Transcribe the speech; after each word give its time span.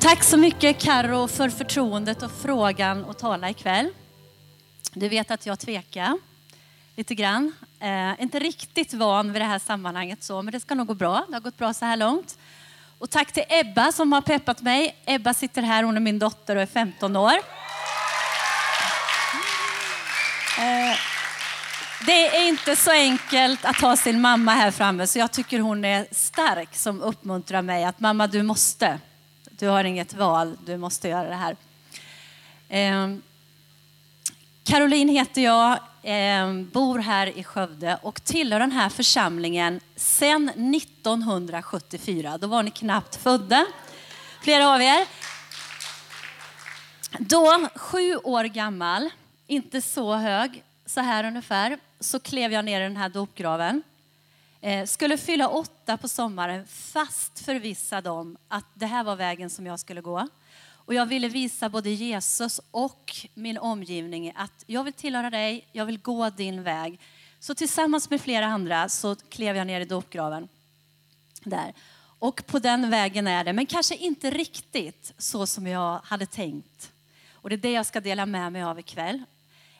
Tack 0.00 0.24
så 0.24 0.36
mycket 0.36 0.78
Karo 0.78 1.28
för 1.28 1.48
förtroendet 1.48 2.22
och 2.22 2.30
frågan 2.42 3.04
att 3.04 3.18
tala 3.18 3.50
ikväll. 3.50 3.88
Du 4.92 5.08
vet 5.08 5.30
att 5.30 5.46
jag 5.46 5.58
tvekar 5.58 6.18
lite 6.96 7.14
grann. 7.14 7.52
Eh, 7.80 8.22
inte 8.22 8.38
riktigt 8.38 8.94
van 8.94 9.32
vid 9.32 9.42
det 9.42 9.46
här 9.46 9.58
sammanhanget 9.58 10.22
så, 10.22 10.42
men 10.42 10.52
det 10.52 10.60
ska 10.60 10.74
nog 10.74 10.86
gå 10.86 10.94
bra. 10.94 11.24
Det 11.28 11.34
har 11.34 11.40
gått 11.40 11.58
bra 11.58 11.74
så 11.74 11.84
här 11.84 11.96
långt. 11.96 12.38
Och 12.98 13.10
tack 13.10 13.32
till 13.32 13.44
Ebba 13.48 13.92
som 13.92 14.12
har 14.12 14.20
peppat 14.20 14.62
mig. 14.62 14.96
Ebba 15.04 15.34
sitter 15.34 15.62
här, 15.62 15.82
hon 15.82 15.96
är 15.96 16.00
min 16.00 16.18
dotter 16.18 16.56
och 16.56 16.62
är 16.62 16.66
15 16.66 17.16
år. 17.16 17.34
Eh, 20.58 20.96
det 22.06 22.36
är 22.36 22.48
inte 22.48 22.76
så 22.76 22.90
enkelt 22.90 23.64
att 23.64 23.80
ha 23.80 23.96
sin 23.96 24.20
mamma 24.20 24.52
här 24.52 24.70
framme, 24.70 25.06
så 25.06 25.18
jag 25.18 25.32
tycker 25.32 25.60
hon 25.60 25.84
är 25.84 26.06
stark 26.10 26.76
som 26.76 27.02
uppmuntrar 27.02 27.62
mig 27.62 27.84
att 27.84 28.00
mamma, 28.00 28.26
du 28.26 28.42
måste. 28.42 28.98
Du 29.60 29.68
har 29.68 29.84
inget 29.84 30.14
val, 30.14 30.56
du 30.66 30.76
måste 30.76 31.08
göra 31.08 31.28
det 31.28 31.34
här. 31.34 31.56
Eh, 32.68 33.16
Caroline 34.64 35.08
heter 35.08 35.42
jag, 35.42 35.78
eh, 36.02 36.52
bor 36.52 36.98
här 36.98 37.38
i 37.38 37.44
Skövde 37.44 37.98
och 38.02 38.24
tillhör 38.24 38.60
den 38.60 38.72
här 38.72 38.88
församlingen 38.88 39.80
sedan 39.96 40.50
1974. 40.56 42.38
Då 42.38 42.46
var 42.46 42.62
ni 42.62 42.70
knappt 42.70 43.16
födda, 43.16 43.66
flera 44.42 44.68
av 44.68 44.82
er. 44.82 45.06
Då, 47.18 47.68
sju 47.74 48.16
år 48.16 48.44
gammal, 48.44 49.10
inte 49.46 49.80
så 49.80 50.14
hög, 50.14 50.62
så 50.86 51.00
här 51.00 51.24
ungefär, 51.24 51.78
så 52.00 52.20
klev 52.20 52.52
jag 52.52 52.64
ner 52.64 52.80
i 52.80 52.84
den 52.84 52.96
här 52.96 53.08
dopgraven. 53.08 53.82
Eh, 54.62 54.86
skulle 54.86 55.16
fylla 55.16 55.48
åtta 55.48 55.96
på 55.96 56.08
sommaren 56.08 56.66
fast 56.66 57.40
förvissad 57.40 58.06
om 58.06 58.36
att 58.48 58.64
det 58.74 58.86
här 58.86 59.04
var 59.04 59.16
vägen 59.16 59.50
som 59.50 59.66
jag 59.66 59.80
skulle 59.80 60.00
gå. 60.00 60.28
Och 60.72 60.94
jag 60.94 61.06
ville 61.06 61.28
visa 61.28 61.68
både 61.68 61.90
Jesus 61.90 62.60
och 62.70 63.16
min 63.34 63.58
omgivning 63.58 64.32
att 64.36 64.64
jag 64.66 64.84
vill 64.84 64.92
tillhöra 64.92 65.30
dig, 65.30 65.66
jag 65.72 65.86
vill 65.86 65.98
gå 65.98 66.30
din 66.30 66.62
väg. 66.62 66.98
Så 67.38 67.54
tillsammans 67.54 68.10
med 68.10 68.20
flera 68.20 68.46
andra 68.46 68.88
så 68.88 69.16
klev 69.16 69.56
jag 69.56 69.66
ner 69.66 69.80
i 69.80 69.84
dopgraven. 69.84 70.48
Där. 71.44 71.74
Och 72.18 72.46
på 72.46 72.58
den 72.58 72.90
vägen 72.90 73.26
är 73.26 73.44
det, 73.44 73.52
men 73.52 73.66
kanske 73.66 73.96
inte 73.96 74.30
riktigt 74.30 75.12
så 75.18 75.46
som 75.46 75.66
jag 75.66 76.00
hade 76.04 76.26
tänkt. 76.26 76.92
Och 77.34 77.48
det 77.48 77.54
är 77.54 77.58
det 77.58 77.72
jag 77.72 77.86
ska 77.86 78.00
dela 78.00 78.26
med 78.26 78.52
mig 78.52 78.62
av 78.62 78.78
ikväll. 78.78 79.22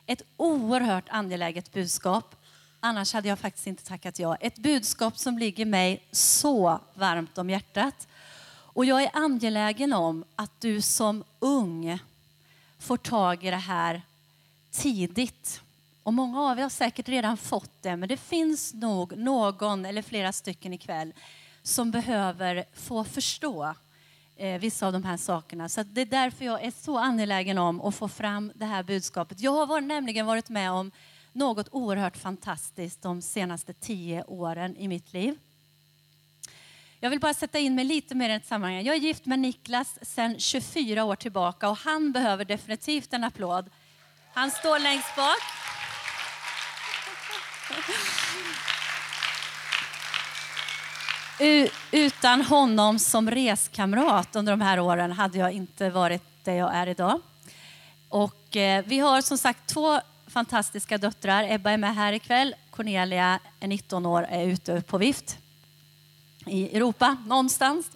Ett 0.05 0.21
oerhört 0.37 1.09
angeläget 1.09 1.73
budskap 1.73 2.35
Annars 2.83 3.13
hade 3.13 3.27
jag 3.27 3.39
faktiskt 3.39 3.67
inte 3.67 3.83
tackat 3.83 4.19
ja. 4.19 4.35
Ett 4.35 4.57
budskap 4.57 5.17
som 5.17 5.37
ligger 5.37 5.65
mig 5.65 6.03
så 6.11 6.79
varmt 6.93 7.37
om 7.37 7.49
hjärtat. 7.49 8.07
Och 8.51 8.85
jag 8.85 9.03
är 9.03 9.09
angelägen 9.13 9.93
om 9.93 10.23
att 10.35 10.61
du 10.61 10.81
som 10.81 11.23
ung 11.39 11.99
får 12.79 12.97
tag 12.97 13.43
i 13.43 13.49
det 13.49 13.55
här 13.55 14.01
tidigt. 14.71 15.61
Och 16.03 16.13
många 16.13 16.41
av 16.41 16.57
er 16.57 16.63
har 16.63 16.69
säkert 16.69 17.09
redan 17.09 17.37
fått 17.37 17.81
det, 17.81 17.95
men 17.95 18.09
det 18.09 18.17
finns 18.17 18.73
nog 18.73 19.17
någon 19.17 19.85
eller 19.85 20.01
flera 20.01 20.31
stycken 20.31 20.73
ikväll 20.73 21.13
som 21.63 21.91
behöver 21.91 22.65
få 22.73 23.03
förstå 23.03 23.75
eh, 24.35 24.59
vissa 24.59 24.87
av 24.87 24.93
de 24.93 25.03
här 25.03 25.17
sakerna. 25.17 25.69
Så 25.69 25.83
det 25.83 26.01
är 26.01 26.05
därför 26.05 26.45
jag 26.45 26.63
är 26.63 26.71
så 26.71 26.97
angelägen 26.97 27.57
om 27.57 27.81
att 27.81 27.95
få 27.95 28.07
fram 28.07 28.51
det 28.55 28.65
här 28.65 28.83
budskapet. 28.83 29.39
Jag 29.39 29.65
har 29.65 29.81
nämligen 29.81 30.25
varit 30.25 30.49
med 30.49 30.71
om 30.71 30.91
något 31.33 31.67
oerhört 31.71 32.17
fantastiskt 32.17 33.01
de 33.01 33.21
senaste 33.21 33.73
tio 33.73 34.23
åren 34.23 34.77
i 34.77 34.87
mitt 34.87 35.13
liv. 35.13 35.37
Jag 36.99 37.09
vill 37.09 37.19
bara 37.19 37.33
sätta 37.33 37.59
in 37.59 37.75
mig 37.75 37.85
lite 37.85 38.15
mer 38.15 38.29
i 38.29 38.33
ett 38.33 38.47
sammanhang. 38.47 38.85
Jag 38.85 38.95
är 38.95 38.99
gift 38.99 39.25
med 39.25 39.39
Niklas 39.39 39.99
sedan 40.01 40.39
24 40.39 41.03
år 41.03 41.15
tillbaka 41.15 41.69
och 41.69 41.77
han 41.77 42.11
behöver 42.11 42.45
definitivt 42.45 43.13
en 43.13 43.23
applåd. 43.23 43.69
Han 44.33 44.51
står 44.51 44.79
längst 44.79 45.15
bak. 45.15 45.37
Utan 51.91 52.41
honom 52.41 52.99
som 52.99 53.31
reskamrat 53.31 54.35
under 54.35 54.53
de 54.53 54.61
här 54.61 54.79
åren 54.79 55.11
hade 55.11 55.37
jag 55.37 55.51
inte 55.51 55.89
varit 55.89 56.23
där 56.43 56.53
jag 56.53 56.75
är 56.75 56.87
idag. 56.87 57.21
Och 58.09 58.57
eh, 58.57 58.83
vi 58.87 58.99
har 58.99 59.21
som 59.21 59.37
sagt 59.37 59.67
två 59.67 60.01
fantastiska 60.31 60.97
döttrar. 60.97 61.45
Ebba 61.49 61.71
är 61.71 61.77
med 61.77 61.95
här 61.95 62.13
ikväll. 62.13 62.55
Cornelia 62.69 63.39
är 63.59 63.67
19 63.67 64.05
år 64.05 64.23
är 64.29 64.47
ute 64.47 64.81
på 64.81 64.97
vift 64.97 65.37
i 66.45 66.75
Europa 66.75 67.17
någonstans. 67.27 67.91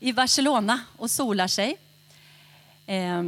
I 0.00 0.12
Barcelona 0.12 0.80
och 0.96 1.10
solar 1.10 1.46
sig. 1.46 1.76
Eh, 2.86 3.22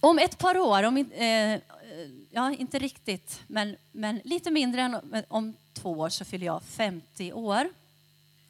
om 0.00 0.18
ett 0.18 0.38
par 0.38 0.58
år, 0.58 0.82
om, 0.82 0.96
eh, 0.96 1.60
ja 2.30 2.52
inte 2.58 2.78
riktigt, 2.78 3.42
men, 3.46 3.76
men 3.92 4.20
lite 4.24 4.50
mindre 4.50 4.82
än 4.82 5.24
om 5.28 5.54
två 5.74 5.90
år 5.90 6.08
så 6.08 6.24
fyller 6.24 6.46
jag 6.46 6.62
50 6.62 7.32
år. 7.32 7.68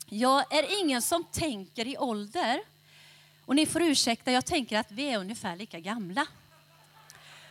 Jag 0.09 0.55
är 0.55 0.81
ingen 0.83 1.03
som 1.03 1.25
tänker 1.25 1.87
i 1.87 1.99
ålder. 1.99 2.61
Och 3.45 3.57
ni 3.57 3.67
får 3.67 3.83
ursäkta, 3.83 4.33
jag 4.33 4.45
tänker 4.45 4.79
att 4.79 4.91
vi 4.91 5.03
är 5.03 5.19
ungefär 5.19 5.57
lika 5.57 5.81
gamla. 5.81 6.27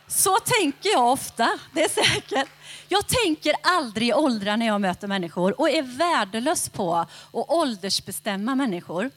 Så 0.08 0.36
tänker 0.44 0.88
jag 0.88 1.12
ofta, 1.12 1.58
det 1.72 1.84
är 1.84 1.88
säkert. 1.88 2.48
Jag 2.88 3.06
tänker 3.06 3.54
aldrig 3.62 4.08
i 4.08 4.12
åldrar 4.12 4.56
när 4.56 4.66
jag 4.66 4.80
möter 4.80 5.08
människor 5.08 5.60
och 5.60 5.70
är 5.70 5.82
värdelös 5.82 6.68
på 6.68 6.94
att 6.94 7.08
åldersbestämma 7.32 8.54
människor. 8.54 9.10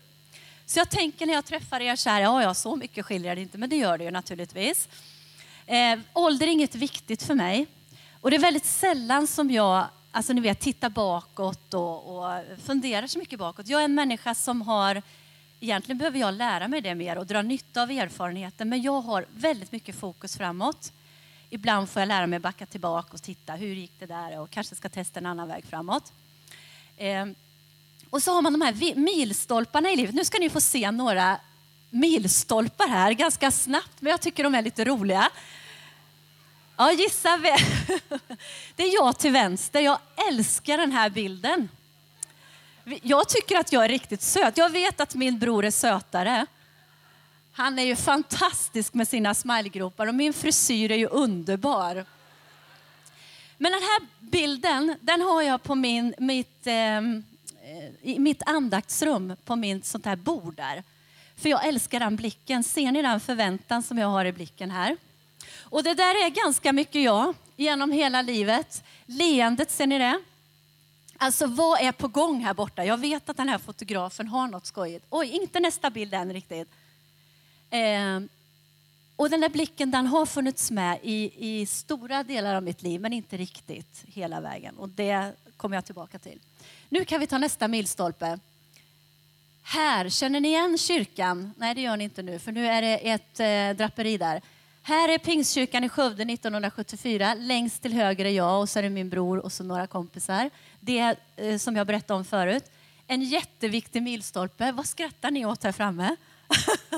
Så 0.66 0.79
jag 0.79 0.89
tänker 0.89 1.25
när 1.25 1.33
jag 1.33 1.45
träffar 1.45 1.79
er 1.79 1.95
så 1.95 2.09
här, 2.09 2.22
ja, 2.22 2.44
ja, 2.44 2.53
så 2.53 2.75
mycket 2.75 3.05
skiljer 3.05 3.35
det 3.35 3.41
inte, 3.41 3.57
men 3.57 3.69
det 3.69 3.75
gör 3.75 3.97
det 3.97 4.03
ju 4.03 4.11
naturligtvis. 4.11 4.88
Eh, 5.66 6.00
ålder 6.13 6.47
är 6.47 6.51
inget 6.51 6.75
viktigt 6.75 7.23
för 7.23 7.35
mig. 7.35 7.67
Och 8.21 8.29
det 8.29 8.38
är 8.38 8.41
väldigt 8.41 8.66
sällan 8.66 9.27
som 9.27 9.51
jag, 9.51 9.85
alltså 10.11 10.33
ni 10.33 10.41
vet, 10.41 10.59
tittar 10.59 10.89
bakåt 10.89 11.73
och, 11.73 12.17
och 12.17 12.44
funderar 12.66 13.07
så 13.07 13.19
mycket 13.19 13.39
bakåt. 13.39 13.67
Jag 13.67 13.81
är 13.81 13.85
en 13.85 13.95
människa 13.95 14.35
som 14.35 14.61
har 14.61 15.01
egentligen 15.59 15.97
behöver 15.97 16.20
jag 16.20 16.34
lära 16.34 16.68
mig 16.68 16.81
det 16.81 16.96
mer 16.96 17.18
och 17.18 17.25
dra 17.25 17.42
nytta 17.42 17.81
av 17.81 17.92
erfarenheten, 17.92 18.70
men 18.70 18.81
jag 18.81 19.02
har 19.02 19.25
väldigt 19.36 19.72
mycket 19.72 19.96
fokus 19.96 20.38
framåt. 20.38 20.92
Ibland 21.50 21.90
får 21.90 22.02
jag 22.02 22.08
lära 22.08 22.28
mig 22.28 22.38
att 22.38 22.44
backa 22.44 22.66
tillbaka 22.66 23.09
och 23.14 23.22
titta, 23.22 23.53
hur 23.53 23.75
gick 23.75 23.92
det 24.00 24.06
där? 24.06 24.40
Och 24.40 24.50
kanske 24.50 24.75
ska 24.75 24.90
testa 24.90 25.19
en 25.19 25.25
annan 25.25 25.48
väg 25.48 25.66
framåt. 25.66 26.14
Eh, 26.98 27.25
och 28.09 28.24
så 28.24 28.34
har 28.34 28.42
man 28.42 28.53
de 28.53 28.62
här 28.62 28.96
milstolparna 28.96 29.92
i 29.92 29.96
livet. 29.96 30.16
Nu 30.16 30.25
ska 30.25 30.40
ni 30.40 30.50
få 30.50 30.62
se 30.62 30.92
några 30.92 31.40
milstolpar 31.90 32.88
här 32.88 33.12
ganska 33.12 33.52
snabbt, 33.52 34.02
men 34.02 34.12
jag 34.12 34.22
tycker 34.22 34.44
de 34.44 34.56
är 34.56 34.62
lite 34.62 34.86
roliga. 34.86 35.30
Ja, 36.78 36.92
gissa 36.92 37.38
vem? 37.38 37.58
Det 38.75 38.84
är 38.84 38.94
jag 38.94 39.18
till 39.18 39.31
vänster. 39.31 39.80
Jag 39.81 40.00
älskar 40.30 40.78
den 40.78 40.92
här 40.92 41.09
bilden. 41.09 41.69
Jag 42.84 43.29
tycker 43.29 43.56
att 43.56 43.72
jag 43.72 43.85
är 43.85 43.90
riktigt 43.90 44.22
söt. 44.22 44.57
Jag 44.57 44.69
vet 44.69 45.00
att 45.00 45.16
min 45.16 45.40
bror 45.40 45.66
är 45.66 45.72
sötare. 45.72 46.45
Han 47.51 47.79
är 47.79 47.84
ju 47.84 47.95
fantastisk 47.95 48.94
med 48.94 49.07
sina 49.07 49.33
smilegropar 49.33 50.07
och 50.07 50.15
min 50.15 50.33
frisyr 50.33 50.92
är 50.92 50.98
ju 50.98 51.07
underbar. 51.07 52.06
Men 53.57 53.71
den 53.71 53.81
här 53.81 54.01
bilden, 54.19 54.95
den 55.01 55.21
har 55.21 55.42
jag 55.42 55.63
på 55.63 55.75
min, 55.75 56.13
mitt, 56.18 56.68
eh, 56.68 57.01
i 58.01 58.19
mitt 58.19 58.42
andaktsrum, 58.45 59.36
på 59.45 59.56
mitt 59.56 59.86
sånt 59.86 60.06
här 60.06 60.15
bord 60.15 60.56
där. 60.56 60.83
För 61.38 61.50
jag 61.50 61.68
älskar 61.68 62.00
den 62.00 62.15
blicken. 62.15 62.63
Ser 62.63 62.92
ni 62.92 63.01
den 63.01 63.19
förväntan 63.19 63.83
som 63.83 63.98
jag 63.98 64.07
har 64.07 64.25
i 64.25 64.31
blicken 64.31 64.71
här? 64.71 64.98
Och 65.59 65.83
det 65.83 65.94
där 65.94 66.25
är 66.25 66.30
ganska 66.30 66.74
mycket 66.74 67.01
jag 67.01 67.36
genom 67.56 67.92
hela 67.92 68.21
livet. 68.21 68.83
Leendet, 69.06 69.71
ser 69.71 69.88
ni 69.88 70.00
det? 70.00 70.19
Alltså 71.21 71.48
vad 71.48 71.81
är 71.81 71.92
på 71.92 72.07
gång 72.07 72.44
här 72.44 72.54
borta? 72.54 72.86
Jag 72.86 72.98
vet 72.98 73.30
att 73.30 73.38
den 73.38 73.50
här 73.50 73.57
fotografen 73.57 74.27
har 74.27 74.48
något 74.48 74.66
skojigt. 74.66 75.06
Oj, 75.10 75.27
inte 75.27 75.60
nästa 75.60 75.89
bild 75.89 76.13
än 76.13 76.33
riktigt. 76.33 76.69
Eh, 77.69 78.19
och 79.16 79.30
den 79.30 79.42
där 79.42 79.50
blicken 79.50 79.92
den 79.92 80.07
har 80.07 80.25
funnits 80.25 80.71
med 80.71 81.00
i, 81.04 81.31
i 81.38 81.66
stora 81.66 82.24
delar 82.24 82.56
av 82.56 82.63
mitt 82.63 82.81
liv 82.81 83.01
men 83.01 83.13
inte 83.13 83.38
riktigt 83.38 84.04
hela 84.07 84.42
vägen. 84.42 84.77
Och 84.77 84.89
det 84.89 85.33
kommer 85.57 85.77
jag 85.77 85.86
tillbaka 85.86 86.19
till. 86.19 86.39
Nu 86.89 87.06
kan 87.06 87.19
vi 87.19 87.27
ta 87.27 87.38
nästa 87.38 87.68
milstolpe. 87.68 88.39
Här, 89.63 90.10
känner 90.10 90.39
ni 90.39 90.48
igen 90.48 90.77
kyrkan? 90.77 91.54
Nej, 91.57 91.75
det 91.75 91.81
gör 91.81 91.98
ni 91.98 92.04
inte 92.04 92.21
nu, 92.21 92.39
för 92.39 92.51
nu 92.51 92.68
är 92.68 92.81
det 92.81 93.10
ett 93.10 93.39
eh, 93.39 93.77
draperi 93.77 94.18
där. 94.18 94.42
Här 94.81 95.10
är 95.10 95.18
Pingstkyrkan 95.18 95.83
i 95.83 95.89
Skövde 95.89 96.24
1974. 96.24 97.33
Längst 97.33 97.81
till 97.81 97.94
höger 97.94 98.25
är 98.25 98.30
jag 98.30 98.62
och 98.62 98.69
så 98.69 98.80
är 98.80 98.83
det 98.83 98.89
min 98.89 99.10
bror 99.10 99.38
och 99.38 99.51
så 99.51 99.63
några 99.63 99.88
kompisar. 99.88 100.50
Det 100.80 101.16
eh, 101.36 101.58
som 101.58 101.76
jag 101.76 101.88
berättade 101.88 102.18
om 102.18 102.26
förut. 102.26 102.72
En 103.08 103.22
jätteviktig 103.22 104.04
milstolpe. 104.04 104.72
Vad 104.72 104.86
skrattar 104.86 105.31
ni 105.31 105.46
åt 105.46 105.64
här 105.64 105.72
framme? 105.72 106.16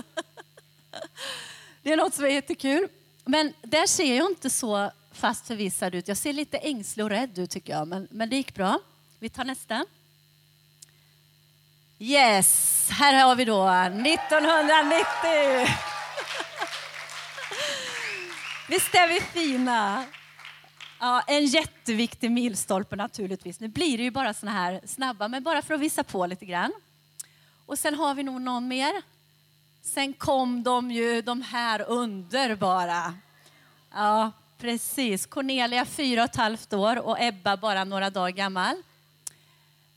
det 1.81 1.91
är 1.93 1.97
något 1.97 2.13
som 2.13 2.25
är 2.25 2.29
jättekul. 2.29 2.87
Men 3.25 3.53
där 3.61 3.87
ser 3.87 4.15
jag 4.15 4.31
inte 4.31 4.49
så 4.49 4.91
fast 5.11 5.47
förvissad 5.47 5.95
ut. 5.95 6.07
Jag 6.07 6.17
ser 6.17 6.33
lite 6.33 6.57
ängslig 6.57 7.03
och 7.03 7.09
rädd 7.09 7.39
ut 7.39 7.49
tycker 7.49 7.73
jag, 7.73 7.87
men, 7.87 8.07
men 8.11 8.29
det 8.29 8.35
gick 8.35 8.55
bra. 8.55 8.79
Vi 9.19 9.29
tar 9.29 9.43
nästa. 9.43 9.85
Yes, 11.99 12.89
här 12.91 13.23
har 13.23 13.35
vi 13.35 13.45
då 13.45 13.69
1990. 13.69 15.05
Visst 18.69 18.95
är 18.95 19.07
vi 19.07 19.21
fina? 19.21 20.05
Ja, 21.03 21.21
en 21.27 21.45
jätteviktig 21.45 22.31
milstolpe 22.31 22.95
naturligtvis. 22.95 23.59
Nu 23.59 23.67
blir 23.67 23.97
det 23.97 24.03
ju 24.03 24.11
bara 24.11 24.33
såna 24.33 24.51
här 24.51 24.81
snabba, 24.85 25.27
men 25.27 25.43
bara 25.43 25.61
för 25.61 25.73
att 25.73 25.79
visa 25.79 26.03
på 26.03 26.25
lite 26.25 26.45
grann. 26.45 26.73
Och 27.65 27.79
sen 27.79 27.95
har 27.95 28.13
vi 28.13 28.23
nog 28.23 28.41
någon 28.41 28.67
mer. 28.67 29.01
Sen 29.81 30.13
kom 30.13 30.63
de 30.63 30.91
ju, 30.91 31.21
de 31.21 31.41
här 31.41 31.81
underbara. 31.87 33.13
Ja, 33.93 34.31
precis. 34.57 35.25
Cornelia 35.25 35.85
fyra 35.85 36.23
och 36.23 36.29
ett 36.29 36.35
halvt 36.35 36.73
år 36.73 36.99
och 36.99 37.21
Ebba 37.21 37.57
bara 37.57 37.83
några 37.83 38.09
dagar 38.09 38.29
gammal. 38.29 38.75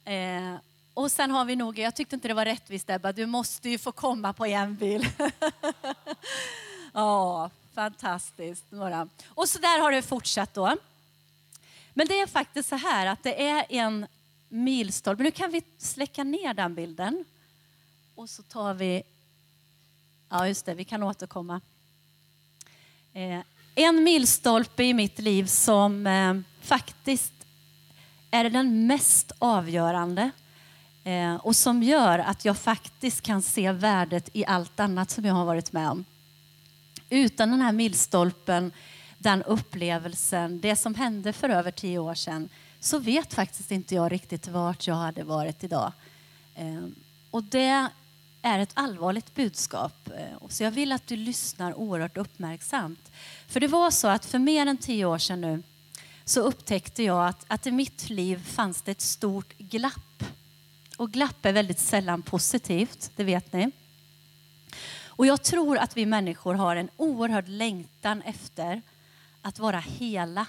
Eh, 0.05 0.55
och 0.95 1.13
sen 1.13 1.31
har 1.31 1.45
vi 1.45 1.57
nog, 1.57 1.79
jag 1.79 1.95
tyckte 1.95 2.17
inte 2.17 2.29
det 2.29 2.35
var 2.35 2.45
rättvist 2.45 2.91
Ebba, 2.91 3.13
du 3.13 3.27
måste 3.27 3.69
ju 3.69 3.79
få 3.79 3.93
komma 3.93 4.33
på 4.33 4.47
en 4.47 4.77
bil. 4.77 5.09
ja, 6.93 7.51
fantastiskt. 7.75 8.65
Några. 8.71 9.09
Och 9.29 9.49
så 9.49 9.59
där 9.59 9.81
har 9.81 9.93
det 9.93 10.03
fortsatt 10.03 10.55
då. 10.55 10.77
Men 11.95 12.07
det 12.07 12.21
är 12.21 12.27
faktiskt 12.27 12.69
så 12.69 12.77
här 12.77 13.07
att 13.07 13.23
det 13.23 13.49
är 13.49 13.67
en 13.69 14.07
milstolpe. 14.49 15.23
Nu 15.23 15.31
kan 15.31 15.51
vi 15.51 15.63
släcka 15.79 16.25
ner 16.25 16.55
den 16.55 16.75
bilden. 16.75 17.25
Och 18.15 18.31
så 18.31 18.43
tar 18.43 18.75
vi, 18.75 19.03
ja 20.29 20.49
just 20.49 20.67
det, 20.67 20.75
vi 20.75 20.85
kan 20.85 21.03
återkomma. 21.03 21.61
Eh, 23.13 23.41
en 23.75 24.05
milstolpe 24.05 24.85
i 24.85 24.95
mitt 24.95 25.19
liv 25.19 25.47
som 25.47 26.07
eh, 26.07 26.35
faktiskt 26.61 27.33
är 28.31 28.51
den 28.51 28.87
mest 28.87 29.33
avgörande 29.39 30.31
eh, 31.05 31.35
och 31.35 31.57
som 31.57 31.83
gör 31.83 32.19
att 32.19 32.45
jag 32.45 32.59
faktiskt 32.59 33.23
kan 33.23 33.43
se 33.43 33.73
värdet 33.73 34.31
i 34.33 34.47
allt 34.47 34.81
annat 34.81 35.11
som 35.11 35.25
jag 35.25 35.35
har 35.35 35.45
varit 35.45 35.73
med 35.73 35.91
om. 35.91 36.05
Utan 37.11 37.51
den 37.51 37.61
här 37.61 37.73
milstolpen, 37.73 38.73
den 39.25 39.43
upplevelsen, 39.43 40.61
det 40.61 40.77
som 40.77 40.95
hände 40.95 41.33
för 41.33 41.49
över 41.49 41.71
tio 41.71 41.99
år 41.99 42.15
sedan 42.15 42.49
så 42.81 42.99
vet 42.99 43.35
faktiskt 43.35 43.71
inte 43.71 43.95
jag 43.95 44.13
riktigt 44.13 44.49
vart 44.49 44.87
jag 44.87 44.95
hade 44.95 45.25
varit 45.25 45.65
idag. 45.65 45.93
Ehm, 46.55 46.95
och 47.31 47.43
det 47.43 47.89
är 48.43 48.59
ett 48.59 48.71
allvarligt 48.75 49.35
budskap. 49.35 50.11
Eh, 50.17 50.49
så 50.49 50.65
jag 50.65 50.71
vill 50.71 50.93
att 50.93 51.07
du 51.07 51.17
lyssnar 51.17 51.79
oerhört 51.79 52.17
uppmärksamt. 52.17 53.13
För 53.49 53.61
det 53.61 53.69
var 53.69 53.91
så 53.91 54.09
att 54.09 54.25
för 54.25 54.39
mer 54.39 54.67
än 54.67 54.77
tio 54.77 55.05
år 55.05 55.19
sedan 55.19 55.41
nu 55.41 55.63
så 56.25 56.41
upptäckte 56.41 57.03
jag 57.03 57.29
att, 57.29 57.45
att 57.49 57.67
i 57.67 57.71
mitt 57.71 58.11
liv 58.11 58.45
fanns 58.45 58.83
det 58.83 58.91
ett 58.91 59.01
stort 59.01 59.59
glapp. 59.59 60.25
Och 60.97 61.13
glapp 61.13 61.47
är 61.47 61.53
väldigt 61.53 61.79
sällan 61.79 62.23
positivt, 62.23 63.11
det 63.17 63.25
vet 63.25 63.53
ni. 63.53 63.71
Och 65.17 65.27
jag 65.27 65.43
tror 65.43 65.79
att 65.79 65.97
vi 65.97 66.07
människor 66.07 66.55
har 66.55 66.77
en 66.77 66.91
oerhörd 66.97 67.49
längtan 67.49 68.23
efter 68.23 68.83
att 69.45 69.59
vara 69.59 69.81
hela, 69.81 70.47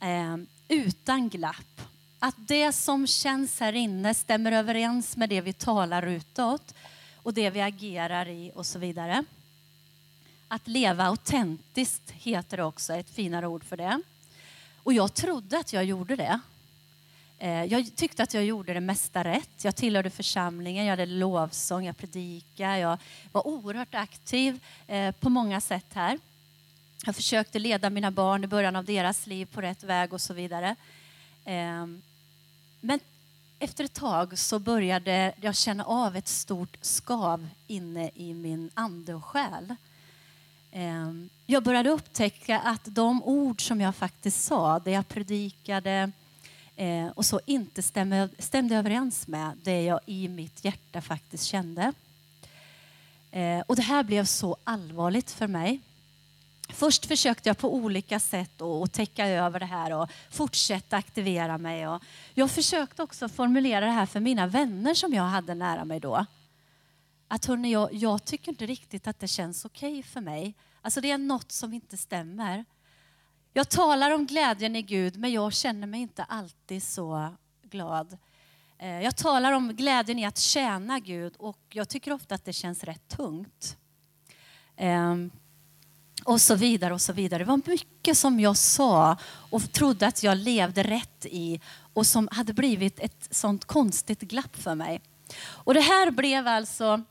eh, 0.00 0.36
utan 0.68 1.28
glapp. 1.28 1.80
Att 2.18 2.34
det 2.38 2.72
som 2.72 3.06
känns 3.06 3.60
här 3.60 3.72
inne 3.72 4.14
stämmer 4.14 4.52
överens 4.52 5.16
med 5.16 5.28
det 5.28 5.40
vi 5.40 5.52
talar 5.52 6.06
utåt 6.06 6.74
och 7.16 7.34
det 7.34 7.50
vi 7.50 7.60
agerar 7.60 8.28
i 8.28 8.52
och 8.54 8.66
så 8.66 8.78
vidare. 8.78 9.24
Att 10.48 10.68
leva 10.68 11.04
autentiskt 11.04 12.10
heter 12.10 12.56
det 12.56 12.64
också, 12.64 12.94
ett 12.94 13.10
finare 13.10 13.46
ord 13.46 13.64
för 13.64 13.76
det. 13.76 14.02
Och 14.82 14.92
jag 14.92 15.14
trodde 15.14 15.58
att 15.58 15.72
jag 15.72 15.84
gjorde 15.84 16.16
det. 16.16 16.40
Eh, 17.38 17.64
jag 17.64 17.96
tyckte 17.96 18.22
att 18.22 18.34
jag 18.34 18.44
gjorde 18.44 18.74
det 18.74 18.80
mesta 18.80 19.24
rätt. 19.24 19.64
Jag 19.64 19.76
tillhörde 19.76 20.10
församlingen, 20.10 20.84
jag 20.84 20.92
hade 20.92 21.06
lovsång, 21.06 21.84
jag 21.84 21.96
predikade. 21.96 22.78
Jag 22.78 22.98
var 23.32 23.46
oerhört 23.46 23.94
aktiv 23.94 24.64
eh, 24.86 25.12
på 25.12 25.28
många 25.30 25.60
sätt 25.60 25.86
här. 25.94 26.18
Jag 27.04 27.16
försökte 27.16 27.58
leda 27.58 27.90
mina 27.90 28.10
barn 28.10 28.44
i 28.44 28.46
början 28.46 28.76
av 28.76 28.84
deras 28.84 29.26
liv 29.26 29.46
på 29.46 29.60
rätt 29.60 29.82
väg 29.82 30.12
och 30.12 30.20
så 30.20 30.34
vidare. 30.34 30.76
Ehm, 31.44 32.02
men 32.80 33.00
efter 33.58 33.84
ett 33.84 33.94
tag 33.94 34.38
så 34.38 34.58
började 34.58 35.32
jag 35.40 35.56
känna 35.56 35.84
av 35.84 36.16
ett 36.16 36.28
stort 36.28 36.76
skav 36.80 37.48
inne 37.66 38.10
i 38.14 38.34
min 38.34 38.70
ande 38.74 39.14
och 39.14 39.24
själ. 39.24 39.74
Ehm, 40.72 41.28
jag 41.46 41.62
började 41.62 41.90
upptäcka 41.90 42.60
att 42.60 42.82
de 42.84 43.22
ord 43.22 43.66
som 43.66 43.80
jag 43.80 43.96
faktiskt 43.96 44.44
sa, 44.44 44.78
det 44.78 44.90
jag 44.90 45.08
predikade 45.08 46.12
eh, 46.76 47.06
och 47.06 47.26
så 47.26 47.40
inte 47.46 47.82
stämde, 47.82 48.28
stämde 48.38 48.76
överens 48.76 49.28
med 49.28 49.50
det 49.62 49.82
jag 49.82 50.00
i 50.06 50.28
mitt 50.28 50.64
hjärta 50.64 51.00
faktiskt 51.00 51.44
kände. 51.44 51.92
Eh, 53.30 53.60
och 53.66 53.76
det 53.76 53.82
här 53.82 54.02
blev 54.02 54.24
så 54.24 54.56
allvarligt 54.64 55.30
för 55.30 55.46
mig. 55.46 55.80
Först 56.68 57.06
försökte 57.06 57.48
jag 57.48 57.58
på 57.58 57.74
olika 57.74 58.20
sätt 58.20 58.62
att 58.62 58.92
täcka 58.92 59.26
över 59.26 59.60
det 59.60 59.66
här 59.66 59.92
och 59.92 60.10
fortsätta 60.30 60.96
aktivera 60.96 61.58
mig. 61.58 61.88
Och 61.88 62.02
jag 62.34 62.50
försökte 62.50 63.02
också 63.02 63.28
formulera 63.28 63.86
det 63.86 63.92
här 63.92 64.06
för 64.06 64.20
mina 64.20 64.46
vänner 64.46 64.94
som 64.94 65.14
jag 65.14 65.22
hade 65.22 65.54
nära 65.54 65.84
mig 65.84 66.00
då. 66.00 66.26
Att 67.28 67.44
hörni, 67.44 67.72
jag, 67.72 67.94
jag 67.94 68.24
tycker 68.24 68.52
inte 68.52 68.66
riktigt 68.66 69.06
att 69.06 69.20
det 69.20 69.28
känns 69.28 69.64
okej 69.64 69.98
okay 69.98 70.02
för 70.02 70.20
mig. 70.20 70.54
Alltså 70.82 71.00
det 71.00 71.10
är 71.10 71.18
något 71.18 71.52
som 71.52 71.72
inte 71.72 71.96
stämmer. 71.96 72.64
Jag 73.52 73.68
talar 73.68 74.10
om 74.10 74.26
glädjen 74.26 74.76
i 74.76 74.82
Gud, 74.82 75.16
men 75.16 75.32
jag 75.32 75.52
känner 75.52 75.86
mig 75.86 76.00
inte 76.00 76.24
alltid 76.24 76.82
så 76.82 77.34
glad. 77.62 78.18
Eh, 78.78 79.02
jag 79.02 79.16
talar 79.16 79.52
om 79.52 79.76
glädjen 79.76 80.18
i 80.18 80.24
att 80.24 80.38
tjäna 80.38 80.98
Gud 81.00 81.36
och 81.36 81.58
jag 81.68 81.88
tycker 81.88 82.12
ofta 82.12 82.34
att 82.34 82.44
det 82.44 82.52
känns 82.52 82.84
rätt 82.84 83.08
tungt. 83.08 83.76
Ehm, 84.76 85.30
och 86.28 86.40
så 86.40 86.54
vidare 86.54 86.94
och 86.94 87.00
så 87.00 87.12
vidare. 87.12 87.38
Det 87.38 87.48
var 87.48 87.60
mycket 87.66 88.18
som 88.18 88.40
jag 88.40 88.56
sa 88.56 89.16
och 89.50 89.72
trodde 89.72 90.06
att 90.06 90.22
jag 90.22 90.38
levde 90.38 90.82
rätt 90.82 91.26
i 91.26 91.60
och 91.92 92.06
som 92.06 92.28
hade 92.32 92.52
blivit 92.52 93.00
ett 93.00 93.28
sånt 93.30 93.64
konstigt 93.64 94.20
glapp 94.20 94.56
för 94.56 94.74
mig. 94.74 95.00
Och 95.44 95.74
det 95.74 95.80
här 95.80 96.10
blev 96.10 96.46
alltså 96.46 97.02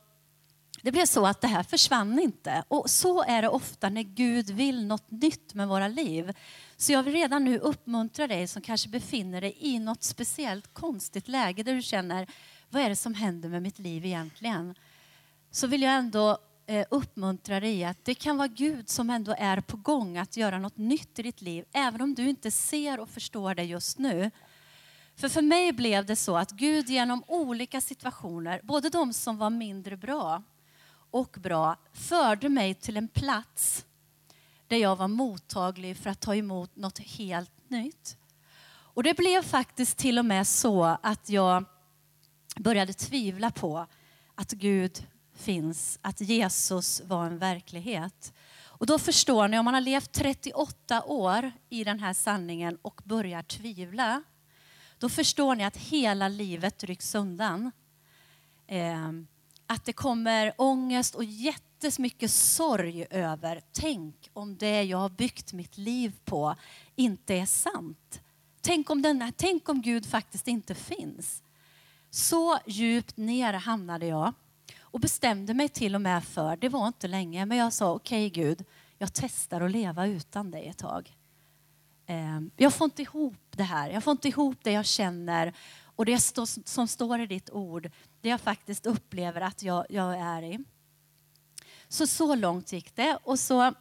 det 0.82 0.92
blev 0.92 1.06
så 1.06 1.26
att 1.26 1.42
det 1.42 1.48
här 1.48 1.64
försvann 1.64 2.20
inte. 2.20 2.64
Och 2.68 2.90
så 2.90 3.24
är 3.24 3.42
det 3.42 3.50
ofta 3.50 3.90
när 3.90 4.04
Gud 4.04 4.50
vill 4.50 4.86
något 4.86 5.12
nytt 5.12 5.54
med 5.54 5.68
våra 5.68 5.88
liv. 5.88 6.34
Så 6.78 6.92
jag 6.92 7.04
vill 7.04 7.14
redan 7.14 7.44
nu 7.44 7.58
uppmuntra 7.60 8.28
dig 8.28 8.48
som 8.48 8.62
kanske 8.62 8.90
befinner 8.90 9.42
dig 9.42 9.58
i 9.60 9.80
något 9.80 10.04
speciellt 10.04 10.74
konstigt 10.74 11.28
läge 11.28 11.64
där 11.64 11.76
du 11.76 11.82
känner, 11.82 12.28
vad 12.70 12.82
är 12.82 12.90
det 12.90 12.96
som 12.96 13.14
händer 13.14 13.50
med 13.50 13.62
mitt 13.62 13.80
liv 13.80 14.06
egentligen? 14.06 14.76
Så 15.52 15.68
vill 15.68 15.82
jag 15.82 15.94
ändå 15.94 16.38
Eh, 16.70 16.86
uppmuntrar 16.90 16.98
uppmuntra 17.00 17.60
dig 17.60 17.84
att 17.84 18.06
det 18.06 18.16
kan 18.16 18.38
vara 18.38 18.48
Gud 18.48 18.90
som 18.90 19.10
ändå 19.10 19.36
är 19.38 19.62
på 19.62 19.78
gång 19.78 20.18
att 20.18 20.38
göra 20.38 20.60
något 20.60 20.78
nytt 20.78 21.20
i 21.20 21.22
ditt 21.22 21.42
liv, 21.42 21.66
även 21.72 22.02
om 22.02 22.14
du 22.14 22.30
inte 22.30 22.52
ser 22.52 23.00
och 23.00 23.10
förstår 23.10 23.56
det 23.56 23.64
just 23.64 23.98
nu. 23.98 24.32
För 25.16 25.30
för 25.30 25.42
mig 25.42 25.72
blev 25.72 26.06
det 26.06 26.16
så 26.16 26.38
att 26.38 26.52
Gud 26.52 26.90
genom 26.90 27.24
olika 27.28 27.82
situationer, 27.82 28.62
både 28.64 28.90
de 28.90 29.14
som 29.14 29.38
var 29.38 29.50
mindre 29.50 29.98
bra 29.98 30.44
och 31.12 31.38
bra, 31.40 31.76
förde 31.94 32.50
mig 32.50 32.74
till 32.76 32.98
en 32.98 33.08
plats 33.08 33.86
där 34.68 34.78
jag 34.78 34.96
var 34.96 35.08
mottaglig 35.08 35.98
för 35.98 36.10
att 36.10 36.20
ta 36.20 36.36
emot 36.36 36.76
något 36.76 37.00
helt 37.00 37.70
nytt. 37.70 38.18
Och 38.70 39.04
det 39.04 39.18
blev 39.18 39.44
faktiskt 39.44 39.98
till 39.98 40.20
och 40.20 40.26
med 40.26 40.48
så 40.48 40.98
att 41.04 41.30
jag 41.30 41.66
började 42.56 42.94
tvivla 42.94 43.52
på 43.52 43.88
att 44.36 44.52
Gud 44.52 45.08
finns, 45.38 46.00
att 46.02 46.22
Jesus 46.22 47.02
var 47.06 47.26
en 47.26 47.38
verklighet. 47.38 48.34
Och 48.66 48.86
då 48.86 49.00
förstår 49.00 49.48
ni, 49.48 49.60
om 49.60 49.66
man 49.66 49.74
har 49.74 49.82
levt 49.82 50.12
38 50.12 51.04
år 51.04 51.52
i 51.70 51.84
den 51.84 52.00
här 52.00 52.14
sanningen 52.14 52.78
och 52.82 53.02
börjar 53.04 53.44
tvivla, 53.44 54.24
då 54.98 55.10
förstår 55.10 55.56
ni 55.56 55.64
att 55.64 55.78
hela 55.78 56.28
livet 56.28 56.84
rycks 56.84 57.16
undan. 57.16 57.72
Eh, 58.68 59.12
att 59.68 59.86
det 59.86 59.94
kommer 59.94 60.54
ångest 60.58 61.16
och 61.16 61.24
jättemycket 61.24 62.32
sorg 62.32 63.06
över, 63.10 63.62
tänk 63.72 64.30
om 64.34 64.58
det 64.58 64.84
jag 64.84 64.98
har 64.98 65.10
byggt 65.10 65.54
mitt 65.54 65.78
liv 65.78 66.14
på 66.26 66.56
inte 66.96 67.34
är 67.34 67.46
sant. 67.46 68.22
Tänk 68.62 68.90
om, 68.90 69.02
denna, 69.02 69.32
tänk 69.38 69.70
om 69.70 69.82
Gud 69.82 70.06
faktiskt 70.06 70.48
inte 70.48 70.76
finns. 70.76 71.44
Så 72.10 72.58
djupt 72.66 73.18
ner 73.18 73.54
hamnade 73.54 74.06
jag 74.06 74.34
och 74.98 75.02
bestämde 75.02 75.54
mig 75.54 75.70
till 75.70 75.96
och 75.96 76.02
med 76.02 76.24
för, 76.24 76.58
det 76.58 76.70
var 76.70 76.88
inte 76.88 77.08
länge, 77.08 77.46
men 77.46 77.58
jag 77.58 77.74
sa 77.74 77.94
okej 77.94 78.28
okay, 78.28 78.44
Gud, 78.44 78.66
jag 78.98 79.14
testar 79.14 79.62
att 79.62 79.72
leva 79.72 80.08
utan 80.08 80.52
dig 80.52 80.68
ett 80.68 80.78
tag. 80.78 81.18
Ehm, 82.06 82.52
jag 82.56 82.74
får 82.74 82.86
inte 82.86 83.02
ihop 83.02 83.52
det 83.52 83.64
här, 83.64 83.90
jag 83.90 84.04
får 84.04 84.12
inte 84.12 84.28
ihop 84.28 84.58
det 84.64 84.72
jag 84.72 84.86
känner 84.86 85.54
och 85.96 86.06
det 86.06 86.20
som 86.66 86.88
står 86.88 87.20
i 87.20 87.28
ditt 87.28 87.50
ord, 87.50 87.92
det 88.22 88.30
jag 88.30 88.42
faktiskt 88.42 88.86
upplever 88.86 89.42
att 89.42 89.64
jag, 89.64 89.86
jag 89.90 90.20
är 90.20 90.42
i. 90.42 90.60
Så 91.88 92.08
så 92.08 92.36
långt 92.36 92.72
gick 92.72 92.96
det. 92.96 93.18
Och 93.24 93.40
så, 93.40 93.74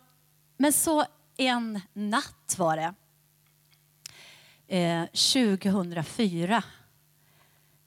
men 0.56 0.72
så 0.72 1.04
en 1.36 1.80
natt 1.92 2.54
var 2.58 2.76
det, 2.76 2.94
eh, 4.76 5.04
2004. 5.06 6.62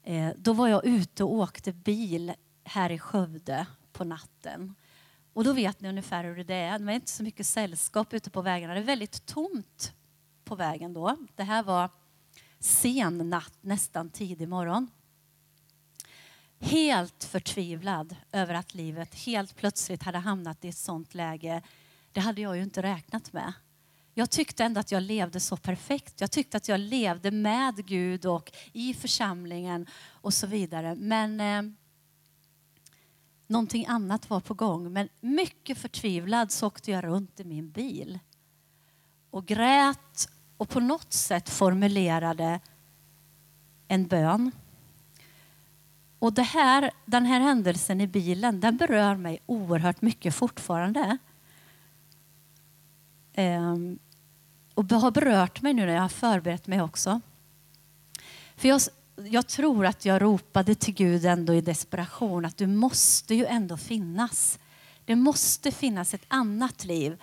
Eh, 0.03 0.29
då 0.37 0.53
var 0.53 0.67
jag 0.67 0.85
ute 0.85 1.23
och 1.23 1.33
åkte 1.33 1.73
bil 1.73 2.33
här 2.69 2.91
i 2.91 2.99
Skövde 2.99 3.65
på 3.91 4.03
natten. 4.03 4.75
Och 5.33 5.43
då 5.43 5.53
vet 5.53 5.81
ni 5.81 5.89
ungefär 5.89 6.23
hur 6.23 6.43
det 6.43 6.53
är. 6.53 6.79
Det 6.79 6.85
var 6.85 6.91
inte 6.91 7.11
så 7.11 7.23
mycket 7.23 7.47
sällskap 7.47 8.13
ute 8.13 8.29
på 8.29 8.41
vägarna. 8.41 8.73
Det 8.73 8.79
är 8.79 8.83
väldigt 8.83 9.25
tomt 9.25 9.93
på 10.43 10.55
vägen 10.55 10.93
då. 10.93 11.15
Det 11.35 11.43
här 11.43 11.63
var 11.63 11.89
sen 12.59 13.29
natt, 13.29 13.53
nästan 13.61 14.09
tidig 14.09 14.47
morgon. 14.47 14.87
Helt 16.59 17.23
förtvivlad 17.23 18.15
över 18.31 18.53
att 18.53 18.73
livet 18.73 19.15
helt 19.15 19.55
plötsligt 19.55 20.03
hade 20.03 20.17
hamnat 20.17 20.65
i 20.65 20.69
ett 20.69 20.77
sånt 20.77 21.13
läge. 21.13 21.61
Det 22.11 22.19
hade 22.19 22.41
jag 22.41 22.57
ju 22.57 22.63
inte 22.63 22.83
räknat 22.83 23.33
med. 23.33 23.53
Jag 24.13 24.29
tyckte 24.29 24.63
ändå 24.63 24.79
att 24.79 24.91
jag 24.91 25.03
levde 25.03 25.39
så 25.39 25.57
perfekt. 25.57 26.21
Jag 26.21 26.31
tyckte 26.31 26.57
att 26.57 26.67
jag 26.67 26.79
levde 26.79 27.31
med 27.31 27.85
Gud 27.85 28.25
och 28.25 28.51
i 28.73 28.93
församlingen 28.93 29.87
och 30.09 30.33
så 30.33 30.47
vidare. 30.47 30.95
Men 30.95 31.39
eh, 31.39 31.73
någonting 33.49 33.85
annat 33.85 34.29
var 34.29 34.39
på 34.39 34.53
gång. 34.53 34.93
Men 34.93 35.09
mycket 35.19 35.77
förtvivlad 35.77 36.51
så 36.51 36.67
åkte 36.67 36.91
jag 36.91 37.03
runt 37.03 37.39
i 37.39 37.43
min 37.43 37.71
bil 37.71 38.19
och 39.29 39.45
grät 39.45 40.29
och 40.57 40.69
på 40.69 40.79
något 40.79 41.13
sätt 41.13 41.49
formulerade 41.49 42.59
en 43.87 44.07
bön. 44.07 44.51
Och 46.19 46.33
det 46.33 46.43
här, 46.43 46.91
den 47.05 47.25
här 47.25 47.39
händelsen 47.39 48.01
i 48.01 48.07
bilen 48.07 48.59
den 48.59 48.77
berör 48.77 49.15
mig 49.15 49.39
oerhört 49.45 50.01
mycket 50.01 50.35
fortfarande. 50.35 51.17
Ehm, 53.33 53.99
och 54.73 54.85
har 54.91 55.11
berört 55.11 55.61
mig 55.61 55.73
nu 55.73 55.85
när 55.85 55.93
jag 55.93 56.01
har 56.01 56.09
förberett 56.09 56.67
mig 56.67 56.81
också. 56.81 57.21
För 58.55 58.67
jag, 58.67 58.81
jag 59.27 59.47
tror 59.47 59.85
att 59.85 60.05
jag 60.05 60.21
ropade 60.21 60.75
till 60.75 60.93
Gud 60.93 61.25
ändå 61.25 61.53
i 61.53 61.61
desperation 61.61 62.45
att 62.45 62.57
du 62.57 62.67
måste 62.67 63.35
ju 63.35 63.45
ändå 63.45 63.77
finnas. 63.77 64.59
Det 65.05 65.15
måste 65.15 65.71
finnas 65.71 66.13
ett 66.13 66.25
annat 66.27 66.85
liv. 66.85 67.17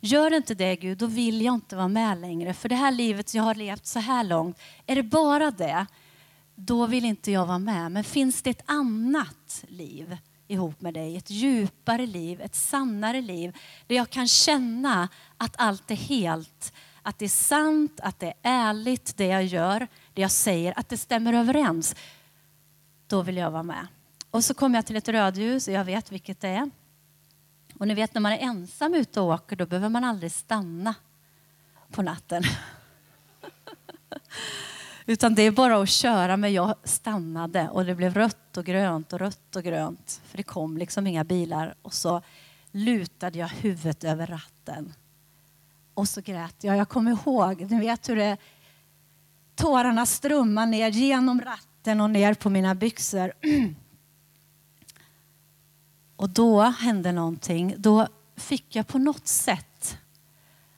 Gör 0.00 0.34
inte 0.34 0.54
det 0.54 0.76
Gud, 0.76 0.98
då 0.98 1.06
vill 1.06 1.42
jag 1.42 1.54
inte 1.54 1.76
vara 1.76 1.88
med 1.88 2.20
längre. 2.20 2.54
För 2.54 2.68
det 2.68 2.74
här 2.74 2.92
livet 2.92 3.34
jag 3.34 3.42
har 3.42 3.54
levt 3.54 3.86
så 3.86 3.98
här 3.98 4.24
långt, 4.24 4.58
är 4.86 4.96
det 4.96 5.02
bara 5.02 5.50
det, 5.50 5.86
då 6.54 6.86
vill 6.86 7.04
inte 7.04 7.32
jag 7.32 7.46
vara 7.46 7.58
med. 7.58 7.92
Men 7.92 8.04
finns 8.04 8.42
det 8.42 8.50
ett 8.50 8.62
annat 8.66 9.64
liv 9.68 10.16
ihop 10.48 10.80
med 10.80 10.94
dig, 10.94 11.16
ett 11.16 11.30
djupare 11.30 12.06
liv, 12.06 12.40
ett 12.40 12.54
sannare 12.54 13.20
liv, 13.20 13.56
där 13.86 13.96
jag 13.96 14.10
kan 14.10 14.28
känna 14.28 15.08
att 15.36 15.54
allt 15.58 15.90
är 15.90 15.94
helt, 15.94 16.72
att 17.02 17.18
det 17.18 17.24
är 17.24 17.28
sant, 17.28 18.00
att 18.02 18.20
det 18.20 18.26
är 18.26 18.34
ärligt 18.42 19.16
det 19.16 19.26
jag 19.26 19.44
gör, 19.44 19.88
det 20.14 20.22
jag 20.22 20.30
säger, 20.30 20.78
att 20.78 20.88
det 20.88 20.96
stämmer 20.96 21.32
överens. 21.32 21.96
Då 23.06 23.22
vill 23.22 23.36
jag 23.36 23.50
vara 23.50 23.62
med. 23.62 23.86
Och 24.30 24.44
så 24.44 24.54
kommer 24.54 24.78
jag 24.78 24.86
till 24.86 24.96
ett 24.96 25.08
rödljus 25.08 25.68
och 25.68 25.74
jag 25.74 25.84
vet 25.84 26.12
vilket 26.12 26.40
det 26.40 26.48
är. 26.48 26.70
Och 27.78 27.88
ni 27.88 27.94
vet 27.94 28.14
när 28.14 28.20
man 28.20 28.32
är 28.32 28.38
ensam 28.38 28.94
ute 28.94 29.20
och 29.20 29.26
åker 29.26 29.56
då 29.56 29.66
behöver 29.66 29.88
man 29.88 30.04
aldrig 30.04 30.32
stanna 30.32 30.94
på 31.90 32.02
natten. 32.02 32.42
Utan 35.06 35.34
det 35.34 35.42
är 35.42 35.50
bara 35.50 35.82
att 35.82 35.88
köra. 35.88 36.36
Men 36.36 36.52
jag 36.52 36.74
stannade 36.84 37.68
och 37.68 37.84
det 37.84 37.94
blev 37.94 38.14
rött 38.14 38.56
och 38.56 38.64
grönt 38.64 39.12
och 39.12 39.18
rött 39.18 39.56
och 39.56 39.62
grönt. 39.62 40.20
För 40.24 40.36
det 40.36 40.42
kom 40.42 40.78
liksom 40.78 41.06
inga 41.06 41.24
bilar. 41.24 41.74
Och 41.82 41.94
så 41.94 42.22
lutade 42.70 43.38
jag 43.38 43.48
huvudet 43.48 44.04
över 44.04 44.26
ratten. 44.26 44.92
Och 45.94 46.08
så 46.08 46.20
grät 46.20 46.64
jag. 46.64 46.76
Jag 46.76 46.88
kommer 46.88 47.10
ihåg, 47.10 47.70
ni 47.70 47.80
vet 47.80 48.08
hur 48.08 48.16
det 48.16 48.36
tårarna 49.54 50.06
strömmar 50.06 50.66
ner 50.66 50.90
genom 50.90 51.40
ratten 51.40 52.00
och 52.00 52.10
ner 52.10 52.34
på 52.34 52.50
mina 52.50 52.74
byxor. 52.74 53.32
Och 56.16 56.30
då 56.30 56.60
hände 56.60 57.12
någonting. 57.12 57.74
Då 57.78 58.08
fick 58.36 58.76
jag 58.76 58.86
på 58.86 58.98
något 58.98 59.26
sätt 59.26 59.98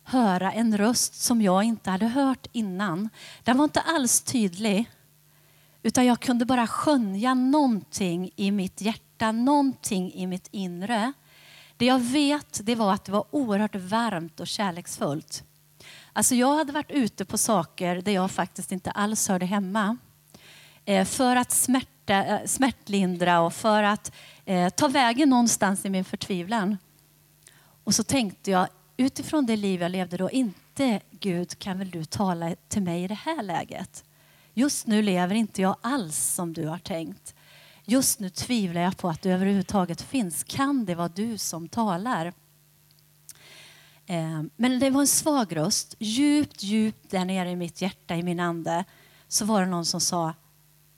höra 0.04 0.52
en 0.52 0.78
röst 0.78 1.14
som 1.14 1.42
jag 1.42 1.64
inte 1.64 1.90
hade 1.90 2.06
hört 2.06 2.46
innan. 2.52 3.08
Den 3.44 3.58
var 3.58 3.64
inte 3.64 3.80
alls 3.80 4.22
tydlig. 4.22 4.90
Utan 5.82 6.06
jag 6.06 6.20
kunde 6.20 6.44
bara 6.44 6.66
skönja 6.66 7.34
någonting 7.34 8.30
i 8.36 8.50
mitt 8.50 8.80
hjärta, 8.80 9.32
någonting 9.32 10.12
i 10.12 10.26
mitt 10.26 10.48
inre. 10.50 11.12
Det 11.76 11.86
jag 11.86 11.98
vet 11.98 12.60
det 12.62 12.74
var 12.74 12.92
att 12.92 13.04
det 13.04 13.12
var 13.12 13.24
oerhört 13.30 13.74
varmt 13.74 14.40
och 14.40 14.46
kärleksfullt. 14.46 15.44
Alltså 16.16 16.34
jag 16.34 16.54
hade 16.54 16.72
varit 16.72 16.90
ute 16.90 17.24
på 17.24 17.38
saker 17.38 18.02
där 18.02 18.12
jag 18.12 18.30
faktiskt 18.30 18.72
inte 18.72 18.90
alls 18.90 19.28
hörde 19.28 19.46
hemma. 19.46 19.96
Eh, 20.84 21.04
för 21.04 21.36
att 21.36 21.52
smärta, 21.52 22.24
eh, 22.24 22.46
smärtlindra 22.46 23.40
och 23.40 23.54
för 23.54 23.82
att 23.82 24.12
eh, 24.44 24.68
ta 24.68 24.88
vägen 24.88 25.28
någonstans 25.28 25.84
i 25.84 25.90
min 25.90 26.04
förtvivlan. 26.04 26.78
Och 27.84 27.94
så 27.94 28.02
tänkte 28.02 28.50
jag 28.50 28.68
utifrån 28.96 29.46
det 29.46 29.56
liv 29.56 29.82
jag 29.82 29.90
levde 29.90 30.16
då, 30.16 30.30
inte 30.30 31.00
Gud 31.10 31.58
kan 31.58 31.78
väl 31.78 31.90
du 31.90 32.04
tala 32.04 32.54
till 32.68 32.82
mig 32.82 33.04
i 33.04 33.08
det 33.08 33.14
här 33.14 33.42
läget? 33.42 34.04
Just 34.54 34.86
nu 34.86 35.02
lever 35.02 35.34
inte 35.34 35.62
jag 35.62 35.76
alls 35.80 36.16
som 36.34 36.52
du 36.52 36.66
har 36.66 36.78
tänkt. 36.78 37.34
Just 37.84 38.20
nu 38.20 38.30
tvivlar 38.30 38.80
jag 38.80 38.96
på 38.96 39.08
att 39.08 39.22
du 39.22 39.30
överhuvudtaget 39.30 40.02
finns. 40.02 40.44
Kan 40.44 40.84
det 40.84 40.94
vara 40.94 41.08
du 41.08 41.38
som 41.38 41.68
talar? 41.68 42.32
Eh, 44.06 44.42
men 44.56 44.78
det 44.78 44.90
var 44.90 45.00
en 45.00 45.06
svag 45.06 45.56
röst. 45.56 45.94
Djupt, 45.98 46.62
djupt 46.62 47.10
där 47.10 47.24
nere 47.24 47.50
i 47.50 47.56
mitt 47.56 47.82
hjärta, 47.82 48.16
i 48.16 48.22
min 48.22 48.40
ande, 48.40 48.84
så 49.28 49.44
var 49.44 49.60
det 49.60 49.66
någon 49.66 49.86
som 49.86 50.00
sa 50.00 50.34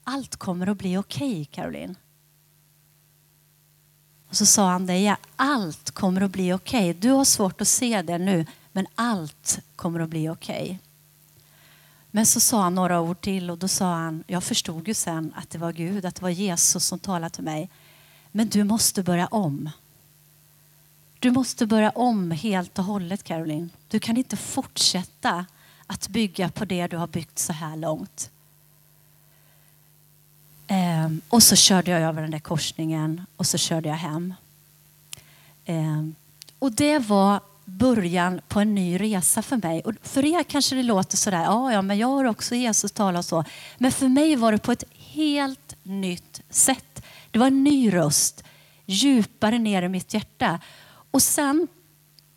allt 0.05 0.37
kommer 0.37 0.67
att 0.67 0.79
bli 0.79 0.97
okej, 0.97 1.33
okay, 1.33 1.45
Caroline. 1.45 1.95
Och 4.29 4.37
så 4.37 4.47
sa 4.47 4.71
han 4.71 4.87
det, 4.87 4.99
ja, 4.99 5.17
allt 5.37 5.91
kommer 5.91 6.21
att 6.21 6.31
bli 6.31 6.53
okej. 6.53 6.91
Okay. 6.91 7.01
Du 7.01 7.11
har 7.11 7.25
svårt 7.25 7.61
att 7.61 7.69
se 7.69 8.03
det 8.03 8.19
nu, 8.19 8.47
men 8.73 8.87
allt 8.95 9.59
kommer 9.77 10.01
att 10.01 10.09
bli 10.09 10.29
okej. 10.29 10.63
Okay. 10.63 10.79
Men 12.11 12.27
så 12.27 12.41
sa 12.41 12.63
han 12.63 12.75
några 12.75 13.01
ord 13.01 13.21
till 13.21 13.51
och 13.51 13.59
då 13.59 13.69
sa 13.69 13.95
han, 13.95 14.25
jag 14.27 14.45
förstod 14.45 14.89
ju 14.89 14.95
sen 14.95 15.33
att 15.37 15.51
det 15.51 15.59
var 15.59 15.73
Gud, 15.73 16.05
att 16.05 16.15
det 16.15 16.23
var 16.23 16.31
Jesus 16.31 16.85
som 16.85 16.99
talade 16.99 17.35
till 17.35 17.45
mig. 17.45 17.71
Men 18.33 18.49
du 18.49 18.65
måste 18.65 19.03
börja 19.03 19.27
om. 19.27 19.71
Du 21.19 21.31
måste 21.31 21.67
börja 21.67 21.91
om 21.91 22.31
helt 22.31 22.79
och 22.79 22.85
hållet 22.85 23.25
Caroline. 23.25 23.71
Du 23.89 24.01
kan 24.01 24.17
inte 24.17 24.37
fortsätta 24.37 25.47
att 25.87 26.09
bygga 26.09 26.49
på 26.49 26.65
det 26.65 26.87
du 26.87 26.97
har 26.97 27.07
byggt 27.07 27.39
så 27.39 27.53
här 27.53 27.77
långt. 27.77 28.31
Ehm, 30.67 31.21
och 31.29 31.43
så 31.43 31.57
körde 31.57 31.91
jag 31.91 32.01
över 32.01 32.23
den 32.23 32.31
där 32.31 32.39
korsningen 32.39 33.27
och 33.37 33.47
så 33.47 33.59
körde 33.59 33.89
jag 33.89 33.97
hem. 33.97 34.35
Ehm, 35.65 36.15
och 36.59 36.73
det 36.73 36.99
var 36.99 37.41
början 37.65 38.41
på 38.49 38.61
en 38.61 38.75
ny 38.75 39.01
resa 39.01 39.43
för 39.43 39.57
mig. 39.57 39.81
Och 39.81 39.93
för 40.03 40.25
er 40.25 40.43
kanske 40.43 40.77
det 40.77 40.83
låter 40.83 41.17
sådär, 41.17 41.43
ja, 41.43 41.73
ja 41.73 41.83
men 41.83 41.99
jag 41.99 42.09
har 42.09 42.25
också 42.25 42.55
Jesus 42.55 42.93
talat 42.93 43.27
så. 43.27 43.45
Men 43.79 43.93
för 43.93 44.09
mig 44.09 44.37
var 44.37 44.53
det 44.53 44.59
på 44.59 44.73
ett 44.73 44.85
helt 44.95 45.75
nytt 45.83 46.41
sätt. 46.51 47.03
Det 47.31 47.39
var 47.39 47.47
en 47.47 47.65
ny 47.65 47.95
röst, 47.95 48.45
djupare 48.87 49.59
ner 49.59 49.83
i 49.83 49.89
mitt 49.89 50.15
hjärta. 50.15 50.61
Och 51.11 51.23
sen 51.23 51.69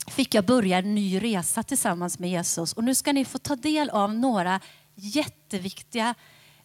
fick 0.08 0.34
jag 0.34 0.46
börja 0.46 0.78
en 0.78 0.96
ny 0.96 1.20
resa 1.20 1.64
tillsammans 1.64 2.20
med 2.20 2.30
Jesus. 2.30 2.74
Och 2.74 2.84
nu 2.84 2.96
ska 2.96 3.14
ni 3.14 3.26
få 3.26 3.38
ta 3.38 3.56
del 3.56 3.90
av 3.90 4.14
några 4.14 4.60
jätteviktiga 4.96 6.16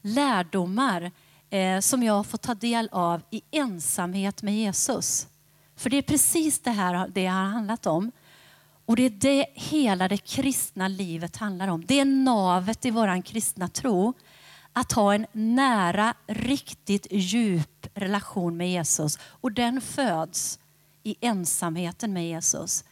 lärdomar 0.02 1.12
eh, 1.50 1.80
som 1.80 2.02
jag 2.02 2.14
har 2.14 2.24
fått 2.24 2.42
ta 2.42 2.54
del 2.54 2.88
av 2.92 3.22
i 3.30 3.42
ensamhet 3.50 4.42
med 4.42 4.56
Jesus. 4.56 5.26
För 5.76 5.90
det 5.90 5.96
är 5.96 6.02
precis 6.02 6.60
det 6.60 6.70
här 6.70 7.08
det 7.08 7.26
har 7.26 7.44
handlat 7.44 7.86
om. 7.86 8.12
Och 8.86 8.96
det 8.96 9.02
är 9.02 9.10
det 9.10 9.46
hela 9.54 10.08
det 10.08 10.16
kristna 10.16 10.88
livet 10.88 11.36
handlar 11.36 11.68
om. 11.68 11.84
Det 11.86 12.00
är 12.00 12.04
navet 12.04 12.84
i 12.84 12.90
vår 12.90 13.22
kristna 13.22 13.68
tro. 13.68 14.12
Att 14.72 14.92
ha 14.92 15.14
en 15.14 15.26
nära, 15.32 16.14
riktigt 16.26 17.06
djup 17.10 17.86
relation 17.94 18.56
med 18.56 18.70
Jesus. 18.70 19.18
Och 19.22 19.52
den 19.52 19.80
föds 19.80 20.58
i 21.06 21.16
ensamheten 21.20 22.12
med 22.12 22.28
Jesus. 22.28 22.84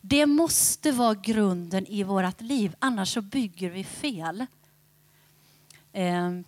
Det 0.00 0.26
måste 0.26 0.92
vara 0.92 1.14
grunden 1.14 1.86
i 1.86 2.02
vårt 2.02 2.40
liv, 2.40 2.76
annars 2.78 3.14
så 3.14 3.22
bygger 3.22 3.70
vi 3.70 3.84
fel. 3.84 4.46
Ehm, 5.92 6.44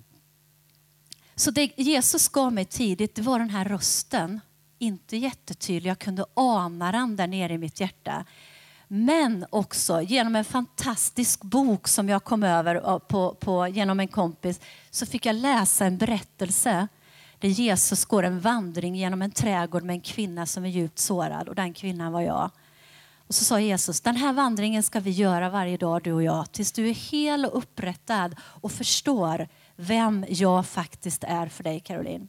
så 1.35 1.51
det 1.51 1.73
Jesus 1.77 2.29
gav 2.29 2.53
mig 2.53 2.65
tidigt, 2.65 3.15
det 3.15 3.23
var 3.23 3.39
den 3.39 3.51
här 3.51 3.65
rösten. 3.65 4.41
Inte 4.79 5.17
jättetydlig, 5.17 5.91
jag 5.91 5.99
kunde 5.99 6.25
ana 6.35 6.93
den 6.93 7.17
där 7.17 7.27
nere 7.27 7.53
i 7.53 7.59
mitt 7.59 7.81
hjärta. 7.81 8.25
Men 8.89 9.47
också 9.51 10.03
genom 10.03 10.37
en 10.37 10.45
fantastisk 10.45 11.43
bok 11.43 11.89
som 11.89 12.09
jag 12.09 12.25
kom 12.25 12.43
över 12.43 12.75
eh, 12.75 12.99
på, 12.99 13.35
på, 13.35 13.69
genom 13.69 14.01
en 14.01 14.09
kompis 14.09 14.61
så 14.91 15.07
fick 15.07 15.27
jag 15.27 15.37
läsa 15.37 15.87
en 15.87 15.99
berättelse 15.99 16.89
där 17.41 17.49
Jesus 17.49 18.05
går 18.05 18.23
en 18.23 18.41
vandring 18.41 18.97
genom 18.97 19.23
en 19.23 19.31
trädgård 19.31 19.83
med 19.83 19.95
en 19.95 20.01
kvinna 20.01 20.47
som 20.47 20.65
är 20.65 20.69
djupt 20.69 20.99
sårad 20.99 21.49
och 21.49 21.55
den 21.55 21.73
kvinnan 21.73 22.13
var 22.13 22.21
jag. 22.21 22.51
Och 23.27 23.35
så 23.35 23.45
sa 23.45 23.61
Jesus, 23.61 24.01
den 24.01 24.17
här 24.17 24.33
vandringen 24.33 24.83
ska 24.83 25.01
vi 25.01 25.11
göra 25.11 25.51
varje 25.51 25.77
dag 25.77 26.03
du 26.03 26.13
och 26.13 26.23
jag 26.23 26.53
tills 26.53 26.73
du 26.73 26.89
är 26.89 26.95
hel 26.95 27.47
och 27.47 27.59
upprättad 27.59 28.35
och 28.41 28.73
förstår 28.73 29.49
vem 29.77 30.25
jag 30.29 30.67
faktiskt 30.67 31.25
är 31.25 31.49
för 31.49 31.65
dig 31.65 31.81
Caroline. 31.81 32.29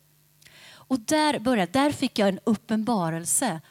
Och 0.73 0.99
där 0.99 1.39
började, 1.39 1.71
där 1.71 1.91
fick 1.91 2.19
jag 2.19 2.29
en 2.29 2.39
uppenbarelse. 2.43 3.61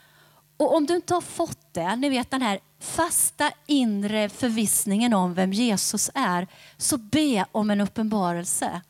Och 0.56 0.76
om 0.76 0.86
du 0.86 0.96
inte 0.96 1.14
har 1.14 1.20
fått 1.20 1.74
det, 1.74 1.96
ni 1.96 2.08
vet 2.08 2.30
den 2.30 2.42
här 2.42 2.58
fasta 2.80 3.52
inre 3.66 4.28
förvissningen 4.28 5.14
om 5.14 5.34
vem 5.34 5.52
Jesus 5.52 6.10
är, 6.14 6.46
så 6.76 6.96
be 6.96 7.46
om 7.52 7.70
en 7.70 7.80
uppenbarelse 7.80 8.80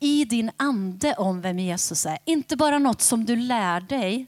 i 0.00 0.24
din 0.24 0.50
ande 0.56 1.14
om 1.14 1.40
vem 1.40 1.58
Jesus 1.58 2.06
är. 2.06 2.18
Inte 2.24 2.56
bara 2.56 2.78
något 2.78 3.02
som 3.02 3.24
du 3.24 3.36
lär 3.36 3.80
dig, 3.80 4.26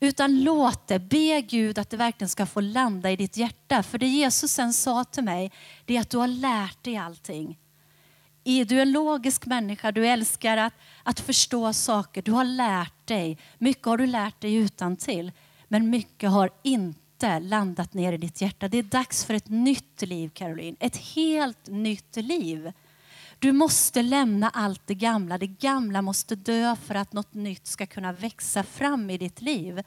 utan 0.00 0.42
låt 0.44 0.86
det, 0.86 0.98
be 0.98 1.40
Gud 1.40 1.78
att 1.78 1.90
det 1.90 1.96
verkligen 1.96 2.28
ska 2.28 2.46
få 2.46 2.60
landa 2.60 3.10
i 3.10 3.16
ditt 3.16 3.36
hjärta. 3.36 3.82
För 3.82 3.98
det 3.98 4.06
Jesus 4.06 4.52
sen 4.52 4.72
sa 4.72 5.04
till 5.04 5.24
mig, 5.24 5.52
det 5.84 5.96
är 5.96 6.00
att 6.00 6.10
du 6.10 6.18
har 6.18 6.28
lärt 6.28 6.84
dig 6.84 6.96
allting. 6.96 7.58
Du 8.44 8.78
är 8.78 8.82
en 8.82 8.92
logisk 8.92 9.46
människa, 9.46 9.92
du 9.92 10.06
älskar 10.06 10.56
att, 10.56 10.74
att 11.02 11.20
förstå 11.20 11.72
saker, 11.72 12.22
du 12.22 12.32
har 12.32 12.44
lärt 12.44 13.06
dig. 13.06 13.38
Mycket 13.58 13.86
har 13.86 13.96
du 13.96 14.06
lärt 14.06 14.40
dig 14.40 14.54
utan 14.54 14.96
till, 14.96 15.32
men 15.68 15.90
mycket 15.90 16.30
har 16.30 16.50
inte 16.62 17.40
landat 17.40 17.94
ner 17.94 18.12
i 18.12 18.16
ditt 18.16 18.40
hjärta. 18.40 18.68
Det 18.68 18.78
är 18.78 18.82
dags 18.82 19.24
för 19.24 19.34
ett 19.34 19.48
nytt 19.48 20.02
liv, 20.02 20.30
Caroline. 20.34 20.76
Ett 20.80 20.96
helt 20.96 21.66
nytt 21.66 22.16
liv. 22.16 22.72
Du 23.40 23.52
måste 23.52 24.02
lämna 24.02 24.50
allt 24.50 24.86
det 24.86 24.94
gamla. 24.94 25.38
Det 25.38 25.46
gamla 25.46 26.02
måste 26.02 26.34
dö 26.34 26.76
för 26.84 26.94
att 26.94 27.12
något 27.12 27.34
nytt 27.34 27.66
ska 27.66 27.86
kunna 27.86 28.12
växa 28.12 28.62
fram 28.62 29.10
i 29.10 29.18
ditt 29.18 29.40
liv. 29.40 29.82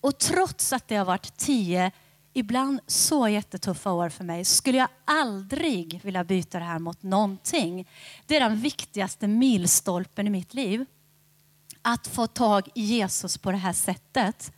Och 0.00 0.18
trots 0.18 0.72
att 0.72 0.88
det 0.88 0.96
har 0.96 1.04
varit 1.04 1.36
tio, 1.36 1.92
ibland 2.32 2.80
så 2.86 3.28
jättetuffa 3.28 3.92
år 3.92 4.08
för 4.08 4.24
mig, 4.24 4.44
skulle 4.44 4.78
jag 4.78 4.88
aldrig 5.04 6.00
vilja 6.04 6.24
byta 6.24 6.58
det 6.58 6.64
här 6.64 6.78
mot 6.78 7.02
någonting. 7.02 7.88
Det 8.26 8.36
är 8.36 8.40
den 8.40 8.60
viktigaste 8.60 9.26
milstolpen 9.26 10.26
i 10.26 10.30
mitt 10.30 10.54
liv. 10.54 10.86
Att 11.82 12.06
få 12.06 12.26
tag 12.26 12.68
i 12.74 12.82
Jesus 12.82 13.38
på 13.38 13.50
det 13.50 13.56
här 13.56 13.72
sättet. 13.72 14.52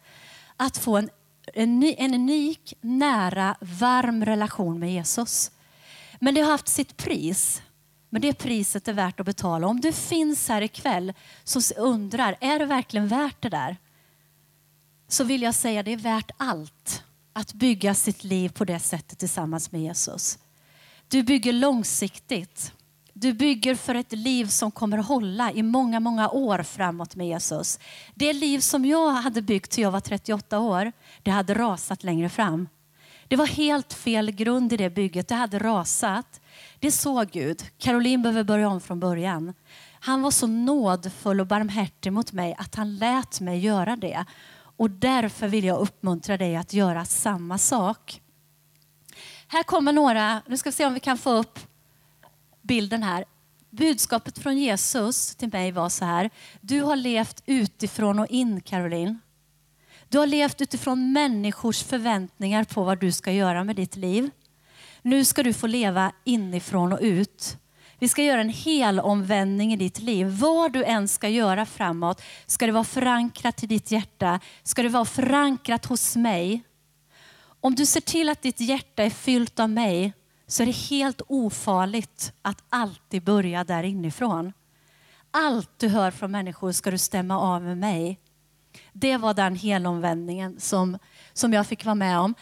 Att 0.56 0.78
få 0.78 0.96
en, 0.96 1.10
en, 1.54 1.82
en 1.82 2.14
unik, 2.14 2.74
nära, 2.80 3.56
varm 3.60 4.24
relation 4.24 4.78
med 4.78 4.92
Jesus. 4.92 5.50
Men 6.20 6.34
det 6.34 6.40
har 6.40 6.50
haft 6.50 6.68
sitt 6.68 6.96
pris. 6.96 7.62
Men 8.10 8.22
det 8.22 8.32
priset 8.32 8.88
är 8.88 8.92
värt 8.92 9.20
att 9.20 9.26
betala. 9.26 9.66
Om 9.66 9.80
du 9.80 9.92
finns 9.92 10.48
här 10.48 10.62
ikväll 10.62 11.12
som 11.44 11.62
undrar, 11.76 12.36
är 12.40 12.58
det 12.58 12.66
verkligen 12.66 13.08
värt 13.08 13.42
det 13.42 13.48
där? 13.48 13.76
Så 15.08 15.24
vill 15.24 15.42
jag 15.42 15.54
säga, 15.54 15.82
det 15.82 15.92
är 15.92 15.96
värt 15.96 16.30
allt 16.36 17.04
att 17.32 17.52
bygga 17.52 17.94
sitt 17.94 18.24
liv 18.24 18.48
på 18.48 18.64
det 18.64 18.78
sättet 18.78 19.18
tillsammans 19.18 19.72
med 19.72 19.82
Jesus. 19.82 20.38
Du 21.08 21.22
bygger 21.22 21.52
långsiktigt. 21.52 22.72
Du 23.12 23.32
bygger 23.32 23.74
för 23.74 23.94
ett 23.94 24.12
liv 24.12 24.46
som 24.46 24.70
kommer 24.70 24.98
att 24.98 25.06
hålla 25.06 25.52
i 25.52 25.62
många, 25.62 26.00
många 26.00 26.28
år 26.28 26.62
framåt 26.62 27.16
med 27.16 27.26
Jesus. 27.26 27.78
Det 28.14 28.32
liv 28.32 28.58
som 28.58 28.84
jag 28.84 29.10
hade 29.10 29.42
byggt 29.42 29.70
till 29.70 29.82
jag 29.82 29.90
var 29.90 30.00
38 30.00 30.58
år, 30.58 30.92
det 31.22 31.30
hade 31.30 31.54
rasat 31.54 32.04
längre 32.04 32.28
fram. 32.28 32.68
Det 33.30 33.36
var 33.36 33.46
helt 33.46 33.92
fel 33.92 34.30
grund 34.30 34.72
i 34.72 34.76
det 34.76 34.90
bygget. 34.90 35.28
Det 35.28 35.34
hade 35.34 35.58
rasat. 35.58 36.40
Det 36.78 36.90
såg 36.90 37.30
Gud. 37.30 37.62
Caroline 37.78 38.22
behöver 38.22 38.44
börja 38.44 38.68
om 38.68 38.80
från 38.80 39.00
början. 39.00 39.54
Han 39.92 40.22
var 40.22 40.30
så 40.30 40.46
nådfull 40.46 41.40
och 41.40 41.46
barmhärtig 41.46 42.12
mot 42.12 42.32
mig 42.32 42.54
att 42.58 42.74
han 42.74 42.96
lät 42.96 43.40
mig 43.40 43.58
göra 43.58 43.96
det. 43.96 44.24
Och 44.76 44.90
därför 44.90 45.48
vill 45.48 45.64
jag 45.64 45.78
uppmuntra 45.80 46.36
dig 46.36 46.56
att 46.56 46.72
göra 46.72 47.04
samma 47.04 47.58
sak. 47.58 48.20
Här 49.48 49.62
kommer 49.62 49.92
några, 49.92 50.42
nu 50.46 50.56
ska 50.56 50.70
vi 50.70 50.74
se 50.74 50.86
om 50.86 50.94
vi 50.94 51.00
kan 51.00 51.18
få 51.18 51.30
upp 51.30 51.58
bilden 52.62 53.02
här. 53.02 53.24
Budskapet 53.70 54.38
från 54.38 54.58
Jesus 54.58 55.36
till 55.36 55.52
mig 55.52 55.72
var 55.72 55.88
så 55.88 56.04
här. 56.04 56.30
Du 56.60 56.82
har 56.82 56.96
levt 56.96 57.42
utifrån 57.46 58.18
och 58.18 58.26
in 58.26 58.60
Caroline. 58.60 59.18
Du 60.10 60.18
har 60.18 60.26
levt 60.26 60.60
utifrån 60.60 61.12
människors 61.12 61.82
förväntningar 61.82 62.64
på 62.64 62.84
vad 62.84 63.00
du 63.00 63.12
ska 63.12 63.32
göra 63.32 63.64
med 63.64 63.76
ditt 63.76 63.96
liv. 63.96 64.30
Nu 65.02 65.24
ska 65.24 65.42
du 65.42 65.52
få 65.52 65.66
leva 65.66 66.12
inifrån 66.24 66.92
och 66.92 66.98
ut. 67.02 67.56
Vi 67.98 68.08
ska 68.08 68.22
göra 68.22 68.40
en 68.40 68.48
hel 68.48 69.00
omvändning 69.00 69.72
i 69.72 69.76
ditt 69.76 70.00
liv. 70.00 70.26
Vad 70.26 70.72
du 70.72 70.84
än 70.84 71.08
ska 71.08 71.28
göra 71.28 71.66
framåt 71.66 72.22
ska 72.46 72.66
det 72.66 72.72
vara 72.72 72.84
förankrat 72.84 73.62
i 73.62 73.66
ditt 73.66 73.90
hjärta. 73.90 74.40
Ska 74.62 74.82
det 74.82 74.88
vara 74.88 75.04
förankrat 75.04 75.86
hos 75.86 76.16
mig. 76.16 76.62
Om 77.60 77.74
du 77.74 77.86
ser 77.86 78.00
till 78.00 78.28
att 78.28 78.42
ditt 78.42 78.60
hjärta 78.60 79.02
är 79.02 79.10
fyllt 79.10 79.60
av 79.60 79.70
mig 79.70 80.12
så 80.46 80.62
är 80.62 80.66
det 80.66 80.76
helt 80.76 81.22
ofarligt 81.28 82.32
att 82.42 82.64
alltid 82.68 83.24
börja 83.24 83.64
där 83.64 83.82
inifrån. 83.82 84.52
Allt 85.30 85.70
du 85.78 85.88
hör 85.88 86.10
från 86.10 86.30
människor 86.30 86.72
ska 86.72 86.90
du 86.90 86.98
stämma 86.98 87.40
av 87.40 87.62
med 87.62 87.78
mig. 87.78 88.18
Det 88.92 89.16
var 89.16 89.34
den 89.34 89.56
helomvändningen 89.56 90.60
som, 90.60 90.98
som 91.32 91.52
jag 91.52 91.66
fick 91.66 91.84
vara 91.84 91.94
med 91.94 92.18
om. 92.18 92.34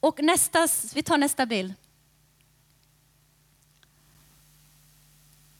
Och 0.00 0.22
nästa, 0.22 0.68
vi 0.94 1.02
tar 1.02 1.18
nästa 1.18 1.46
bild. 1.46 1.74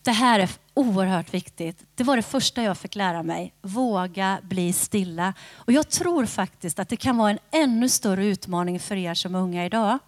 Det 0.03 0.13
här 0.13 0.41
är 0.41 0.51
oerhört 0.75 1.35
viktigt. 1.35 1.85
Det 1.95 2.05
var 2.05 2.17
det 2.17 2.23
första 2.23 2.63
jag 2.63 2.79
fick 2.79 2.95
lära 2.95 3.23
mig. 3.23 3.55
Våga 3.63 4.39
bli 4.43 4.73
stilla. 4.73 5.35
Och 5.55 5.73
jag 5.73 5.89
tror 5.89 6.27
faktiskt 6.27 6.79
att 6.79 6.89
det 6.89 6.97
kan 6.97 7.17
vara 7.17 7.31
en 7.31 7.39
ännu 7.51 7.89
större 7.89 8.27
utmaning 8.27 8.81
för 8.81 8.97
er 8.97 9.15
som 9.15 9.35
unga 9.35 9.67
idag. 9.67 9.99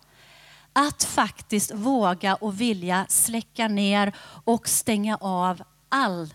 Att 0.72 1.04
faktiskt 1.04 1.74
våga 1.74 2.34
och 2.34 2.60
vilja 2.60 3.06
släcka 3.08 3.68
ner 3.68 4.12
och 4.44 4.68
stänga 4.68 5.16
av 5.16 5.62
all 5.88 6.34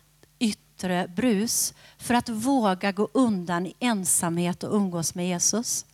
yttre 0.80 1.08
brus 1.08 1.74
för 1.98 2.13
att 2.13 2.30
våga 2.30 2.92
gå 2.92 3.10
undan 3.13 3.65
i 3.65 3.74
ensamhet 3.80 4.63
och 4.63 4.76
umgås 4.76 5.15
med 5.15 5.28
Jesus. 5.28 5.86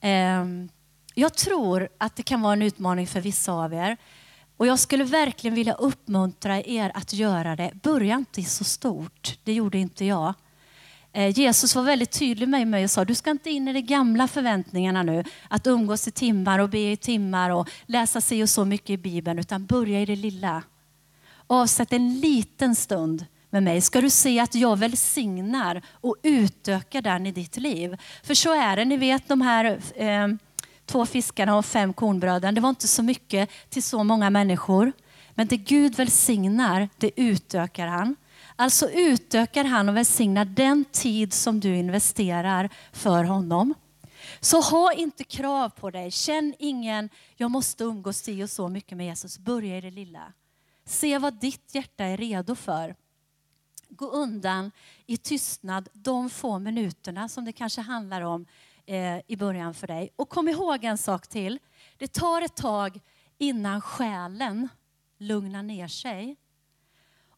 Ehm, 0.00 0.68
jag 1.14 1.34
tror 1.34 1.88
att 1.98 2.16
det 2.16 2.22
kan 2.22 2.40
vara 2.40 2.52
en 2.52 2.62
utmaning 2.62 3.06
för 3.06 3.20
vissa 3.20 3.52
av 3.52 3.74
er. 3.74 3.96
Och 4.56 4.66
jag 4.66 4.78
skulle 4.78 5.04
verkligen 5.04 5.54
vilja 5.54 5.74
uppmuntra 5.74 6.62
er 6.62 6.92
att 6.94 7.12
göra 7.12 7.56
det. 7.56 7.70
Börja 7.82 8.14
inte 8.14 8.42
så 8.42 8.64
stort. 8.64 9.38
Det 9.44 9.52
gjorde 9.52 9.78
inte 9.78 10.04
jag. 10.04 10.34
Eh, 11.12 11.38
Jesus 11.38 11.74
var 11.74 11.82
väldigt 11.82 12.18
tydlig 12.18 12.48
med 12.48 12.68
mig 12.68 12.84
och 12.84 12.90
sa, 12.90 13.04
du 13.04 13.14
ska 13.14 13.30
inte 13.30 13.50
in 13.50 13.68
i 13.68 13.72
de 13.72 13.82
gamla 13.82 14.28
förväntningarna 14.28 15.02
nu, 15.02 15.24
att 15.48 15.66
umgås 15.66 16.08
i 16.08 16.10
timmar 16.10 16.58
och 16.58 16.68
be 16.68 16.92
i 16.92 16.96
timmar 16.96 17.50
och 17.50 17.68
läsa 17.86 18.20
sig 18.20 18.42
och 18.42 18.48
så 18.48 18.64
mycket 18.64 18.90
i 18.90 18.96
Bibeln, 18.96 19.38
utan 19.38 19.66
börja 19.66 20.00
i 20.00 20.06
det 20.06 20.16
lilla. 20.16 20.62
Avsätt 21.46 21.92
en 21.92 22.20
liten 22.20 22.74
stund 22.74 23.26
med 23.54 23.62
mig 23.62 23.80
ska 23.80 24.00
du 24.00 24.10
se 24.10 24.40
att 24.40 24.54
jag 24.54 24.78
välsignar 24.78 25.82
och 25.90 26.16
utökar 26.22 27.02
den 27.02 27.26
i 27.26 27.32
ditt 27.32 27.56
liv. 27.56 27.96
För 28.22 28.34
så 28.34 28.54
är 28.54 28.76
det, 28.76 28.84
ni 28.84 28.96
vet 28.96 29.28
de 29.28 29.40
här 29.40 29.80
eh, 29.94 30.28
två 30.86 31.06
fiskarna 31.06 31.56
och 31.56 31.66
fem 31.66 31.92
kornbröden. 31.92 32.54
Det 32.54 32.60
var 32.60 32.68
inte 32.68 32.88
så 32.88 33.02
mycket 33.02 33.50
till 33.68 33.82
så 33.82 34.04
många 34.04 34.30
människor. 34.30 34.92
Men 35.34 35.46
det 35.46 35.56
Gud 35.56 35.94
välsignar, 35.94 36.88
det 36.98 37.10
utökar 37.16 37.86
han. 37.86 38.16
Alltså 38.56 38.90
utökar 38.90 39.64
han 39.64 39.88
och 39.88 39.96
välsignar 39.96 40.44
den 40.44 40.84
tid 40.84 41.32
som 41.32 41.60
du 41.60 41.76
investerar 41.76 42.70
för 42.92 43.24
honom. 43.24 43.74
Så 44.40 44.60
ha 44.60 44.92
inte 44.92 45.24
krav 45.24 45.68
på 45.68 45.90
dig. 45.90 46.10
Känn 46.10 46.54
ingen, 46.58 47.08
jag 47.36 47.50
måste 47.50 47.84
umgås 47.84 48.16
si 48.16 48.44
och 48.44 48.50
så 48.50 48.68
mycket 48.68 48.96
med 48.98 49.06
Jesus. 49.06 49.38
Börja 49.38 49.78
i 49.78 49.80
det 49.80 49.90
lilla. 49.90 50.32
Se 50.86 51.18
vad 51.18 51.40
ditt 51.40 51.74
hjärta 51.74 52.04
är 52.04 52.16
redo 52.16 52.54
för. 52.54 52.94
Gå 53.88 54.06
undan 54.06 54.70
i 55.06 55.16
tystnad 55.16 55.88
de 55.92 56.30
få 56.30 56.58
minuterna 56.58 57.28
som 57.28 57.44
det 57.44 57.52
kanske 57.52 57.80
handlar 57.80 58.20
om 58.20 58.46
eh, 58.86 59.18
i 59.26 59.36
början 59.36 59.74
för 59.74 59.86
dig. 59.86 60.10
Och 60.16 60.28
kom 60.28 60.48
ihåg 60.48 60.84
en 60.84 60.98
sak 60.98 61.26
till. 61.26 61.58
Det 61.96 62.12
tar 62.12 62.42
ett 62.42 62.56
tag 62.56 63.00
innan 63.38 63.80
själen 63.80 64.68
lugnar 65.18 65.62
ner 65.62 65.88
sig. 65.88 66.36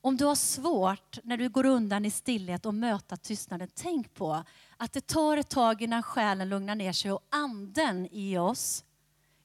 Om 0.01 0.17
du 0.17 0.25
har 0.25 0.35
svårt 0.35 1.19
när 1.23 1.37
du 1.37 1.49
går 1.49 1.67
undan 1.67 2.05
i 2.05 2.11
stillhet 2.11 2.67
och 2.67 2.75
möta 2.75 3.17
tystnaden, 3.17 3.69
tänk 3.75 4.15
på 4.15 4.45
att 4.77 4.93
det 4.93 5.07
tar 5.07 5.37
ett 5.37 5.49
tag 5.49 5.83
innan 5.83 6.03
själen 6.03 6.49
lugnar 6.49 6.75
ner 6.75 6.93
sig 6.93 7.13
och 7.13 7.27
anden 7.31 8.09
i 8.11 8.39
oss, 8.39 8.85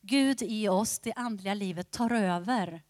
Gud 0.02 0.42
i 0.42 0.68
oss, 0.68 1.00
det 1.00 1.14
andliga 1.14 1.54
livet 1.54 1.92
tar 1.92 2.14
över 2.14 2.82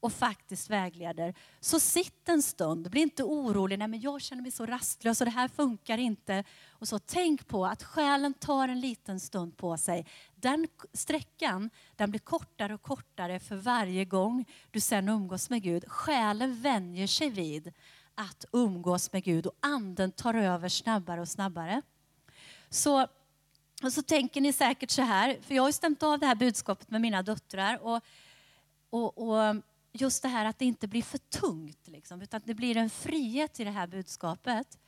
och 0.00 0.12
faktiskt 0.12 0.70
vägleder. 0.70 1.34
Så 1.60 1.80
sitt 1.80 2.28
en 2.28 2.42
stund, 2.42 2.90
bli 2.90 3.00
inte 3.00 3.24
orolig. 3.24 3.78
Nej, 3.78 3.88
men 3.88 4.00
jag 4.00 4.20
känner 4.20 4.42
mig 4.42 4.50
så 4.50 4.66
rastlös 4.66 5.20
och 5.20 5.24
det 5.24 5.30
här 5.30 5.48
funkar 5.48 5.98
inte. 5.98 6.44
Och 6.68 6.88
så 6.88 6.98
Tänk 6.98 7.48
på 7.48 7.66
att 7.66 7.82
själen 7.82 8.34
tar 8.34 8.68
en 8.68 8.80
liten 8.80 9.20
stund 9.20 9.56
på 9.56 9.76
sig. 9.76 10.06
Den 10.34 10.68
sträckan 10.92 11.70
den 11.96 12.10
blir 12.10 12.20
kortare 12.20 12.74
och 12.74 12.82
kortare 12.82 13.40
för 13.40 13.56
varje 13.56 14.04
gång 14.04 14.44
du 14.70 14.80
sen 14.80 15.08
umgås 15.08 15.50
med 15.50 15.62
Gud. 15.62 15.84
Själen 15.88 16.60
vänjer 16.60 17.06
sig 17.06 17.30
vid 17.30 17.72
att 18.14 18.44
umgås 18.52 19.12
med 19.12 19.24
Gud 19.24 19.46
och 19.46 19.56
anden 19.60 20.12
tar 20.12 20.34
över 20.34 20.68
snabbare 20.68 21.20
och 21.20 21.28
snabbare. 21.28 21.82
Så, 22.70 23.06
och 23.82 23.92
så 23.92 24.02
tänker 24.02 24.40
ni 24.40 24.52
säkert 24.52 24.90
så 24.90 25.02
här, 25.02 25.38
för 25.42 25.54
jag 25.54 25.62
har 25.62 25.72
stämt 25.72 26.02
av 26.02 26.18
det 26.18 26.26
här 26.26 26.34
budskapet 26.34 26.90
med 26.90 27.00
mina 27.00 27.22
döttrar. 27.22 27.78
Och, 27.82 28.00
och, 28.90 29.28
och 29.28 29.56
just 30.00 30.22
det 30.22 30.28
här 30.28 30.44
att 30.44 30.58
det 30.58 30.64
inte 30.64 30.88
blir 30.88 31.02
för 31.02 31.18
tungt, 31.18 31.88
liksom, 31.88 32.22
utan 32.22 32.38
att 32.38 32.46
det 32.46 32.54
blir 32.54 32.76
en 32.76 32.90
frihet 32.90 33.60
i 33.60 33.64
det 33.64 33.70
här 33.70 33.86
budskapet. 33.86 34.78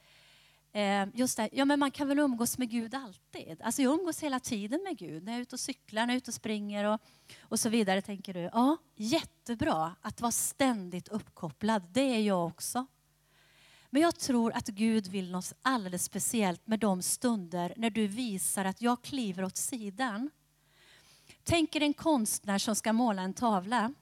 Eh, 0.72 1.08
just 1.14 1.36
det, 1.36 1.48
ja 1.52 1.64
men 1.64 1.78
man 1.78 1.90
kan 1.90 2.08
väl 2.08 2.18
umgås 2.18 2.58
med 2.58 2.70
Gud 2.70 2.94
alltid? 2.94 3.62
Alltså 3.62 3.82
jag 3.82 4.00
umgås 4.00 4.22
hela 4.22 4.40
tiden 4.40 4.82
med 4.84 4.98
Gud, 4.98 5.22
när 5.22 5.32
jag 5.32 5.38
är 5.38 5.42
ute 5.42 5.56
och 5.56 5.60
cyklar, 5.60 6.06
när 6.06 6.08
jag 6.08 6.14
är 6.14 6.18
ute 6.18 6.30
och 6.30 6.34
springer 6.34 6.84
och, 6.84 7.00
och 7.40 7.60
så 7.60 7.68
vidare. 7.68 8.02
Tänker 8.02 8.34
du, 8.34 8.40
ja 8.40 8.76
jättebra 8.96 9.96
att 10.00 10.20
vara 10.20 10.32
ständigt 10.32 11.08
uppkopplad, 11.08 11.82
det 11.92 12.14
är 12.14 12.20
jag 12.20 12.46
också. 12.46 12.86
Men 13.90 14.02
jag 14.02 14.18
tror 14.18 14.52
att 14.52 14.66
Gud 14.66 15.06
vill 15.06 15.30
något 15.30 15.52
alldeles 15.62 16.04
speciellt 16.04 16.66
med 16.66 16.78
de 16.78 17.02
stunder 17.02 17.74
när 17.76 17.90
du 17.90 18.06
visar 18.06 18.64
att 18.64 18.82
jag 18.82 19.02
kliver 19.02 19.44
åt 19.44 19.56
sidan. 19.56 20.30
Tänk 21.44 21.76
er 21.76 21.82
en 21.82 21.94
konstnär 21.94 22.58
som 22.58 22.76
ska 22.76 22.92
måla 22.92 23.22
en 23.22 23.34
tavla. 23.34 23.92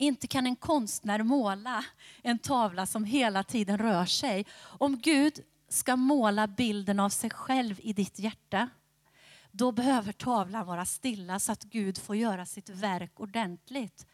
Inte 0.00 0.26
kan 0.26 0.46
en 0.46 0.56
konstnär 0.56 1.22
måla 1.22 1.84
en 2.22 2.38
tavla 2.38 2.86
som 2.86 3.04
hela 3.04 3.44
tiden 3.44 3.78
rör 3.78 4.04
sig. 4.04 4.46
Om 4.62 4.98
Gud 4.98 5.40
ska 5.68 5.96
måla 5.96 6.46
bilden 6.46 7.00
av 7.00 7.08
sig 7.08 7.30
själv 7.30 7.80
i 7.82 7.92
ditt 7.92 8.18
hjärta, 8.18 8.68
då 9.50 9.72
behöver 9.72 10.12
tavlan 10.12 10.66
vara 10.66 10.84
stilla 10.84 11.38
så 11.38 11.52
att 11.52 11.64
Gud 11.64 11.98
får 11.98 12.16
göra 12.16 12.46
sitt 12.46 12.68
verk 12.68 13.20
ordentligt. 13.20 14.06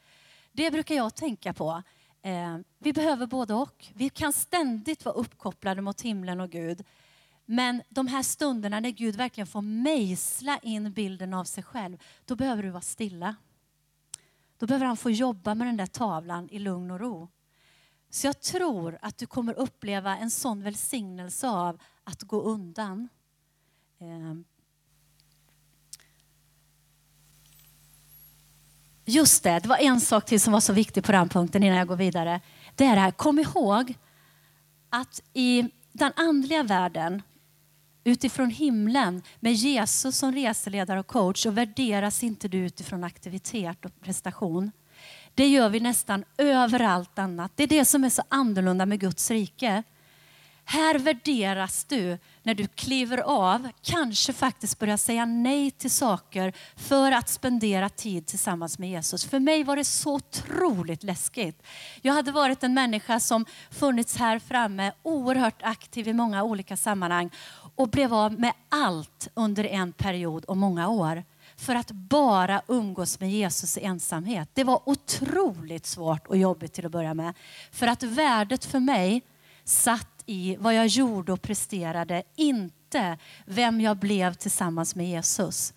Det 0.52 0.70
brukar 0.70 0.94
jag 0.94 1.14
tänka 1.14 1.52
på. 1.52 1.82
Eh, 2.22 2.58
vi 2.78 2.92
behöver 2.92 3.26
både 3.26 3.54
och. 3.54 3.86
Vi 3.94 4.08
kan 4.08 4.32
ständigt 4.32 5.04
vara 5.04 5.14
uppkopplade 5.14 5.80
mot 5.80 6.00
himlen 6.00 6.40
och 6.40 6.50
Gud. 6.50 6.84
Men 7.44 7.82
de 7.88 8.06
här 8.06 8.22
stunderna 8.22 8.80
när 8.80 8.90
Gud 8.90 9.16
verkligen 9.16 9.46
får 9.46 9.62
mejsla 9.62 10.58
in 10.62 10.92
bilden 10.92 11.34
av 11.34 11.44
sig 11.44 11.64
själv, 11.64 12.02
då 12.24 12.36
behöver 12.36 12.62
du 12.62 12.70
vara 12.70 12.82
stilla. 12.82 13.36
Då 14.58 14.66
behöver 14.66 14.86
han 14.86 14.96
få 14.96 15.10
jobba 15.10 15.54
med 15.54 15.66
den 15.66 15.76
där 15.76 15.86
tavlan 15.86 16.48
i 16.50 16.58
lugn 16.58 16.90
och 16.90 17.00
ro. 17.00 17.28
Så 18.10 18.26
jag 18.26 18.40
tror 18.40 18.98
att 19.02 19.18
du 19.18 19.26
kommer 19.26 19.58
uppleva 19.58 20.16
en 20.16 20.30
sån 20.30 20.62
välsignelse 20.62 21.48
av 21.48 21.82
att 22.04 22.22
gå 22.22 22.42
undan. 22.42 23.08
Ehm. 24.00 24.44
Just 29.04 29.42
det, 29.42 29.58
det 29.58 29.68
var 29.68 29.76
en 29.76 30.00
sak 30.00 30.24
till 30.24 30.40
som 30.40 30.52
var 30.52 30.60
så 30.60 30.72
viktig 30.72 31.04
på 31.04 31.12
den 31.12 31.28
punkten 31.28 31.62
innan 31.62 31.78
jag 31.78 31.88
går 31.88 31.96
vidare. 31.96 32.40
Det 32.74 32.84
är 32.84 32.94
det 32.94 33.00
här, 33.00 33.10
kom 33.10 33.38
ihåg 33.38 33.94
att 34.90 35.22
i 35.32 35.70
den 35.92 36.12
andliga 36.16 36.62
världen 36.62 37.22
utifrån 38.06 38.50
himlen 38.50 39.22
med 39.40 39.52
Jesus 39.52 40.18
som 40.18 40.32
reseledare 40.32 41.00
och 41.00 41.06
coach 41.06 41.46
och 41.46 41.58
värderas 41.58 42.22
inte 42.22 42.48
du 42.48 42.58
utifrån 42.58 43.04
aktivitet 43.04 43.84
och 43.84 44.00
prestation. 44.00 44.70
Det 45.34 45.48
gör 45.48 45.68
vi 45.68 45.80
nästan 45.80 46.24
överallt 46.38 47.18
annat. 47.18 47.52
Det 47.54 47.62
är 47.62 47.66
det 47.66 47.84
som 47.84 48.04
är 48.04 48.10
så 48.10 48.22
annorlunda 48.28 48.86
med 48.86 49.00
Guds 49.00 49.30
rike. 49.30 49.82
Här 50.68 50.98
värderas 50.98 51.84
du 51.84 52.18
när 52.42 52.54
du 52.54 52.66
kliver 52.66 53.18
av, 53.18 53.68
kanske 53.82 54.32
faktiskt 54.32 54.78
börjar 54.78 54.96
säga 54.96 55.24
nej 55.24 55.70
till 55.70 55.90
saker 55.90 56.52
för 56.76 57.12
att 57.12 57.28
spendera 57.28 57.88
tid 57.88 58.26
tillsammans 58.26 58.78
med 58.78 58.90
Jesus. 58.90 59.24
För 59.24 59.38
mig 59.38 59.64
var 59.64 59.76
det 59.76 59.84
så 59.84 60.14
otroligt 60.14 61.02
läskigt. 61.02 61.62
Jag 62.02 62.12
hade 62.12 62.32
varit 62.32 62.62
en 62.62 62.74
människa 62.74 63.20
som 63.20 63.46
funnits 63.70 64.16
här 64.16 64.38
framme, 64.38 64.92
oerhört 65.02 65.62
aktiv 65.62 66.08
i 66.08 66.12
många 66.12 66.42
olika 66.42 66.76
sammanhang 66.76 67.30
och 67.76 67.88
blev 67.88 68.14
av 68.14 68.32
med 68.40 68.52
allt 68.68 69.28
under 69.34 69.64
en 69.64 69.92
period 69.92 70.44
och 70.44 70.56
många 70.56 70.88
år 70.88 71.24
för 71.56 71.74
att 71.74 71.90
bara 71.90 72.62
umgås 72.66 73.20
med 73.20 73.30
Jesus 73.30 73.78
i 73.78 73.84
ensamhet. 73.84 74.48
Det 74.54 74.64
var 74.64 74.80
otroligt 74.84 75.86
svårt 75.86 76.26
och 76.26 76.36
jobbigt 76.36 76.72
till 76.72 76.86
att 76.86 76.92
börja 76.92 77.14
med. 77.14 77.34
För 77.70 77.86
att 77.86 78.02
värdet 78.02 78.64
för 78.64 78.80
mig 78.80 79.22
satt 79.64 80.22
i 80.26 80.56
vad 80.60 80.74
jag 80.74 80.86
gjorde 80.86 81.32
och 81.32 81.42
presterade, 81.42 82.22
inte 82.36 83.18
vem 83.44 83.80
jag 83.80 83.96
blev 83.96 84.34
tillsammans 84.34 84.94
med 84.94 85.08
Jesus. 85.08 85.74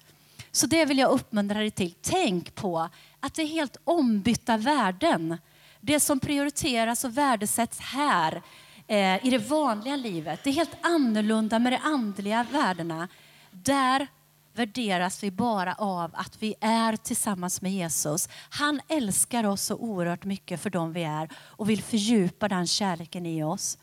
Så 0.51 0.67
det 0.67 0.85
vill 0.85 0.97
jag 0.97 1.11
uppmuntra 1.11 1.59
dig 1.59 1.71
till. 1.71 1.93
Tänk 2.01 2.55
på 2.55 2.89
att 3.19 3.33
det 3.33 3.41
är 3.41 3.47
helt 3.47 3.77
ombytta 3.83 4.57
värden. 4.57 5.37
Det 5.81 5.99
som 5.99 6.19
prioriteras 6.19 7.03
och 7.03 7.17
värdesätts 7.17 7.79
här 7.79 8.41
eh, 8.89 9.25
i 9.25 9.29
det 9.29 9.37
vanliga 9.37 9.95
livet, 9.95 10.39
det 10.43 10.49
är 10.49 10.53
helt 10.53 10.77
annorlunda 10.81 11.59
med 11.59 11.73
de 11.73 11.77
andliga 11.77 12.45
värdena. 12.51 13.07
Där 13.51 14.07
värderas 14.53 15.23
vi 15.23 15.31
bara 15.31 15.73
av 15.73 16.11
att 16.13 16.43
vi 16.43 16.55
är 16.61 16.95
tillsammans 16.95 17.61
med 17.61 17.71
Jesus. 17.71 18.29
Han 18.49 18.81
älskar 18.87 19.43
oss 19.43 19.61
så 19.61 19.75
oerhört 19.75 20.25
mycket 20.25 20.61
för 20.61 20.69
dem 20.69 20.93
vi 20.93 21.03
är 21.03 21.29
och 21.35 21.69
vill 21.69 21.83
fördjupa 21.83 22.47
den 22.47 22.67
kärleken 22.67 23.25
i 23.25 23.43
oss. 23.43 23.77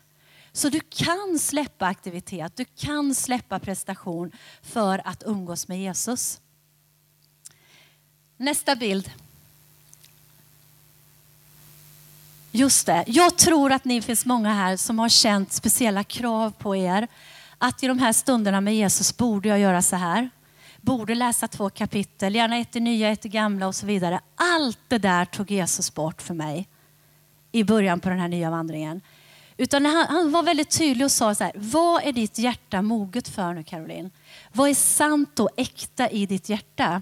Så 0.51 0.69
du 0.69 0.79
kan 0.79 1.39
släppa 1.39 1.85
aktivitet, 1.85 2.55
du 2.55 2.65
kan 2.65 3.15
släppa 3.15 3.59
prestation 3.59 4.31
för 4.61 5.01
att 5.05 5.23
umgås 5.25 5.67
med 5.67 5.79
Jesus. 5.81 6.41
Nästa 8.37 8.75
bild. 8.75 9.11
Just 12.57 12.85
det. 12.85 13.03
Jag 13.07 13.37
tror 13.37 13.71
att 13.71 13.85
ni 13.85 14.01
finns 14.01 14.25
många 14.25 14.53
här 14.53 14.77
som 14.77 14.99
har 14.99 15.09
känt 15.09 15.51
speciella 15.51 16.03
krav 16.03 16.51
på 16.51 16.75
er. 16.75 17.07
Att 17.57 17.83
i 17.83 17.87
de 17.87 17.99
här 17.99 18.13
stunderna 18.13 18.61
med 18.61 18.75
Jesus 18.75 19.17
borde 19.17 19.49
jag 19.49 19.59
göra 19.59 19.81
så 19.81 19.95
här. 19.95 20.29
Borde 20.81 21.15
läsa 21.15 21.47
två 21.47 21.69
kapitel, 21.69 22.35
gärna 22.35 22.57
ett 22.57 22.75
i 22.75 22.79
nya, 22.79 23.09
ett 23.09 23.25
i 23.25 23.29
gamla 23.29 23.67
och 23.67 23.75
så 23.75 23.85
vidare. 23.85 24.19
Allt 24.35 24.79
det 24.87 24.97
där 24.97 25.25
tog 25.25 25.51
Jesus 25.51 25.93
bort 25.93 26.21
för 26.21 26.33
mig 26.33 26.67
i 27.51 27.63
början 27.63 27.99
på 27.99 28.09
den 28.09 28.19
här 28.19 28.27
nya 28.27 28.49
vandringen. 28.49 29.01
Utan 29.57 29.85
han, 29.85 30.05
han, 30.09 30.31
var 30.31 30.43
väldigt 30.43 30.77
tydlig 30.77 31.05
och 31.05 31.11
sa 31.11 31.35
så 31.35 31.43
här, 31.43 31.53
vad 31.55 32.03
är 32.03 32.11
ditt 32.11 32.37
hjärta 32.37 32.81
moget 32.81 33.27
för 33.27 33.53
nu 33.53 33.63
Caroline? 33.63 34.11
Vad 34.53 34.69
är 34.69 34.73
sant 34.73 35.39
och 35.39 35.49
äkta 35.57 36.09
i 36.09 36.25
ditt 36.25 36.49
hjärta? 36.49 37.01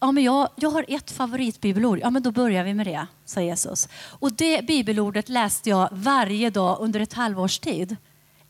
Ja, 0.00 0.12
men 0.12 0.24
jag, 0.24 0.48
jag 0.56 0.70
har 0.70 0.84
ett 0.88 1.10
favoritbibelord. 1.10 1.98
Ja, 2.02 2.10
men 2.10 2.22
då 2.22 2.30
börjar 2.30 2.64
vi 2.64 2.74
med 2.74 2.86
det, 2.86 3.06
sa 3.24 3.40
Jesus. 3.40 3.88
Och 3.94 4.32
det 4.32 4.66
bibelordet 4.66 5.28
läste 5.28 5.70
jag 5.70 5.88
varje 5.92 6.50
dag 6.50 6.76
under 6.80 7.00
ett 7.00 7.12
halvårs 7.12 7.58
tid. 7.58 7.96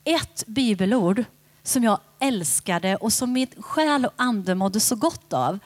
Ett 0.04 0.44
bibelord 0.46 1.24
som 1.62 1.84
jag 1.84 2.00
älskade 2.18 2.96
och 2.96 3.12
som 3.12 3.32
min 3.32 3.48
själ 3.58 4.04
och 4.06 4.12
ande 4.16 4.54
mådde 4.54 4.80
så 4.80 4.96
gott 4.96 5.32
av. 5.32 5.58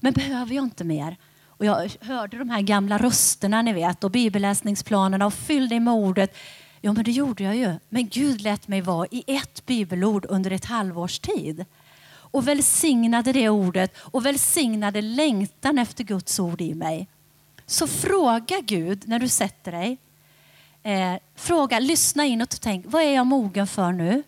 Men 0.00 0.12
behöver 0.12 0.54
jag 0.54 0.64
inte 0.64 0.84
mer? 0.84 1.16
Och 1.46 1.64
jag 1.64 1.90
hörde 2.00 2.38
de 2.38 2.50
här 2.50 2.60
gamla 2.60 2.98
rösterna 2.98 3.62
ni 3.62 3.72
vet 3.72 4.04
och 4.04 4.10
bibelläsningsplanerna 4.10 5.26
och 5.26 5.34
fyllde 5.34 5.74
i 5.74 5.80
med 5.80 5.94
ordet. 5.94 6.36
Ja, 6.80 6.92
men 6.92 7.04
det 7.04 7.10
gjorde 7.10 7.44
jag 7.44 7.56
ju. 7.56 7.74
Men 7.88 8.08
Gud 8.08 8.40
lät 8.40 8.68
mig 8.68 8.80
vara 8.80 9.06
i 9.10 9.24
ett 9.26 9.66
bibelord 9.66 10.26
under 10.28 10.50
ett 10.50 10.64
halvårs 10.64 11.18
tid 11.18 11.64
och 12.30 12.48
välsignade 12.48 13.32
det 13.32 13.48
ordet 13.48 13.96
och 13.98 14.26
välsignade 14.26 15.02
längtan 15.02 15.78
efter 15.78 16.04
Guds 16.04 16.40
ord 16.40 16.60
i 16.60 16.74
mig. 16.74 17.08
Så 17.66 17.86
fråga 17.86 18.60
Gud 18.60 19.08
när 19.08 19.18
du 19.18 19.28
sätter 19.28 19.72
dig. 19.72 19.98
Eh, 20.82 21.14
fråga, 21.36 21.78
lyssna 21.78 22.24
inåt 22.24 22.54
och 22.54 22.60
tänk, 22.60 22.84
vad 22.88 23.02
är 23.02 23.14
jag 23.14 23.26
mogen 23.26 23.66
för 23.66 23.92
nu? 23.92 24.22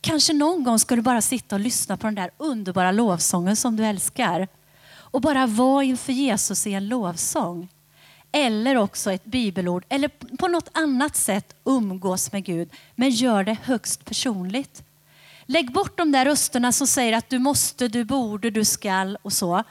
Kanske 0.00 0.32
någon 0.32 0.64
gång 0.64 0.78
ska 0.78 0.96
du 0.96 1.02
bara 1.02 1.22
sitta 1.22 1.56
och 1.56 1.60
lyssna 1.60 1.96
på 1.96 2.06
den 2.06 2.14
där 2.14 2.30
underbara 2.36 2.92
lovsången 2.92 3.56
som 3.56 3.76
du 3.76 3.86
älskar. 3.86 4.48
Och 4.92 5.20
bara 5.20 5.46
vara 5.46 5.84
inför 5.84 6.12
Jesus 6.12 6.66
i 6.66 6.72
en 6.72 6.88
lovsång. 6.88 7.68
Eller 8.32 8.76
också 8.76 9.12
ett 9.12 9.24
bibelord, 9.24 9.84
eller 9.88 10.08
på 10.36 10.48
något 10.48 10.68
annat 10.72 11.16
sätt 11.16 11.54
umgås 11.64 12.32
med 12.32 12.44
Gud. 12.44 12.70
Men 12.94 13.10
gör 13.10 13.44
det 13.44 13.56
högst 13.62 14.04
personligt. 14.04 14.82
Lägg 15.50 15.72
bort 15.72 15.96
de 15.96 16.12
där 16.12 16.24
rösterna 16.24 16.72
som 16.72 16.86
säger 16.86 17.12
att 17.12 17.30
du 17.30 17.38
måste, 17.38 17.88
du 17.88 18.04
borde, 18.04 18.50
du 18.50 18.64
skall 18.64 19.18
och 19.22 19.32
så. 19.32 19.62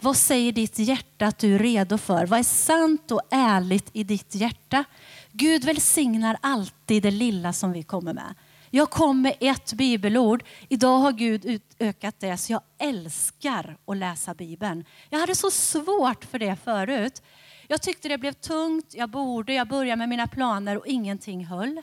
Vad 0.00 0.16
säger 0.16 0.52
ditt 0.52 0.78
hjärta 0.78 1.26
att 1.26 1.38
du 1.38 1.54
är 1.54 1.58
redo 1.58 1.98
för? 1.98 2.26
Vad 2.26 2.38
är 2.38 2.42
sant 2.42 3.10
och 3.10 3.20
ärligt 3.30 3.90
i 3.92 4.04
ditt 4.04 4.34
hjärta? 4.34 4.84
Gud 5.32 5.64
välsignar 5.64 6.36
alltid 6.40 7.02
det 7.02 7.10
lilla 7.10 7.52
som 7.52 7.72
vi 7.72 7.82
kommer 7.82 8.14
med. 8.14 8.34
Jag 8.70 8.90
kom 8.90 9.22
med 9.22 9.36
ett 9.40 9.72
bibelord. 9.72 10.44
Idag 10.68 10.98
har 10.98 11.12
Gud 11.12 11.44
utökat 11.44 12.20
det, 12.20 12.36
så 12.36 12.52
jag 12.52 12.62
älskar 12.78 13.76
att 13.86 13.96
läsa 13.96 14.34
Bibeln. 14.34 14.84
Jag 15.10 15.18
hade 15.18 15.34
så 15.34 15.50
svårt 15.50 16.24
för 16.24 16.38
det 16.38 16.56
förut. 16.64 17.22
Jag 17.68 17.82
tyckte 17.82 18.08
det 18.08 18.18
blev 18.18 18.32
tungt, 18.32 18.94
jag 18.94 19.10
borde, 19.10 19.54
jag 19.54 19.68
började 19.68 19.96
med 19.96 20.08
mina 20.08 20.26
planer 20.26 20.78
och 20.78 20.86
ingenting 20.86 21.46
höll. 21.46 21.82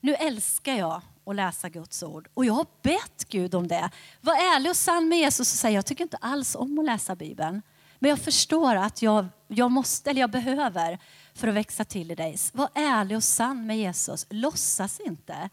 Nu 0.00 0.14
älskar 0.14 0.74
jag 0.74 1.02
och 1.30 1.34
läsa 1.34 1.68
Guds 1.68 2.02
ord 2.02 2.28
och 2.34 2.44
jag 2.44 2.52
har 2.52 2.66
bett 2.82 3.24
Gud 3.28 3.54
om 3.54 3.68
det. 3.68 3.90
Var 4.20 4.34
ärlig 4.34 4.70
och 4.70 4.76
sann 4.76 5.08
med 5.08 5.18
Jesus 5.18 5.52
och 5.52 5.58
säg 5.58 5.74
jag 5.74 5.86
tycker 5.86 6.04
inte 6.04 6.16
alls 6.16 6.54
om 6.54 6.78
att 6.78 6.84
läsa 6.84 7.16
Bibeln. 7.16 7.62
Men 7.98 8.08
jag 8.08 8.18
förstår 8.18 8.76
att 8.76 9.02
jag, 9.02 9.26
jag 9.48 9.70
måste, 9.70 10.10
eller 10.10 10.20
jag 10.20 10.30
behöver 10.30 10.98
för 11.34 11.48
att 11.48 11.54
växa 11.54 11.84
till 11.84 12.10
i 12.10 12.14
dig. 12.14 12.36
Var 12.52 12.68
ärlig 12.74 13.16
och 13.16 13.24
sann 13.24 13.66
med 13.66 13.78
Jesus. 13.78 14.26
Låtsas 14.30 15.00
inte. 15.00 15.50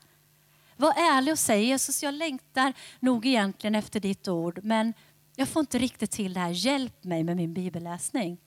Var 0.75 0.91
ärlig 0.91 1.31
och 1.31 1.39
säg 1.39 1.63
Jesus, 1.63 2.03
jag 2.03 2.13
längtar 2.13 2.73
nog 2.99 3.25
egentligen 3.25 3.75
efter 3.75 3.99
ditt 3.99 4.27
ord, 4.27 4.59
men 4.63 4.93
jag 5.35 5.47
får 5.47 5.59
inte 5.59 5.79
riktigt 5.79 6.11
till 6.11 6.33
det 6.33 6.39
här. 6.39 6.49
Hjälp 6.49 7.03
mig 7.03 7.23
med 7.23 7.37
min 7.37 7.53
bibelläsning. 7.53 8.37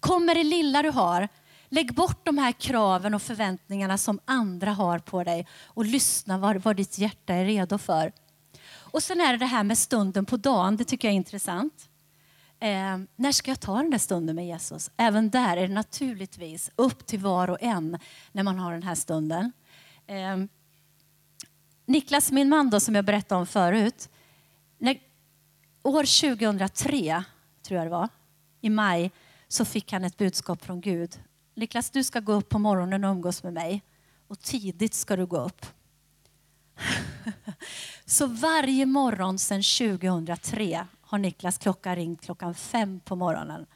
Kom 0.00 0.26
med 0.26 0.36
det 0.36 0.44
lilla 0.44 0.82
du 0.82 0.90
har. 0.90 1.28
Lägg 1.74 1.94
bort 1.94 2.26
de 2.26 2.38
här 2.38 2.52
kraven 2.52 3.14
och 3.14 3.22
förväntningarna 3.22 3.98
som 3.98 4.20
andra 4.24 4.72
har 4.72 4.98
på 4.98 5.24
dig 5.24 5.46
och 5.64 5.84
lyssna 5.84 6.38
vad, 6.38 6.56
vad 6.56 6.76
ditt 6.76 6.98
hjärta 6.98 7.34
är 7.34 7.44
redo 7.44 7.78
för. 7.78 8.12
Och 8.68 9.02
sen 9.02 9.20
är 9.20 9.32
det 9.32 9.38
det 9.38 9.46
här 9.46 9.64
med 9.64 9.78
stunden 9.78 10.24
på 10.24 10.36
dagen. 10.36 10.76
Det 10.76 10.84
tycker 10.84 11.08
jag 11.08 11.12
är 11.12 11.16
intressant. 11.16 11.88
Eh, 12.60 12.98
när 13.16 13.32
ska 13.32 13.50
jag 13.50 13.60
ta 13.60 13.76
den 13.76 13.90
där 13.90 13.98
stunden 13.98 14.36
med 14.36 14.46
Jesus? 14.46 14.90
Även 14.96 15.30
där 15.30 15.56
är 15.56 15.68
det 15.68 15.74
naturligtvis 15.74 16.70
upp 16.76 17.06
till 17.06 17.18
var 17.18 17.50
och 17.50 17.62
en 17.62 17.98
när 18.32 18.42
man 18.42 18.58
har 18.58 18.72
den 18.72 18.82
här 18.82 18.94
stunden. 18.94 19.52
Eh, 20.06 20.36
Niklas, 21.86 22.32
min 22.32 22.48
man 22.48 22.70
då, 22.70 22.80
som 22.80 22.94
jag 22.94 23.04
berättade 23.04 23.40
om 23.40 23.46
förut. 23.46 24.08
När, 24.78 24.98
år 25.82 26.32
2003, 26.36 27.24
tror 27.62 27.78
jag 27.78 27.86
det 27.86 27.90
var, 27.90 28.08
i 28.60 28.70
maj, 28.70 29.10
så 29.48 29.64
fick 29.64 29.92
han 29.92 30.04
ett 30.04 30.16
budskap 30.16 30.64
från 30.64 30.80
Gud. 30.80 31.18
Niklas, 31.54 31.90
du 31.90 32.04
ska 32.04 32.20
gå 32.20 32.32
upp 32.32 32.48
på 32.48 32.58
morgonen 32.58 33.04
och 33.04 33.10
umgås 33.10 33.42
med 33.42 33.52
mig. 33.52 33.82
Och 34.28 34.40
tidigt 34.40 34.94
ska 34.94 35.16
du 35.16 35.26
gå 35.26 35.36
upp. 35.36 35.66
så 38.06 38.26
varje 38.26 38.86
morgon 38.86 39.38
sedan 39.38 39.62
2003 39.62 40.86
har 41.00 41.18
Niklas 41.18 41.58
klocka 41.58 41.96
ringt 41.96 42.20
klockan 42.20 42.54
fem 42.54 43.00
på 43.00 43.16
morgonen. 43.16 43.66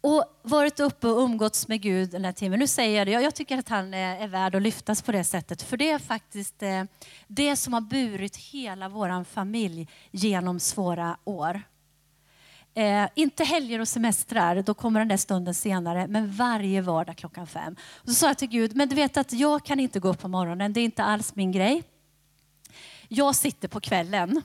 Och 0.00 0.24
varit 0.42 0.80
uppe 0.80 1.08
och 1.08 1.22
umgåtts 1.22 1.68
med 1.68 1.80
Gud 1.80 2.10
den 2.10 2.24
här 2.24 2.32
timmen. 2.32 2.58
Nu 2.58 2.66
säger 2.66 2.98
jag 2.98 3.06
det, 3.06 3.10
jag 3.10 3.34
tycker 3.34 3.58
att 3.58 3.68
han 3.68 3.94
är, 3.94 4.16
är 4.20 4.28
värd 4.28 4.54
att 4.54 4.62
lyftas 4.62 5.02
på 5.02 5.12
det 5.12 5.24
sättet. 5.24 5.62
För 5.62 5.76
det 5.76 5.90
är 5.90 5.98
faktiskt 5.98 6.62
eh, 6.62 6.84
det 7.26 7.56
som 7.56 7.72
har 7.72 7.80
burit 7.80 8.36
hela 8.36 8.88
vår 8.88 9.24
familj 9.24 9.88
genom 10.10 10.60
svåra 10.60 11.16
år. 11.24 11.62
Eh, 12.78 13.08
inte 13.14 13.44
helger 13.44 13.80
och 13.80 13.88
semestrar, 13.88 14.62
då 14.62 14.74
kommer 14.74 15.00
den 15.00 15.08
där 15.08 15.16
stunden 15.16 15.54
senare, 15.54 16.06
men 16.06 16.32
varje 16.32 16.80
vardag 16.80 17.16
klockan 17.16 17.46
fem. 17.46 17.76
Och 17.94 18.08
så 18.08 18.14
sa 18.14 18.26
jag 18.26 18.38
till 18.38 18.48
Gud, 18.48 18.76
men 18.76 18.88
du 18.88 18.94
vet 18.94 19.16
att 19.16 19.32
jag 19.32 19.64
kan 19.64 19.80
inte 19.80 20.00
gå 20.00 20.08
upp 20.08 20.20
på 20.20 20.28
morgonen, 20.28 20.72
det 20.72 20.80
är 20.80 20.84
inte 20.84 21.04
alls 21.04 21.34
min 21.34 21.52
grej. 21.52 21.82
Jag 23.08 23.34
sitter 23.34 23.68
på 23.68 23.80
kvällen 23.80 24.42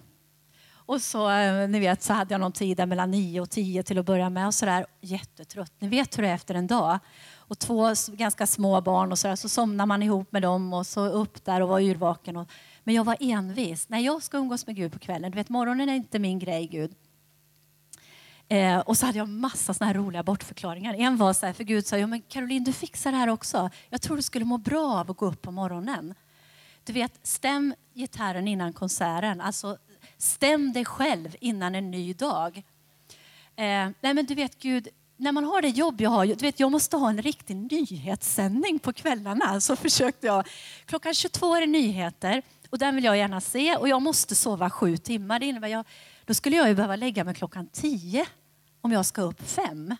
och 0.85 1.01
så, 1.01 1.29
eh, 1.29 1.67
ni 1.67 1.79
vet, 1.79 2.03
så 2.03 2.13
hade 2.13 2.33
jag 2.33 2.41
någon 2.41 2.51
tid 2.51 2.77
där 2.77 2.85
mellan 2.85 3.11
nio 3.11 3.41
och 3.41 3.49
tio 3.49 3.83
till 3.83 3.97
att 3.97 4.05
börja 4.05 4.29
med. 4.29 4.47
Och 4.47 4.53
så 4.53 4.65
där, 4.65 4.85
jättetrött. 5.01 5.73
Ni 5.79 5.87
vet 5.87 6.17
hur 6.17 6.23
det 6.23 6.29
är 6.29 6.35
efter 6.35 6.55
en 6.55 6.67
dag. 6.67 6.99
Och 7.35 7.59
två 7.59 7.93
ganska 8.07 8.47
små 8.47 8.81
barn 8.81 9.11
och 9.11 9.19
så 9.19 9.27
där, 9.27 9.35
så 9.35 9.49
somnar 9.49 9.85
man 9.85 10.03
ihop 10.03 10.31
med 10.31 10.41
dem 10.41 10.73
och 10.73 10.87
så 10.87 11.05
upp 11.05 11.45
där 11.45 11.61
och 11.61 11.69
var 11.69 11.79
yrvaken. 11.79 12.37
Och, 12.37 12.47
men 12.83 12.95
jag 12.95 13.03
var 13.03 13.17
envis. 13.19 13.89
Nej, 13.89 14.05
jag 14.05 14.23
ska 14.23 14.37
umgås 14.37 14.67
med 14.67 14.75
Gud 14.75 14.93
på 14.93 14.99
kvällen. 14.99 15.31
Du 15.31 15.35
vet, 15.35 15.49
morgonen 15.49 15.89
är 15.89 15.95
inte 15.95 16.19
min 16.19 16.39
grej, 16.39 16.67
Gud. 16.67 16.95
Eh, 18.49 18.79
och 18.79 18.97
så 18.97 19.05
hade 19.05 19.17
jag 19.17 19.29
massa 19.29 19.73
såna 19.73 19.87
här 19.87 19.93
roliga 19.93 20.23
bortförklaringar. 20.23 20.93
En 20.93 21.17
var 21.17 21.33
så 21.33 21.45
här, 21.45 21.53
för 21.53 21.63
Gud 21.63 21.85
sa, 21.85 21.97
ja, 21.97 22.07
men 22.07 22.21
Caroline 22.21 22.63
du 22.63 22.73
fixar 22.73 23.11
det 23.11 23.17
här 23.17 23.29
också. 23.29 23.69
Jag 23.89 24.01
tror 24.01 24.15
du 24.15 24.21
skulle 24.21 24.45
må 24.45 24.57
bra 24.57 24.99
av 24.99 25.11
att 25.11 25.17
gå 25.17 25.25
upp 25.25 25.41
på 25.41 25.51
morgonen. 25.51 26.13
Du 26.83 26.93
vet, 26.93 27.27
stäm 27.27 27.73
gitarren 27.93 28.47
innan 28.47 28.73
konserten. 28.73 29.41
Alltså 29.41 29.77
Stäm 30.23 30.73
dig 30.73 30.85
själv 30.85 31.35
innan 31.39 31.75
en 31.75 31.91
ny 31.91 32.13
dag. 32.13 32.57
Eh, 33.55 33.89
nej 34.01 34.13
men 34.13 34.25
du 34.25 34.35
vet 34.35 34.59
Gud, 34.59 34.87
när 35.17 35.31
man 35.31 35.43
har 35.43 35.61
det 35.61 35.67
jobb 35.67 36.01
jag 36.01 36.09
har, 36.09 36.25
du 36.25 36.33
vet 36.33 36.59
jag 36.59 36.71
måste 36.71 36.97
ha 36.97 37.09
en 37.09 37.21
riktig 37.21 37.55
nyhetssändning 37.55 38.79
på 38.79 38.93
kvällarna. 38.93 39.61
Så 39.61 39.75
försökte 39.85 40.27
jag. 40.27 40.47
Klockan 40.85 41.13
22 41.13 41.55
är 41.55 41.61
det 41.61 41.67
nyheter 41.67 42.41
och 42.69 42.77
den 42.77 42.95
vill 42.95 43.03
jag 43.03 43.17
gärna 43.17 43.41
se 43.41 43.75
och 43.75 43.89
jag 43.89 44.01
måste 44.01 44.35
sova 44.35 44.69
sju 44.69 44.97
timmar. 44.97 45.39
Det 45.39 45.45
innebär 45.45 45.67
jag, 45.67 45.85
då 46.25 46.33
skulle 46.33 46.55
jag 46.55 46.67
ju 46.67 46.75
behöva 46.75 46.95
lägga 46.95 47.23
mig 47.23 47.33
klockan 47.33 47.67
tio 47.67 48.25
om 48.81 48.91
jag 48.91 49.05
ska 49.05 49.21
upp 49.21 49.49
fem. 49.49 49.95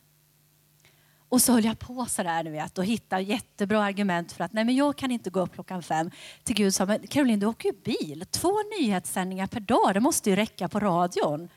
Och 1.29 1.41
så 1.41 1.53
höll 1.53 1.65
jag 1.65 1.79
på 1.79 2.05
sådär, 2.05 2.43
du 2.43 2.51
vet, 2.51 2.77
och 2.77 2.85
hittade 2.85 3.21
jättebra 3.21 3.83
argument 3.83 4.31
för 4.31 4.43
att 4.43 4.53
nej, 4.53 4.63
men 4.63 4.75
jag 4.75 4.97
kan 4.97 5.11
inte 5.11 5.29
gå 5.29 5.39
upp 5.39 5.53
klockan 5.53 5.83
fem. 5.83 6.11
Till 6.43 6.55
Gud 6.55 6.73
sa, 6.73 6.85
men 6.85 7.07
Caroline 7.07 7.39
du 7.39 7.45
åker 7.45 7.69
ju 7.69 7.75
bil. 7.83 8.25
Två 8.31 8.53
nyhetssändningar 8.79 9.47
per 9.47 9.59
dag, 9.59 9.93
det 9.93 9.99
måste 9.99 10.29
ju 10.29 10.35
räcka 10.35 10.69
på 10.69 10.79
radion. 10.79 11.49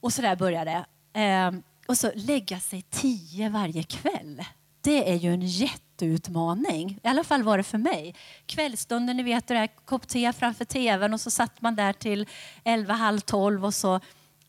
Och 0.00 0.12
så 0.12 0.22
där 0.22 0.36
började 0.36 0.84
det. 1.12 1.62
Och 1.86 1.98
så 1.98 2.10
lägga 2.14 2.60
sig 2.60 2.82
tio 2.82 3.48
varje 3.48 3.82
kväll. 3.82 4.44
Det 4.80 5.10
är 5.10 5.14
ju 5.14 5.32
en 5.32 5.42
jätte 5.42 5.85
jätteutmaning. 6.02 7.00
I 7.02 7.08
alla 7.08 7.24
fall 7.24 7.42
var 7.42 7.56
det 7.56 7.62
för 7.62 7.78
mig. 7.78 8.14
Kvällstunden, 8.46 9.16
ni 9.16 9.22
vet 9.22 9.46
det 9.46 9.54
där, 9.54 9.68
kopp 9.84 10.08
te 10.08 10.32
framför 10.32 10.64
tvn 10.64 11.14
och 11.14 11.20
så 11.20 11.30
satt 11.30 11.62
man 11.62 11.76
där 11.76 11.92
till 11.92 12.26
elva, 12.64 12.94
halv 12.94 13.20
tolv 13.20 13.64
och 13.64 13.74
så, 13.74 13.94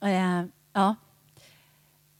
eh, 0.01 0.43
ja. 0.73 0.95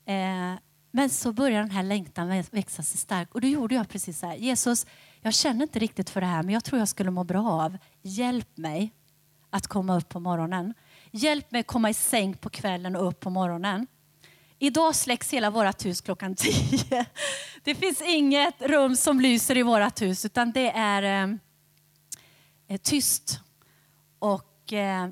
Eh, 0.05 0.59
men 0.91 1.09
så 1.09 1.33
började 1.33 1.63
den 1.63 1.71
här 1.71 1.83
längtan 1.83 2.43
växa 2.51 2.83
sig 2.83 2.97
stark 2.97 3.35
och 3.35 3.41
då 3.41 3.47
gjorde 3.47 3.75
jag 3.75 3.89
precis 3.89 4.19
så 4.19 4.25
här. 4.25 4.35
Jesus, 4.35 4.85
jag 5.21 5.33
känner 5.33 5.63
inte 5.63 5.79
riktigt 5.79 6.09
för 6.09 6.21
det 6.21 6.27
här 6.27 6.43
men 6.43 6.53
jag 6.53 6.63
tror 6.63 6.79
jag 6.79 6.87
skulle 6.87 7.11
må 7.11 7.23
bra 7.23 7.49
av. 7.49 7.77
Hjälp 8.01 8.57
mig 8.57 8.91
att 9.49 9.67
komma 9.67 9.97
upp 9.97 10.09
på 10.09 10.19
morgonen. 10.19 10.73
Hjälp 11.11 11.51
mig 11.51 11.61
att 11.61 11.67
komma 11.67 11.89
i 11.89 11.93
säng 11.93 12.33
på 12.33 12.49
kvällen 12.49 12.95
och 12.95 13.07
upp 13.07 13.19
på 13.19 13.29
morgonen. 13.29 13.87
Idag 14.59 14.95
släcks 14.95 15.33
hela 15.33 15.49
vårt 15.49 15.85
hus 15.85 16.01
klockan 16.01 16.35
tio. 16.35 17.05
Det 17.63 17.75
finns 17.75 18.01
inget 18.01 18.61
rum 18.61 18.95
som 18.95 19.21
lyser 19.21 19.57
i 19.57 19.63
vårt 19.63 20.01
hus 20.01 20.25
utan 20.25 20.51
det 20.51 20.69
är 20.69 21.03
eh, 21.03 21.35
eh, 22.67 22.77
tyst. 22.83 23.39
Och 24.19 24.73
eh, 24.73 25.07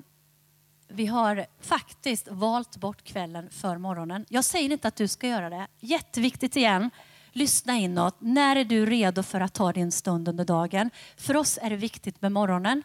vi 0.88 1.05
har 1.05 1.45
faktiskt 1.62 2.27
valt 2.31 2.77
bort 2.77 3.03
kvällen 3.03 3.49
för 3.49 3.77
morgonen. 3.77 4.25
Jag 4.29 4.45
säger 4.45 4.71
inte 4.71 4.88
att 4.88 4.95
du 4.95 5.08
ska 5.08 5.27
göra 5.27 5.49
det. 5.49 5.67
Jätteviktigt 5.79 6.55
igen. 6.55 6.89
Lyssna 7.31 7.77
inåt. 7.77 8.15
När 8.19 8.55
är 8.55 8.65
du 8.65 8.86
redo 8.86 9.23
för 9.23 9.41
att 9.41 9.53
ta 9.53 9.71
din 9.71 9.91
stund 9.91 10.27
under 10.27 10.45
dagen? 10.45 10.89
För 11.17 11.36
oss 11.36 11.60
är 11.62 11.69
det 11.69 11.75
viktigt 11.75 12.21
med 12.21 12.31
morgonen. 12.31 12.84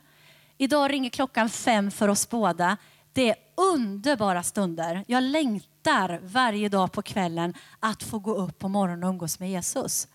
Idag 0.59 0.92
ringer 0.92 1.11
klockan 1.11 1.51
fem 1.51 1.90
för 1.90 2.09
oss 2.09 2.31
båda. 2.31 2.77
Det 3.12 3.31
är 3.31 3.37
underbara 3.55 4.42
stunder. 4.42 5.05
Jag 5.07 5.23
längtar 5.23 6.20
varje 6.23 6.68
dag 6.68 6.92
på 6.92 7.03
kvällen 7.03 7.55
att 7.81 8.03
få 8.03 8.18
gå 8.18 8.35
upp 8.35 8.59
på 8.59 8.68
morgonen 8.68 9.05
och 9.05 9.11
umgås 9.11 9.40
med 9.40 9.51
Jesus. 9.51 10.09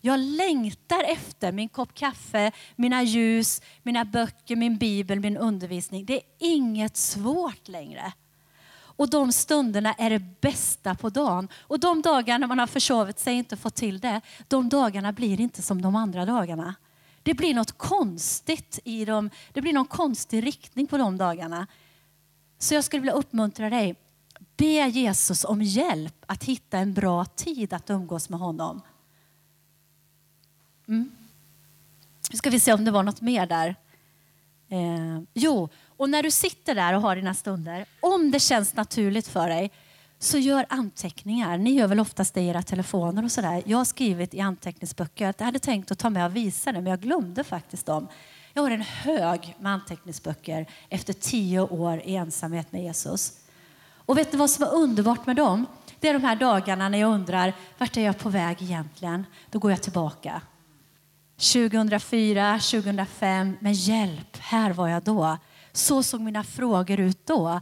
Jag 0.00 0.20
längtar 0.20 1.04
efter 1.04 1.52
min 1.52 1.68
kopp 1.68 1.94
kaffe, 1.94 2.52
mina 2.76 3.02
ljus, 3.02 3.62
mina 3.82 4.04
böcker, 4.04 4.56
min 4.56 4.76
bibel, 4.78 5.20
min 5.20 5.36
undervisning. 5.36 6.04
Det 6.04 6.14
är 6.14 6.22
inget 6.38 6.96
svårt 6.96 7.68
längre. 7.68 8.12
Och 8.96 9.10
de 9.10 9.32
stunderna 9.32 9.92
är 9.92 10.10
det 10.10 10.18
bästa 10.40 10.94
på 10.94 11.10
dagen. 11.10 11.48
Och 11.60 11.80
de 11.80 12.02
dagarna 12.02 12.46
man 12.46 12.58
har 12.58 12.66
försovit 12.66 13.18
sig 13.18 13.32
och 13.32 13.38
inte 13.38 13.56
fått 13.56 13.74
till 13.74 14.00
det, 14.00 14.20
de 14.48 14.68
dagarna 14.68 15.12
blir 15.12 15.40
inte 15.40 15.62
som 15.62 15.82
de 15.82 15.96
andra 15.96 16.24
dagarna. 16.24 16.74
Det 17.22 17.34
blir 17.34 17.54
något 17.54 17.78
konstigt 17.78 18.78
i 18.84 19.04
dem. 19.04 19.30
Det 19.52 19.60
blir 19.60 19.72
någon 19.72 19.86
konstig 19.86 20.46
riktning 20.46 20.86
på 20.86 20.98
de 20.98 21.16
dagarna. 21.16 21.66
Så 22.58 22.74
jag 22.74 22.84
skulle 22.84 23.00
vilja 23.00 23.12
uppmuntra 23.12 23.70
dig. 23.70 23.96
Be 24.56 24.88
Jesus 24.88 25.44
om 25.44 25.62
hjälp 25.62 26.24
att 26.26 26.44
hitta 26.44 26.78
en 26.78 26.94
bra 26.94 27.24
tid 27.24 27.72
att 27.72 27.90
umgås 27.90 28.28
med 28.28 28.40
honom. 28.40 28.82
Mm. 30.88 31.10
Nu 32.30 32.36
ska 32.36 32.50
vi 32.50 32.60
se 32.60 32.72
om 32.72 32.84
det 32.84 32.90
var 32.90 33.02
något 33.02 33.20
mer 33.20 33.46
där. 33.46 33.76
Eh, 34.68 35.22
jo, 35.34 35.68
och 35.86 36.10
när 36.10 36.22
du 36.22 36.30
sitter 36.30 36.74
där 36.74 36.94
och 36.94 37.02
har 37.02 37.16
dina 37.16 37.34
stunder, 37.34 37.86
om 38.00 38.30
det 38.30 38.40
känns 38.40 38.74
naturligt 38.74 39.28
för 39.28 39.48
dig, 39.48 39.70
så 40.18 40.38
gör 40.38 40.66
anteckningar. 40.68 41.58
Ni 41.58 41.70
gör 41.70 41.86
väl 41.86 42.00
oftast 42.00 42.34
det 42.34 42.40
i 42.40 42.48
era 42.48 42.62
telefoner 42.62 43.24
och 43.24 43.32
sådär. 43.32 43.62
Jag 43.66 43.78
har 43.78 43.84
skrivit 43.84 44.34
i 44.34 44.40
anteckningsböcker 44.40 45.28
att 45.28 45.40
jag 45.40 45.44
hade 45.44 45.58
tänkt 45.58 45.90
att 45.90 45.98
ta 45.98 46.10
med 46.10 46.26
och 46.26 46.36
visa 46.36 46.72
det, 46.72 46.80
men 46.80 46.90
jag 46.90 47.00
glömde 47.00 47.44
faktiskt 47.44 47.86
dem. 47.86 48.08
Jag 48.56 48.62
har 48.62 48.70
en 48.70 48.82
hög 48.82 49.56
med 49.60 49.72
anteckningsböcker 49.72 50.66
efter 50.88 51.12
tio 51.12 51.60
år 51.60 52.02
i 52.04 52.16
ensamhet 52.16 52.72
med 52.72 52.82
Jesus. 52.82 53.32
Och 53.88 54.18
vet 54.18 54.32
ni 54.32 54.38
vad 54.38 54.50
som 54.50 54.64
är 54.64 54.74
underbart 54.74 55.26
med 55.26 55.36
dem? 55.36 55.66
Det 56.00 56.08
är 56.08 56.12
de 56.12 56.24
här 56.24 56.36
dagarna 56.36 56.88
när 56.88 56.98
jag 56.98 57.14
undrar, 57.14 57.52
vart 57.78 57.96
är 57.96 58.00
jag 58.00 58.18
på 58.18 58.28
väg 58.28 58.62
egentligen? 58.62 59.26
Då 59.50 59.58
går 59.58 59.70
jag 59.70 59.82
tillbaka 59.82 60.40
2004, 61.52 62.58
2005, 62.58 63.56
men 63.60 63.72
hjälp, 63.72 64.36
här 64.38 64.70
var 64.70 64.88
jag 64.88 65.02
då. 65.02 65.38
Så 65.72 66.02
såg 66.02 66.20
mina 66.20 66.44
frågor 66.44 67.00
ut 67.00 67.26
då. 67.26 67.60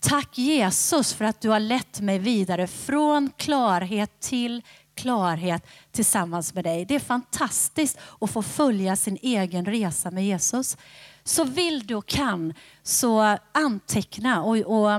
Tack 0.00 0.38
Jesus 0.38 1.12
för 1.12 1.24
att 1.24 1.40
du 1.40 1.48
har 1.48 1.60
lett 1.60 2.00
mig 2.00 2.18
vidare 2.18 2.66
från 2.66 3.30
klarhet 3.36 4.20
till 4.20 4.62
klarhet 5.02 5.66
tillsammans 5.92 6.54
med 6.54 6.64
dig. 6.64 6.84
Det 6.84 6.94
är 6.94 7.00
fantastiskt 7.00 7.98
att 8.20 8.30
få 8.30 8.42
följa 8.42 8.96
sin 8.96 9.18
egen 9.22 9.64
resa 9.64 10.10
med 10.10 10.26
Jesus. 10.26 10.76
Så 11.24 11.44
vill 11.44 11.86
du 11.86 11.94
och 11.94 12.06
kan 12.06 12.54
så 12.82 13.38
anteckna 13.52 14.42
och, 14.42 14.56
och 14.56 14.92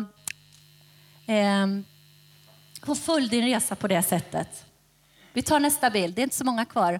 eh, 1.33 1.67
och 2.85 2.97
följ 2.97 3.29
din 3.29 3.45
resa 3.45 3.75
på 3.75 3.87
det 3.87 4.03
sättet. 4.03 4.65
Vi 5.33 5.41
tar 5.41 5.59
nästa 5.59 5.89
bild, 5.89 6.15
det 6.15 6.21
är 6.21 6.23
inte 6.23 6.35
så 6.35 6.45
många 6.45 6.65
kvar. 6.65 6.99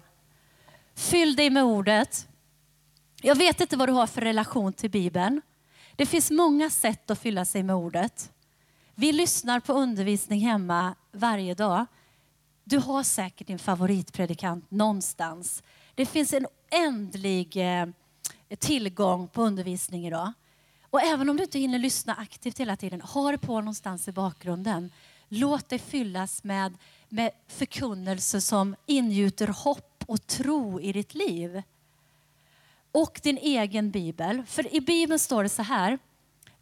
Fyll 0.96 1.36
dig 1.36 1.50
med 1.50 1.64
ordet. 1.64 2.28
Jag 3.22 3.36
vet 3.36 3.62
inte 3.62 3.78
vad 3.78 3.90
du 3.90 3.94
har 3.94 4.08
för 4.08 4.22
relation 4.22 4.74
till 4.74 4.90
Bibeln. 4.90 5.42
Det 5.96 6.06
finns 6.06 6.32
många 6.32 6.70
sätt 6.70 7.12
att 7.12 7.20
fylla 7.20 7.46
sig 7.46 7.64
med 7.64 7.76
ordet. 7.76 8.32
Vi 8.96 9.12
lyssnar 9.12 9.60
på 9.60 9.74
undervisning 9.74 10.40
hemma 10.40 10.96
varje 11.12 11.54
dag. 11.54 11.86
Du 12.64 12.78
har 12.78 13.04
säkert 13.04 13.48
din 13.48 13.60
favoritpredikant 13.60 14.72
någonstans. 14.72 15.64
Det 15.96 16.06
finns 16.06 16.34
en 16.34 16.48
oändlig 16.72 17.58
eh, 17.58 17.88
tillgång 18.60 19.28
på 19.28 19.42
undervisning 19.42 20.08
idag. 20.08 20.34
Och 20.90 21.02
även 21.02 21.30
om 21.30 21.38
du 21.38 21.44
inte 21.44 21.60
hinner 21.60 21.80
lyssna 21.80 22.16
aktivt 22.16 22.60
hela 22.60 22.76
tiden, 22.76 23.02
ha 23.02 23.32
det 23.32 23.38
på 23.38 23.60
någonstans 23.60 24.08
i 24.08 24.12
bakgrunden. 24.12 24.92
Låt 25.28 25.70
dig 25.70 25.80
fyllas 25.80 26.44
med, 26.44 26.78
med 27.10 27.32
förkunnelse 27.48 28.42
som 28.42 28.76
ingjuter 28.86 29.48
hopp 29.48 30.04
och 30.08 30.28
tro 30.28 30.82
i 30.82 30.92
ditt 30.92 31.16
liv. 31.16 31.62
Och 32.92 33.20
din 33.24 33.38
egen 33.38 33.92
bibel. 33.92 34.44
För 34.46 34.76
i 34.76 34.82
bibeln 34.82 35.20
står 35.20 35.44
det 35.44 35.50
så 35.50 35.62
här. 35.62 36.00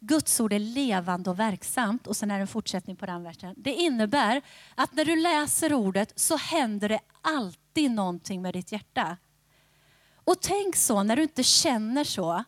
Guds 0.04 0.40
ord 0.40 0.52
är 0.52 0.58
levande 0.58 1.30
och 1.30 1.38
verksamt. 1.38 2.06
Och 2.06 2.16
sen 2.16 2.30
är 2.30 2.34
det 2.34 2.40
en 2.40 2.46
fortsättning 2.46 2.96
på 2.96 3.06
den 3.06 3.22
versen. 3.22 3.54
Det 3.56 3.72
innebär 3.72 4.42
att 4.74 4.94
när 4.94 5.04
du 5.04 5.16
läser 5.16 5.72
ordet 5.72 6.12
så 6.18 6.36
händer 6.36 6.88
det 6.88 7.00
alltid 7.20 7.90
någonting 7.90 8.42
med 8.42 8.54
ditt 8.54 8.72
hjärta. 8.72 9.16
Och 10.24 10.40
tänk 10.40 10.76
så 10.76 11.02
när 11.02 11.16
du 11.16 11.22
inte 11.22 11.42
känner 11.42 12.04
så. 12.04 12.44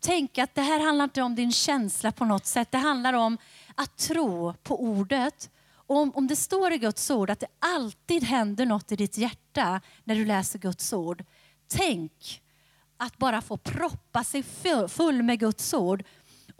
Tänk 0.00 0.38
att 0.38 0.54
det 0.54 0.62
här 0.62 0.80
handlar 0.80 1.04
inte 1.04 1.22
om 1.22 1.34
din 1.34 1.52
känsla 1.52 2.12
på 2.12 2.24
något 2.24 2.46
sätt. 2.46 2.70
Det 2.70 2.78
handlar 2.78 3.12
om 3.12 3.38
att 3.74 3.96
tro 3.96 4.54
på 4.62 4.82
ordet. 4.82 5.50
Och 5.72 5.96
om, 5.96 6.12
om 6.14 6.26
det 6.26 6.36
står 6.36 6.72
i 6.72 6.78
Guds 6.78 7.10
ord 7.10 7.30
att 7.30 7.40
det 7.40 7.46
alltid 7.58 8.24
händer 8.24 8.66
något 8.66 8.92
i 8.92 8.96
ditt 8.96 9.18
hjärta 9.18 9.80
när 10.04 10.14
du 10.14 10.24
läser 10.24 10.58
Guds 10.58 10.92
ord. 10.92 11.24
Tänk 11.68 12.42
att 12.96 13.18
bara 13.18 13.42
få 13.42 13.56
proppa 13.56 14.24
sig 14.24 14.42
full 14.88 15.22
med 15.22 15.40
Guds 15.40 15.74
ord. 15.74 16.04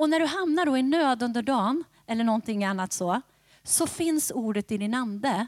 Och 0.00 0.10
när 0.10 0.20
du 0.20 0.26
hamnar 0.26 0.66
då 0.66 0.76
i 0.76 0.82
nöd 0.82 1.22
under 1.22 1.42
dagen 1.42 1.84
eller 2.06 2.24
någonting 2.24 2.64
annat 2.64 2.92
så, 2.92 3.20
så 3.62 3.86
finns 3.86 4.32
ordet 4.34 4.72
i 4.72 4.78
din 4.78 4.94
ande. 4.94 5.46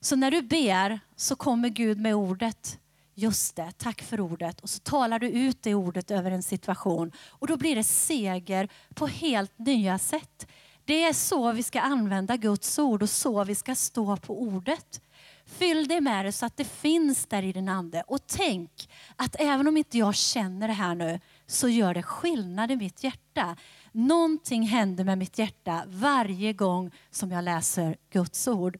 Så 0.00 0.16
när 0.16 0.30
du 0.30 0.42
ber 0.42 1.00
så 1.16 1.36
kommer 1.36 1.68
Gud 1.68 2.00
med 2.00 2.14
ordet 2.14 2.78
Just 3.14 3.56
det, 3.56 3.72
tack 3.78 4.02
för 4.02 4.20
ordet. 4.20 4.60
Och 4.60 4.70
så 4.70 4.78
talar 4.80 5.18
du 5.18 5.28
ut 5.28 5.62
det 5.62 5.74
ordet 5.74 6.10
över 6.10 6.30
en 6.30 6.42
situation. 6.42 7.12
Och 7.28 7.46
då 7.46 7.56
blir 7.56 7.76
det 7.76 7.84
seger 7.84 8.68
på 8.94 9.06
helt 9.06 9.58
nya 9.58 9.98
sätt. 9.98 10.46
Det 10.84 11.04
är 11.04 11.12
så 11.12 11.52
vi 11.52 11.62
ska 11.62 11.80
använda 11.80 12.36
Guds 12.36 12.78
ord 12.78 13.02
och 13.02 13.10
så 13.10 13.44
vi 13.44 13.54
ska 13.54 13.74
stå 13.74 14.16
på 14.16 14.42
ordet. 14.42 15.00
Fyll 15.46 15.88
dig 15.88 16.00
med 16.00 16.24
det 16.24 16.32
så 16.32 16.46
att 16.46 16.56
det 16.56 16.64
finns 16.64 17.26
där 17.26 17.42
i 17.42 17.52
din 17.52 17.68
ande. 17.68 18.02
Och 18.06 18.26
tänk 18.26 18.90
att 19.16 19.36
även 19.38 19.68
om 19.68 19.76
inte 19.76 19.98
jag 19.98 20.14
känner 20.14 20.68
det 20.68 20.74
här 20.74 20.94
nu 20.94 21.20
så 21.46 21.68
gör 21.68 21.94
det 21.94 22.02
skillnad 22.02 22.70
i 22.70 22.76
mitt 22.76 23.04
hjärta. 23.04 23.56
Någonting 23.96 24.62
händer 24.62 25.04
med 25.04 25.18
mitt 25.18 25.38
hjärta 25.38 25.84
varje 25.86 26.52
gång 26.52 26.90
som 27.10 27.30
jag 27.30 27.44
läser 27.44 27.96
Guds 28.10 28.48
ord. 28.48 28.78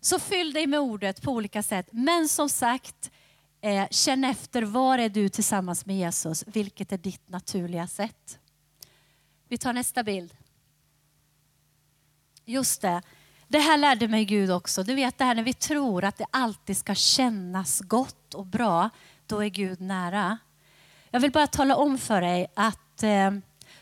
Så 0.00 0.18
fyll 0.18 0.52
dig 0.52 0.66
med 0.66 0.80
ordet 0.80 1.22
på 1.22 1.32
olika 1.32 1.62
sätt. 1.62 1.88
Men 1.92 2.28
som 2.28 2.48
sagt, 2.48 3.10
eh, 3.60 3.88
känn 3.90 4.24
efter 4.24 4.62
var 4.62 4.98
är 4.98 5.08
du 5.08 5.28
tillsammans 5.28 5.86
med 5.86 5.96
Jesus? 5.96 6.44
Vilket 6.46 6.92
är 6.92 6.98
ditt 6.98 7.28
naturliga 7.28 7.86
sätt? 7.86 8.38
Vi 9.48 9.58
tar 9.58 9.72
nästa 9.72 10.02
bild. 10.02 10.36
Just 12.44 12.80
det. 12.80 13.02
Det 13.48 13.58
här 13.58 13.76
lärde 13.76 14.08
mig 14.08 14.24
Gud 14.24 14.50
också. 14.50 14.82
Du 14.82 14.94
vet 14.94 15.18
det 15.18 15.24
här 15.24 15.34
när 15.34 15.42
vi 15.42 15.54
tror 15.54 16.04
att 16.04 16.16
det 16.16 16.26
alltid 16.30 16.76
ska 16.76 16.94
kännas 16.94 17.80
gott 17.80 18.34
och 18.34 18.46
bra, 18.46 18.90
då 19.26 19.44
är 19.44 19.48
Gud 19.48 19.80
nära. 19.80 20.38
Jag 21.10 21.20
vill 21.20 21.32
bara 21.32 21.46
tala 21.46 21.76
om 21.76 21.98
för 21.98 22.20
dig 22.20 22.46
att 22.54 22.83
eh, 23.02 23.30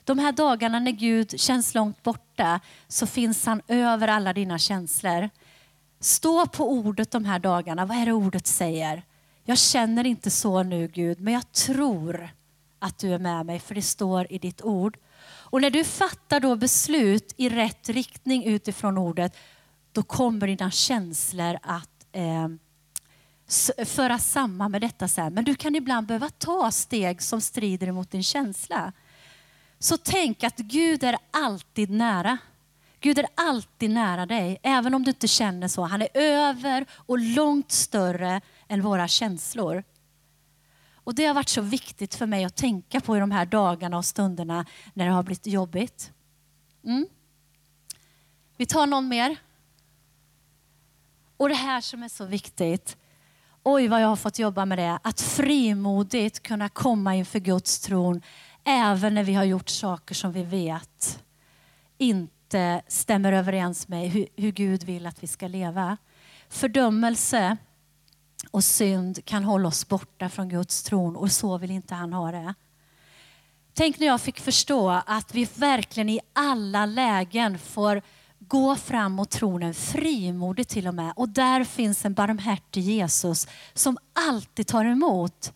de 0.05 0.19
här 0.19 0.33
dagarna 0.33 0.79
när 0.79 0.93
Gud 0.93 1.41
känns 1.41 1.75
långt 1.75 2.03
borta 2.03 2.61
så 2.89 3.07
finns 3.07 3.47
han 3.47 3.63
över 3.69 4.09
alla 4.09 4.33
dina 4.33 4.59
känslor. 4.59 5.31
Stå 6.01 6.47
på 6.47 6.71
ordet 6.71 7.11
de 7.11 7.25
här 7.25 7.39
dagarna. 7.39 7.87
Vad 7.87 7.97
är 7.97 8.07
det 8.07 8.13
ordet 8.13 8.47
säger? 8.47 9.03
Jag 9.45 9.59
känner 9.59 10.07
inte 10.07 10.31
så 10.31 10.63
nu 10.63 10.89
Gud, 10.89 11.21
men 11.21 11.35
jag 11.35 11.53
tror 11.53 12.29
att 12.79 12.99
du 12.99 13.15
är 13.15 13.19
med 13.19 13.47
mig, 13.47 13.61
för 13.61 13.75
det 13.75 13.83
står 13.83 14.33
i 14.33 14.39
ditt 14.39 14.63
ord. 14.63 14.99
Och 15.25 15.61
när 15.61 15.71
du 15.71 15.85
fattar 15.85 16.41
då 16.41 16.57
beslut 16.57 17.35
i 17.37 17.49
rätt 17.49 17.89
riktning 17.89 18.45
utifrån 18.45 18.99
ordet, 18.99 19.37
då 19.93 20.03
kommer 20.03 20.47
dina 20.47 20.71
känslor 20.71 21.59
att 21.63 22.07
eh, 22.13 22.49
föra 23.85 24.19
samman 24.19 24.71
med 24.71 24.81
detta 24.81 25.09
sen. 25.09 25.35
Men 25.35 25.45
du 25.45 25.55
kan 25.55 25.75
ibland 25.75 26.07
behöva 26.07 26.29
ta 26.29 26.71
steg 26.71 27.23
som 27.23 27.41
strider 27.41 27.93
mot 27.93 28.11
din 28.11 28.23
känsla. 28.23 28.93
Så 29.83 29.97
tänk 29.97 30.45
att 30.45 30.57
Gud 30.57 31.05
är 31.05 31.17
alltid 31.31 31.91
nära. 31.91 32.39
Gud 33.01 33.19
är 33.19 33.27
alltid 33.35 33.91
nära 33.91 34.27
dig, 34.27 34.61
även 34.63 34.95
om 34.95 35.03
du 35.03 35.11
inte 35.11 35.29
känner 35.29 35.69
så. 35.69 35.83
Han 35.83 36.03
är 36.03 36.09
över 36.15 36.87
och 36.93 37.19
långt 37.19 37.73
större 37.73 38.41
än 38.69 38.83
våra 38.83 39.09
känslor. 39.09 39.85
Och 40.95 41.15
Det 41.15 41.27
har 41.27 41.35
varit 41.35 41.49
så 41.49 41.61
viktigt 41.61 42.15
för 42.15 42.27
mig 42.27 42.45
att 42.45 42.57
tänka 42.57 43.01
på 43.01 43.17
i 43.17 43.21
de 43.21 43.31
här 43.31 43.47
dagarna 43.47 43.97
och 43.97 44.05
stunderna 44.05 44.67
när 44.95 45.07
det 45.07 45.13
har 45.13 45.23
blivit 45.23 45.47
jobbigt. 45.47 46.13
Mm. 46.85 47.07
Vi 48.57 48.67
tar 48.67 48.87
någon 48.87 49.09
mer. 49.09 49.37
Och 51.37 51.49
det 51.49 51.55
här 51.55 51.81
som 51.81 52.03
är 52.03 52.09
så 52.09 52.25
viktigt. 52.25 52.97
Oj, 53.63 53.89
vad 53.89 54.03
jag 54.03 54.09
har 54.09 54.17
fått 54.17 54.39
jobba 54.39 54.65
med 54.65 54.79
det. 54.79 54.99
Att 55.03 55.21
frimodigt 55.21 56.43
kunna 56.43 56.69
komma 56.69 57.15
inför 57.15 57.39
Guds 57.39 57.81
tron 57.81 58.23
även 58.65 59.15
när 59.15 59.25
vi 59.25 59.35
har 59.35 59.45
gjort 59.45 59.69
saker 59.69 60.15
som 60.15 60.33
vi 60.33 60.43
vet 60.43 61.23
inte 61.99 62.83
stämmer 62.89 63.33
överens 63.33 63.89
med 63.89 64.11
hur, 64.11 64.27
hur 64.37 64.53
Gud 64.53 64.83
vill 64.83 65.07
att 65.07 65.23
vi 65.23 65.27
ska 65.27 65.49
leva. 65.49 65.97
Fördömelse 66.49 67.57
och 68.51 68.65
synd 68.65 69.25
kan 69.25 69.45
hålla 69.45 69.69
oss 69.69 69.89
borta 69.89 70.29
från 70.29 70.49
Guds 70.49 70.83
tron 70.83 71.17
och 71.17 71.33
så 71.33 71.59
vill 71.59 71.71
inte 71.71 71.95
han 71.95 72.13
ha 72.13 72.33
det. 72.33 72.55
Tänk 73.75 73.99
när 73.99 74.07
jag 74.07 74.21
fick 74.21 74.41
förstå 74.41 74.91
att 75.07 75.35
vi 75.35 75.49
verkligen 75.55 76.09
i 76.09 76.21
alla 76.33 76.87
lägen 76.87 77.59
får 77.59 78.03
gå 78.39 78.77
fram 78.77 79.13
mot 79.13 79.31
tronen 79.31 79.75
frimodigt 79.75 80.71
till 80.71 80.89
och 80.89 80.95
med. 80.95 81.13
Och 81.17 81.29
där 81.29 81.65
finns 81.65 82.05
en 82.05 82.15
barmhärtig 82.15 82.81
Jesus 82.81 83.49
som 83.75 83.99
alltid 84.29 84.67
tar 84.67 84.85
emot. 84.85 85.53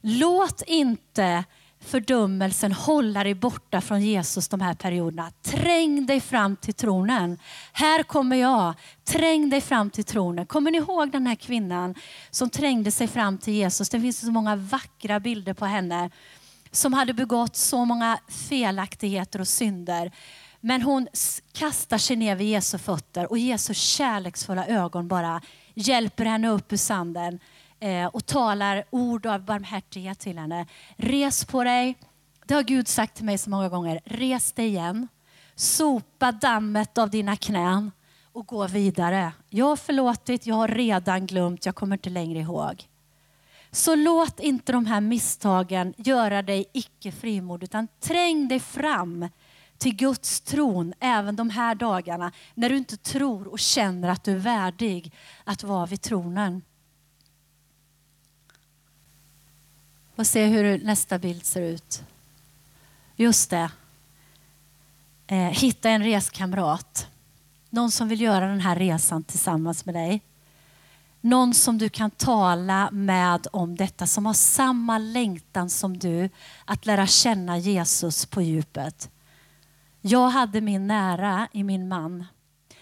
Låt 0.00 0.62
inte 0.66 1.44
fördömelsen 1.84 2.72
hålla 2.72 3.24
dig 3.24 3.34
borta 3.34 3.80
från 3.80 4.02
Jesus 4.02 4.48
de 4.48 4.60
här 4.60 4.74
perioderna. 4.74 5.30
Träng 5.42 6.06
dig 6.06 6.20
fram 6.20 6.56
till 6.56 6.74
tronen. 6.74 7.38
Här 7.72 8.02
kommer 8.02 8.36
jag. 8.36 8.74
Träng 9.04 9.50
dig 9.50 9.60
fram 9.60 9.90
till 9.90 10.04
tronen. 10.04 10.46
Kommer 10.46 10.70
ni 10.70 10.78
ihåg 10.78 11.12
den 11.12 11.26
här 11.26 11.34
kvinnan 11.34 11.94
som 12.30 12.50
trängde 12.50 12.90
sig 12.90 13.08
fram 13.08 13.38
till 13.38 13.54
Jesus? 13.54 13.88
Det 13.88 14.00
finns 14.00 14.20
så 14.20 14.30
många 14.30 14.56
vackra 14.56 15.20
bilder 15.20 15.54
på 15.54 15.64
henne 15.64 16.10
som 16.70 16.92
hade 16.92 17.14
begått 17.14 17.56
så 17.56 17.84
många 17.84 18.18
felaktigheter 18.28 19.40
och 19.40 19.48
synder. 19.48 20.12
Men 20.60 20.82
hon 20.82 21.08
kastar 21.52 21.98
sig 21.98 22.16
ner 22.16 22.36
vid 22.36 22.48
Jesu 22.48 22.78
fötter 22.78 23.30
och 23.30 23.38
Jesu 23.38 23.74
kärleksfulla 23.74 24.66
ögon 24.66 25.08
bara 25.08 25.40
hjälper 25.74 26.24
henne 26.24 26.48
upp 26.48 26.72
ur 26.72 26.76
sanden 26.76 27.38
eh, 27.82 28.06
och 28.06 28.26
talar 28.26 28.84
ord 28.90 29.26
av 29.26 29.44
barmhärtighet 29.44 30.18
till 30.18 30.38
henne. 30.38 30.66
Res 30.96 31.44
på 31.44 31.64
dig. 31.64 31.98
Det 32.46 32.54
har 32.54 32.62
Gud 32.62 32.88
sagt 32.88 33.14
till 33.14 33.24
mig 33.24 33.38
så 33.38 33.50
många 33.50 33.68
gånger. 33.68 34.00
Res 34.04 34.52
dig 34.52 34.66
igen. 34.66 35.08
Sopa 35.54 36.32
dammet 36.32 36.98
av 36.98 37.10
dina 37.10 37.36
knän 37.36 37.90
och 38.32 38.46
gå 38.46 38.66
vidare. 38.66 39.32
Jag 39.48 39.66
har 39.66 39.76
förlåtit, 39.76 40.46
jag 40.46 40.54
har 40.54 40.68
redan 40.68 41.26
glömt, 41.26 41.66
jag 41.66 41.74
kommer 41.74 41.96
inte 41.96 42.10
längre 42.10 42.38
ihåg. 42.38 42.84
Så 43.70 43.94
låt 43.94 44.40
inte 44.40 44.72
de 44.72 44.86
här 44.86 45.00
misstagen 45.00 45.94
göra 45.96 46.42
dig 46.42 46.66
icke 46.72 47.12
frimodig, 47.12 47.64
utan 47.64 47.88
träng 48.00 48.48
dig 48.48 48.60
fram 48.60 49.28
till 49.78 49.96
Guds 49.96 50.40
tron 50.40 50.94
även 51.00 51.36
de 51.36 51.50
här 51.50 51.74
dagarna 51.74 52.32
när 52.54 52.68
du 52.68 52.76
inte 52.76 52.96
tror 52.96 53.48
och 53.48 53.58
känner 53.58 54.08
att 54.08 54.24
du 54.24 54.32
är 54.32 54.36
värdig 54.36 55.12
att 55.44 55.62
vara 55.62 55.86
vid 55.86 56.02
tronen. 56.02 56.62
Och 60.22 60.26
se 60.26 60.46
hur 60.46 60.78
nästa 60.78 61.18
bild 61.18 61.44
ser 61.44 61.62
ut. 61.62 62.02
Just 63.16 63.50
det. 63.50 63.70
Eh, 65.26 65.36
hitta 65.36 65.90
en 65.90 66.04
reskamrat. 66.04 67.08
Någon 67.70 67.90
som 67.90 68.08
vill 68.08 68.20
göra 68.20 68.46
den 68.46 68.60
här 68.60 68.76
resan 68.76 69.24
tillsammans 69.24 69.84
med 69.84 69.94
dig. 69.94 70.20
Någon 71.20 71.54
som 71.54 71.78
du 71.78 71.88
kan 71.88 72.10
tala 72.10 72.90
med 72.90 73.46
om 73.52 73.76
detta, 73.76 74.06
som 74.06 74.26
har 74.26 74.34
samma 74.34 74.98
längtan 74.98 75.70
som 75.70 75.98
du 75.98 76.30
att 76.64 76.86
lära 76.86 77.06
känna 77.06 77.58
Jesus 77.58 78.26
på 78.26 78.42
djupet. 78.42 79.10
Jag 80.00 80.28
hade 80.28 80.60
min 80.60 80.86
nära 80.86 81.48
i 81.52 81.64
min 81.64 81.88
man. 81.88 82.24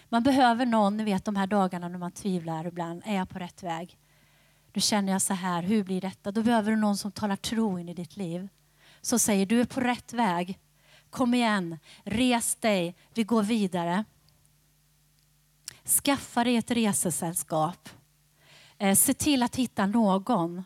Man 0.08 0.22
behöver 0.22 0.66
någon, 0.66 0.96
ni 0.96 1.04
vet 1.04 1.24
de 1.24 1.36
här 1.36 1.46
dagarna 1.46 1.88
när 1.88 1.98
man 1.98 2.12
tvivlar 2.12 2.66
ibland. 2.66 3.02
Är 3.04 3.16
jag 3.16 3.28
på 3.28 3.38
rätt 3.38 3.62
väg? 3.62 3.99
Nu 4.72 4.80
känner 4.80 5.12
jag 5.12 5.22
så 5.22 5.34
här, 5.34 5.62
hur 5.62 5.84
blir 5.84 6.00
detta? 6.00 6.32
Då 6.32 6.42
behöver 6.42 6.70
du 6.70 6.76
någon 6.76 6.96
som 6.96 7.12
talar 7.12 7.36
tro 7.36 7.78
in 7.78 7.88
i 7.88 7.94
ditt 7.94 8.16
liv. 8.16 8.48
Så 9.00 9.18
säger 9.18 9.46
du 9.46 9.60
är 9.60 9.64
på 9.64 9.80
rätt 9.80 10.12
väg. 10.12 10.58
Kom 11.10 11.34
igen, 11.34 11.78
res 12.04 12.54
dig, 12.54 12.96
vi 13.14 13.24
går 13.24 13.42
vidare. 13.42 14.04
Skaffa 15.84 16.44
dig 16.44 16.56
ett 16.56 16.70
resesällskap. 16.70 17.88
Eh, 18.78 18.94
se 18.94 19.14
till 19.14 19.42
att 19.42 19.56
hitta 19.56 19.86
någon 19.86 20.64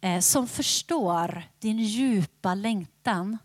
eh, 0.00 0.20
som 0.20 0.48
förstår 0.48 1.42
din 1.58 1.78
djupa 1.78 2.54
längtan. 2.54 3.38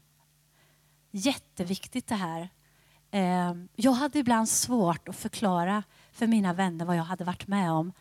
Jätteviktigt 1.12 2.08
det 2.08 2.16
här. 2.16 2.50
Eh, 3.12 3.54
jag 3.76 3.92
hade 3.92 4.20
ibland 4.20 4.50
svårt 4.50 5.10
att 5.10 5.16
förklara 5.16 5.84
för 6.12 6.28
mina 6.28 6.54
vänner 6.54 6.86
vad 6.86 6.96
jag 6.98 7.04
hade 7.04 7.24
varit 7.24 7.48
med 7.48 7.72
om 7.72 7.94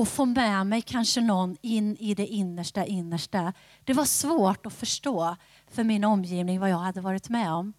och 0.00 0.08
få 0.08 0.24
med 0.24 0.66
mig 0.66 0.82
kanske 0.82 1.20
någon 1.20 1.56
in 1.62 1.96
i 1.96 2.14
det 2.14 2.26
innersta 2.26 2.84
innersta. 2.84 3.52
Det 3.84 3.92
var 3.92 4.04
svårt 4.04 4.66
att 4.66 4.72
förstå 4.72 5.36
för 5.70 5.84
min 5.84 6.04
omgivning 6.04 6.60
vad 6.60 6.70
jag 6.70 6.78
hade 6.78 7.00
varit 7.00 7.28
med 7.28 7.52
om. 7.52 7.72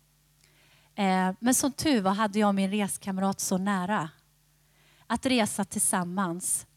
Eh, 0.95 1.33
men 1.39 1.53
som 1.53 1.71
tur 1.71 2.01
var 2.01 2.11
hade 2.11 2.39
jag 2.39 2.55
min 2.55 2.71
reskamrat 2.71 3.39
så 3.39 3.57
nära. 3.57 4.09
Att 5.07 5.25
resa 5.25 5.65
tillsammans 5.65 6.67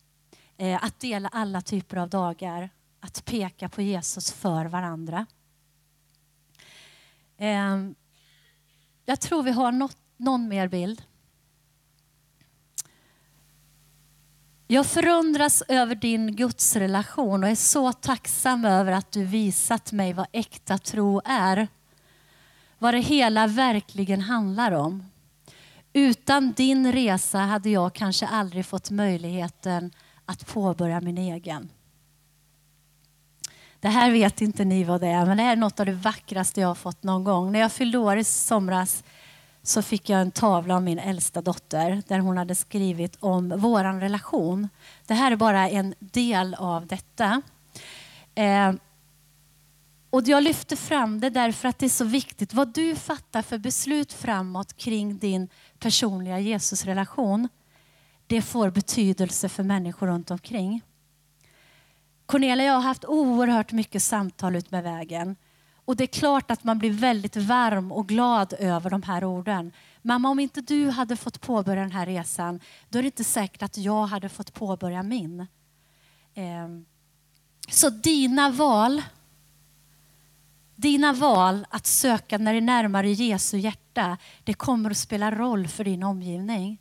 eh, 0.57 0.85
att 0.85 1.01
dela 1.01 1.29
alla 1.29 1.61
typer 1.61 1.97
av 1.97 2.09
dagar, 2.09 2.71
att 3.01 3.25
peka 3.25 3.69
på 3.69 3.83
Jesus 3.83 4.33
för 4.33 4.65
varandra. 4.65 5.27
Eh, 7.37 7.77
jag 9.05 9.21
tror 9.21 9.43
vi 9.43 9.51
har 9.51 9.73
något, 9.73 9.97
någon 10.17 10.49
mer 10.49 10.69
bild. 10.69 11.03
Jag 14.67 14.87
förundras 14.87 15.63
över 15.69 15.95
din 15.95 16.37
gudsrelation 16.37 17.45
och 17.45 17.51
är 17.51 17.55
så 17.55 17.93
tacksam 17.93 18.65
över 18.65 18.93
att 18.93 19.13
du 19.13 19.25
visat 19.25 19.93
mig 19.93 20.13
vad 20.13 20.27
äkta 20.33 20.79
tro 20.79 21.21
är. 21.25 21.69
Vad 22.79 22.95
det 22.95 23.01
hela 23.01 23.47
verkligen 23.47 24.21
handlar 24.21 24.73
om. 24.73 25.05
Utan 25.93 26.53
din 26.53 26.93
resa 26.93 27.39
hade 27.39 27.71
jag 27.71 27.95
kanske 27.95 28.27
aldrig 28.27 28.67
fått 28.67 28.91
möjligheten 28.91 29.91
att 30.25 30.47
påbörja 30.47 31.01
min 31.01 31.19
egen. 31.19 31.69
Det 33.81 33.89
här 33.89 34.11
vet 34.11 34.41
inte 34.41 34.65
ni 34.65 34.85
vad 34.85 35.01
det 35.01 35.09
är, 35.09 35.27
men 35.27 35.37
det 35.37 35.43
är 35.43 35.57
något 35.57 35.81
av 35.81 35.87
det 35.87 35.93
vackraste 35.93 36.61
jag 36.61 36.69
har 36.69 36.75
fått 36.75 37.03
någon 37.03 37.25
gång. 37.25 37.53
När 37.53 37.61
jag 37.61 37.73
fyllde 37.73 37.99
år 37.99 38.17
i 38.17 38.25
somras 38.25 39.05
så 39.67 39.83
fick 39.83 40.09
jag 40.09 40.21
en 40.21 40.31
tavla 40.31 40.75
av 40.75 40.83
min 40.83 40.99
äldsta 40.99 41.43
dotter 41.43 42.03
där 42.09 42.19
hon 42.19 42.37
hade 42.37 42.55
skrivit 42.55 43.17
om 43.21 43.55
vår 43.57 44.01
relation. 44.01 44.69
Det 45.07 45.15
här 45.15 45.33
är 45.33 45.37
bara 45.37 45.69
en 45.69 45.95
del 45.99 46.55
av 46.55 46.87
detta. 46.87 47.43
Eh, 48.35 48.73
och 50.11 50.23
Jag 50.25 50.43
lyfter 50.43 50.77
fram 50.77 51.21
det 51.21 51.31
därför 51.31 51.69
att 51.69 51.79
det 51.79 51.87
är 51.87 51.91
så 51.91 52.05
viktigt 52.05 52.55
vad 52.55 52.75
du 52.75 52.97
fattar 52.97 53.43
för 53.43 53.59
beslut 53.59 54.13
framåt 54.13 54.77
kring 54.77 55.19
din 55.19 55.49
personliga 55.79 56.39
Jesusrelation 56.39 57.49
det 58.27 58.43
får 58.43 58.71
betydelse 58.71 59.49
för 59.49 59.63
människor 59.63 60.07
runt 60.07 60.31
omkring. 60.31 60.81
Cornelia 62.27 62.65
och 62.65 62.69
jag 62.69 62.75
har 62.75 62.89
haft 62.89 63.05
oerhört 63.05 63.73
mycket 63.73 64.03
samtal 64.03 64.57
ut 64.57 64.71
med 64.71 64.83
vägen. 64.83 65.37
Och 65.85 65.97
det 65.97 66.05
är 66.05 66.09
klart 66.09 66.51
att 66.51 66.65
man 66.65 66.79
blir 66.79 66.91
väldigt 66.91 67.37
varm 67.37 67.93
och 67.93 68.09
glad 68.09 68.55
över 68.59 68.91
de 68.91 69.03
här 69.03 69.25
orden. 69.25 69.73
Mamma, 70.03 70.29
om 70.29 70.41
inte 70.41 70.61
du 70.61 70.91
hade 70.91 71.17
fått 71.17 71.41
påbörja 71.41 71.83
den 71.83 71.93
här 71.93 72.07
resan, 72.07 72.61
då 72.89 72.99
är 72.99 73.03
det 73.03 73.07
inte 73.07 73.25
säkert 73.25 73.63
att 73.63 73.79
jag 73.79 74.07
hade 74.07 74.29
fått 74.29 74.55
påbörja 74.55 75.03
min. 75.03 75.47
Ehm, 76.35 76.85
så 77.69 77.91
dina 77.91 78.51
val, 78.51 79.03
dina 80.77 81.13
val 81.13 81.67
att 81.71 81.87
söka 81.87 82.39
när 82.39 82.53
det 82.53 82.59
är 82.59 82.61
närmare 82.61 83.11
Jesu 83.11 83.59
hjärta, 83.59 84.19
det 84.45 84.55
kommer 84.55 84.91
att 84.91 84.97
spela 84.97 85.31
roll 85.31 85.69
för 85.69 85.85
din 85.85 86.03
omgivning. 86.03 86.79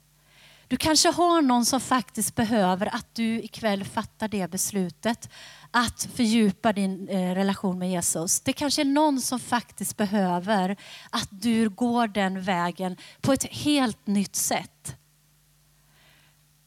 Du 0.67 0.77
kanske 0.77 1.09
har 1.11 1.41
någon 1.41 1.65
som 1.65 1.79
faktiskt 1.79 2.35
behöver 2.35 2.95
att 2.95 3.15
du 3.15 3.41
ikväll 3.41 3.83
fattar 3.83 4.27
det 4.27 4.51
beslutet 4.51 5.29
att 5.75 6.07
fördjupa 6.15 6.73
din 6.73 7.09
eh, 7.09 7.35
relation 7.35 7.79
med 7.79 7.91
Jesus. 7.91 8.41
Det 8.41 8.53
kanske 8.53 8.81
är 8.81 8.85
någon 8.85 9.21
som 9.21 9.39
faktiskt 9.39 9.97
behöver 9.97 10.77
att 11.09 11.27
du 11.31 11.69
går 11.69 12.07
den 12.07 12.41
vägen 12.41 12.97
på 13.21 13.33
ett 13.33 13.43
helt 13.43 14.07
nytt 14.07 14.35
sätt. 14.35 14.95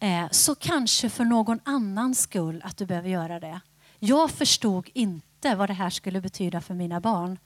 Eh, 0.01 0.27
så 0.31 0.55
kanske 0.55 1.11
för 1.11 1.25
någon 1.25 1.61
annans 1.65 2.21
skull 2.21 2.63
att 2.65 2.77
du 2.77 2.87
behöver 2.87 3.09
göra 3.09 3.41
det. 3.41 3.61
Jag 3.99 4.31
förstod 4.31 4.89
inte 4.95 5.55
vad 5.55 5.69
det 5.69 5.75
här 5.75 5.91
skulle 5.91 6.21
betyda 6.21 6.61
för 6.61 6.75
mina 6.75 7.01
barn. 7.01 7.39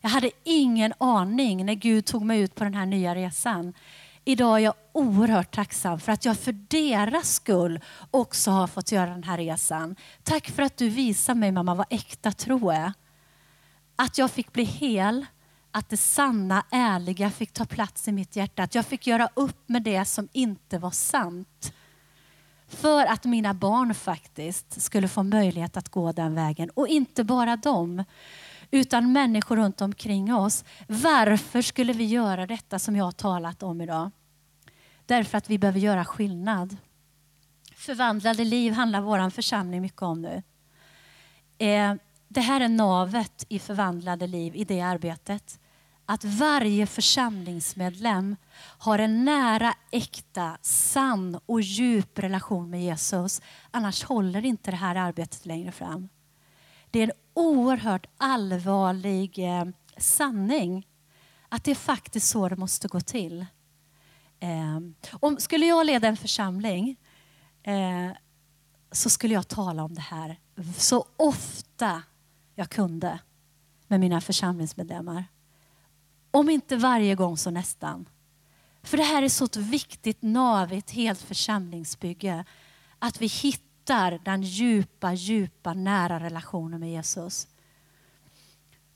Jag 0.00 0.10
hade 0.10 0.30
ingen 0.44 0.92
aning 0.98 1.66
när 1.66 1.74
Gud 1.74 2.04
tog 2.04 2.22
mig 2.22 2.40
ut 2.40 2.54
på 2.54 2.64
den 2.64 2.74
här 2.74 2.86
nya 2.86 3.14
resan. 3.14 3.72
Idag 4.26 4.54
är 4.56 4.64
jag 4.64 4.74
oerhört 4.92 5.54
tacksam 5.54 6.00
för 6.00 6.12
att 6.12 6.24
jag 6.24 6.38
för 6.38 6.52
deras 6.52 7.34
skull 7.34 7.80
också 8.10 8.50
har 8.50 8.66
fått 8.66 8.92
göra 8.92 9.10
den 9.10 9.24
här 9.24 9.36
resan. 9.36 9.96
Tack 10.22 10.50
för 10.50 10.62
att 10.62 10.76
du 10.76 10.88
visar 10.88 11.34
mig 11.34 11.52
mamma 11.52 11.74
vad 11.74 11.86
äkta 11.90 12.32
tro 12.32 12.70
är. 12.70 12.92
Att 13.96 14.18
jag 14.18 14.30
fick 14.30 14.52
bli 14.52 14.64
hel, 14.64 15.26
att 15.70 15.88
det 15.88 15.96
sanna, 15.96 16.64
ärliga 16.70 17.30
fick 17.30 17.52
ta 17.52 17.64
plats 17.64 18.08
i 18.08 18.12
mitt 18.12 18.36
hjärta. 18.36 18.62
Att 18.62 18.74
jag 18.74 18.86
fick 18.86 19.06
göra 19.06 19.28
upp 19.34 19.68
med 19.68 19.82
det 19.82 20.04
som 20.04 20.28
inte 20.32 20.78
var 20.78 20.90
sant. 20.90 21.72
För 22.68 23.06
att 23.06 23.24
mina 23.24 23.54
barn 23.54 23.94
faktiskt 23.94 24.82
skulle 24.82 25.08
få 25.08 25.22
möjlighet 25.22 25.76
att 25.76 25.88
gå 25.88 26.12
den 26.12 26.34
vägen. 26.34 26.70
Och 26.70 26.88
inte 26.88 27.24
bara 27.24 27.56
dem 27.56 28.04
utan 28.70 29.12
människor 29.12 29.56
runt 29.56 29.80
omkring 29.80 30.34
oss. 30.34 30.64
Varför 30.88 31.62
skulle 31.62 31.92
vi 31.92 32.04
göra 32.04 32.46
detta 32.46 32.78
som 32.78 32.96
jag 32.96 33.04
har 33.04 33.12
talat 33.12 33.62
om 33.62 33.80
idag? 33.80 34.10
Därför 35.06 35.38
att 35.38 35.50
vi 35.50 35.58
behöver 35.58 35.80
göra 35.80 36.04
skillnad. 36.04 36.76
Förvandlade 37.76 38.44
liv 38.44 38.72
handlar 38.72 39.00
vår 39.00 39.30
församling 39.30 39.82
mycket 39.82 40.02
om 40.02 40.22
nu. 40.22 40.42
Eh, 41.58 41.94
det 42.28 42.40
här 42.40 42.60
är 42.60 42.68
navet 42.68 43.46
i 43.48 43.58
förvandlade 43.58 44.26
liv, 44.26 44.56
i 44.56 44.64
det 44.64 44.80
arbetet. 44.80 45.60
Att 46.06 46.24
varje 46.24 46.86
församlingsmedlem 46.86 48.36
har 48.78 48.98
en 48.98 49.24
nära, 49.24 49.74
äkta, 49.90 50.58
sann 50.62 51.40
och 51.46 51.60
djup 51.60 52.18
relation 52.18 52.70
med 52.70 52.84
Jesus. 52.84 53.42
Annars 53.70 54.04
håller 54.04 54.44
inte 54.44 54.70
det 54.70 54.76
här 54.76 54.94
arbetet 54.96 55.46
längre 55.46 55.72
fram. 55.72 56.08
Det 56.90 56.98
är 56.98 57.04
en 57.04 57.12
oerhört 57.34 58.06
allvarlig 58.16 59.38
eh, 59.38 59.64
sanning 59.96 60.86
att 61.48 61.64
det 61.64 61.70
är 61.70 61.74
faktiskt 61.74 62.28
så 62.28 62.48
det 62.48 62.56
måste 62.56 62.88
gå 62.88 63.00
till. 63.00 63.46
Eh, 64.40 64.80
om, 65.12 65.36
skulle 65.38 65.66
jag 65.66 65.86
leda 65.86 66.08
en 66.08 66.16
församling 66.16 66.96
eh, 67.62 68.10
så 68.92 69.10
skulle 69.10 69.34
jag 69.34 69.48
tala 69.48 69.84
om 69.84 69.94
det 69.94 70.00
här 70.00 70.38
så 70.78 71.06
ofta 71.16 72.02
jag 72.54 72.70
kunde 72.70 73.18
med 73.88 74.00
mina 74.00 74.20
församlingsmedlemmar. 74.20 75.24
Om 76.30 76.50
inte 76.50 76.76
varje 76.76 77.14
gång 77.14 77.36
så 77.36 77.50
nästan. 77.50 78.08
För 78.82 78.96
det 78.96 79.02
här 79.02 79.22
är 79.22 79.28
så 79.28 79.44
ett 79.44 79.56
viktigt 79.56 80.22
nav 80.22 80.72
i 80.72 80.78
ett 80.78 80.90
helt 80.90 81.22
församlingsbygge. 81.22 82.44
Att 82.98 83.20
vi 83.20 83.26
hittar 83.26 83.73
hittar 83.84 84.20
den 84.24 84.42
djupa, 84.42 85.12
djupa, 85.12 85.74
nära 85.74 86.20
relationen 86.20 86.80
med 86.80 86.90
Jesus. 86.90 87.48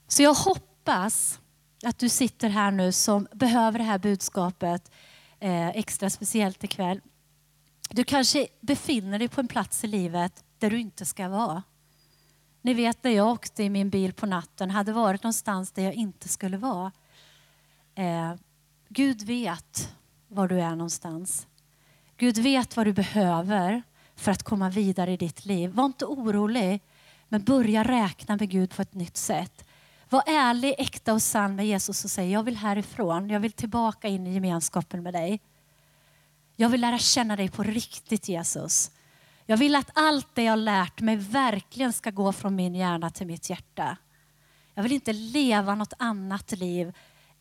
Så 0.07 0.23
jag 0.23 0.33
hoppas 0.33 1.39
att 1.83 1.99
du 1.99 2.09
sitter 2.09 2.49
här 2.49 2.71
nu 2.71 2.91
som 2.91 3.27
behöver 3.31 3.79
det 3.79 3.85
här 3.85 3.99
budskapet 3.99 4.91
eh, 5.39 5.67
extra 5.67 6.09
speciellt 6.09 6.63
ikväll. 6.63 7.01
Du 7.89 8.03
kanske 8.03 8.47
befinner 8.61 9.19
dig 9.19 9.27
på 9.27 9.41
en 9.41 9.47
plats 9.47 9.83
i 9.83 9.87
livet 9.87 10.43
där 10.59 10.69
du 10.69 10.79
inte 10.79 11.05
ska 11.05 11.29
vara. 11.29 11.63
Ni 12.61 12.73
vet 12.73 13.03
när 13.03 13.11
jag 13.11 13.27
åkte 13.27 13.63
i 13.63 13.69
min 13.69 13.89
bil 13.89 14.13
på 14.13 14.25
natten, 14.25 14.71
hade 14.71 14.91
varit 14.91 15.23
någonstans 15.23 15.71
där 15.71 15.83
jag 15.83 15.93
inte 15.93 16.29
skulle 16.29 16.57
vara. 16.57 16.91
Eh, 17.95 18.33
Gud 18.89 19.21
vet 19.21 19.95
var 20.27 20.47
du 20.47 20.61
är 20.61 20.75
någonstans. 20.75 21.47
Gud 22.17 22.37
vet 22.37 22.77
vad 22.77 22.87
du 22.87 22.93
behöver 22.93 23.83
för 24.19 24.31
att 24.31 24.43
komma 24.43 24.69
vidare 24.69 25.11
i 25.11 25.17
ditt 25.17 25.45
liv. 25.45 25.69
Var 25.69 25.85
inte 25.85 26.05
orolig, 26.05 26.81
men 27.29 27.43
börja 27.43 27.83
räkna 27.83 28.37
med 28.37 28.49
Gud 28.49 28.75
på 28.75 28.81
ett 28.81 28.93
nytt 28.93 29.17
sätt. 29.17 29.65
Var 30.09 30.23
ärlig, 30.27 30.75
äkta 30.77 31.13
och 31.13 31.21
sann 31.21 31.55
med 31.55 31.67
Jesus 31.67 32.03
och 32.03 32.11
säg 32.11 32.31
jag 32.31 32.43
vill 32.43 32.57
härifrån. 32.57 33.29
Jag 33.29 33.39
vill 33.39 33.51
tillbaka 33.51 34.07
in 34.07 34.27
i 34.27 34.33
gemenskapen 34.33 35.03
med 35.03 35.13
dig. 35.13 35.41
Jag 36.55 36.69
vill 36.69 36.81
lära 36.81 36.97
känna 36.97 37.35
dig 37.35 37.49
på 37.49 37.63
riktigt 37.63 38.29
Jesus. 38.29 38.91
Jag 39.45 39.57
vill 39.57 39.75
att 39.75 39.91
allt 39.93 40.27
det 40.33 40.43
jag 40.43 40.59
lärt 40.59 41.01
mig 41.01 41.15
verkligen 41.15 41.93
ska 41.93 42.11
gå 42.11 42.33
från 42.33 42.55
min 42.55 42.75
hjärna 42.75 43.09
till 43.09 43.27
mitt 43.27 43.49
hjärta. 43.49 43.97
Jag 44.73 44.83
vill 44.83 44.91
inte 44.91 45.13
leva 45.13 45.75
något 45.75 45.93
annat 45.97 46.51
liv 46.51 46.93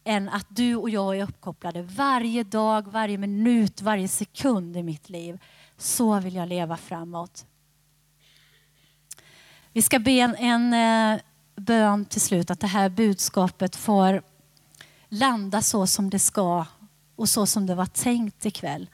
än 0.04 0.28
att 0.28 0.46
du 0.48 0.76
och 0.76 0.90
jag 0.90 1.18
är 1.18 1.22
uppkopplade 1.22 1.82
varje 1.82 2.44
dag, 2.44 2.88
varje 2.88 3.18
minut, 3.18 3.82
varje 3.82 4.08
sekund 4.08 4.76
i 4.76 4.82
mitt 4.82 5.08
liv. 5.08 5.38
Så 5.78 6.20
vill 6.20 6.34
jag 6.34 6.48
leva 6.48 6.76
framåt. 6.76 7.46
Vi 9.72 9.82
ska 9.82 9.98
be 9.98 10.10
en, 10.10 10.34
en 10.36 10.72
eh, 11.14 11.20
bön 11.56 12.04
till 12.04 12.20
slut 12.20 12.50
att 12.50 12.60
det 12.60 12.66
här 12.66 12.88
budskapet 12.88 13.76
får 13.76 14.22
landa 15.08 15.62
så 15.62 15.86
som 15.86 16.10
det 16.10 16.18
ska 16.18 16.66
och 17.16 17.28
så 17.28 17.46
som 17.46 17.66
det 17.66 17.74
var 17.74 17.86
tänkt 17.86 18.46
ikväll. 18.46 18.90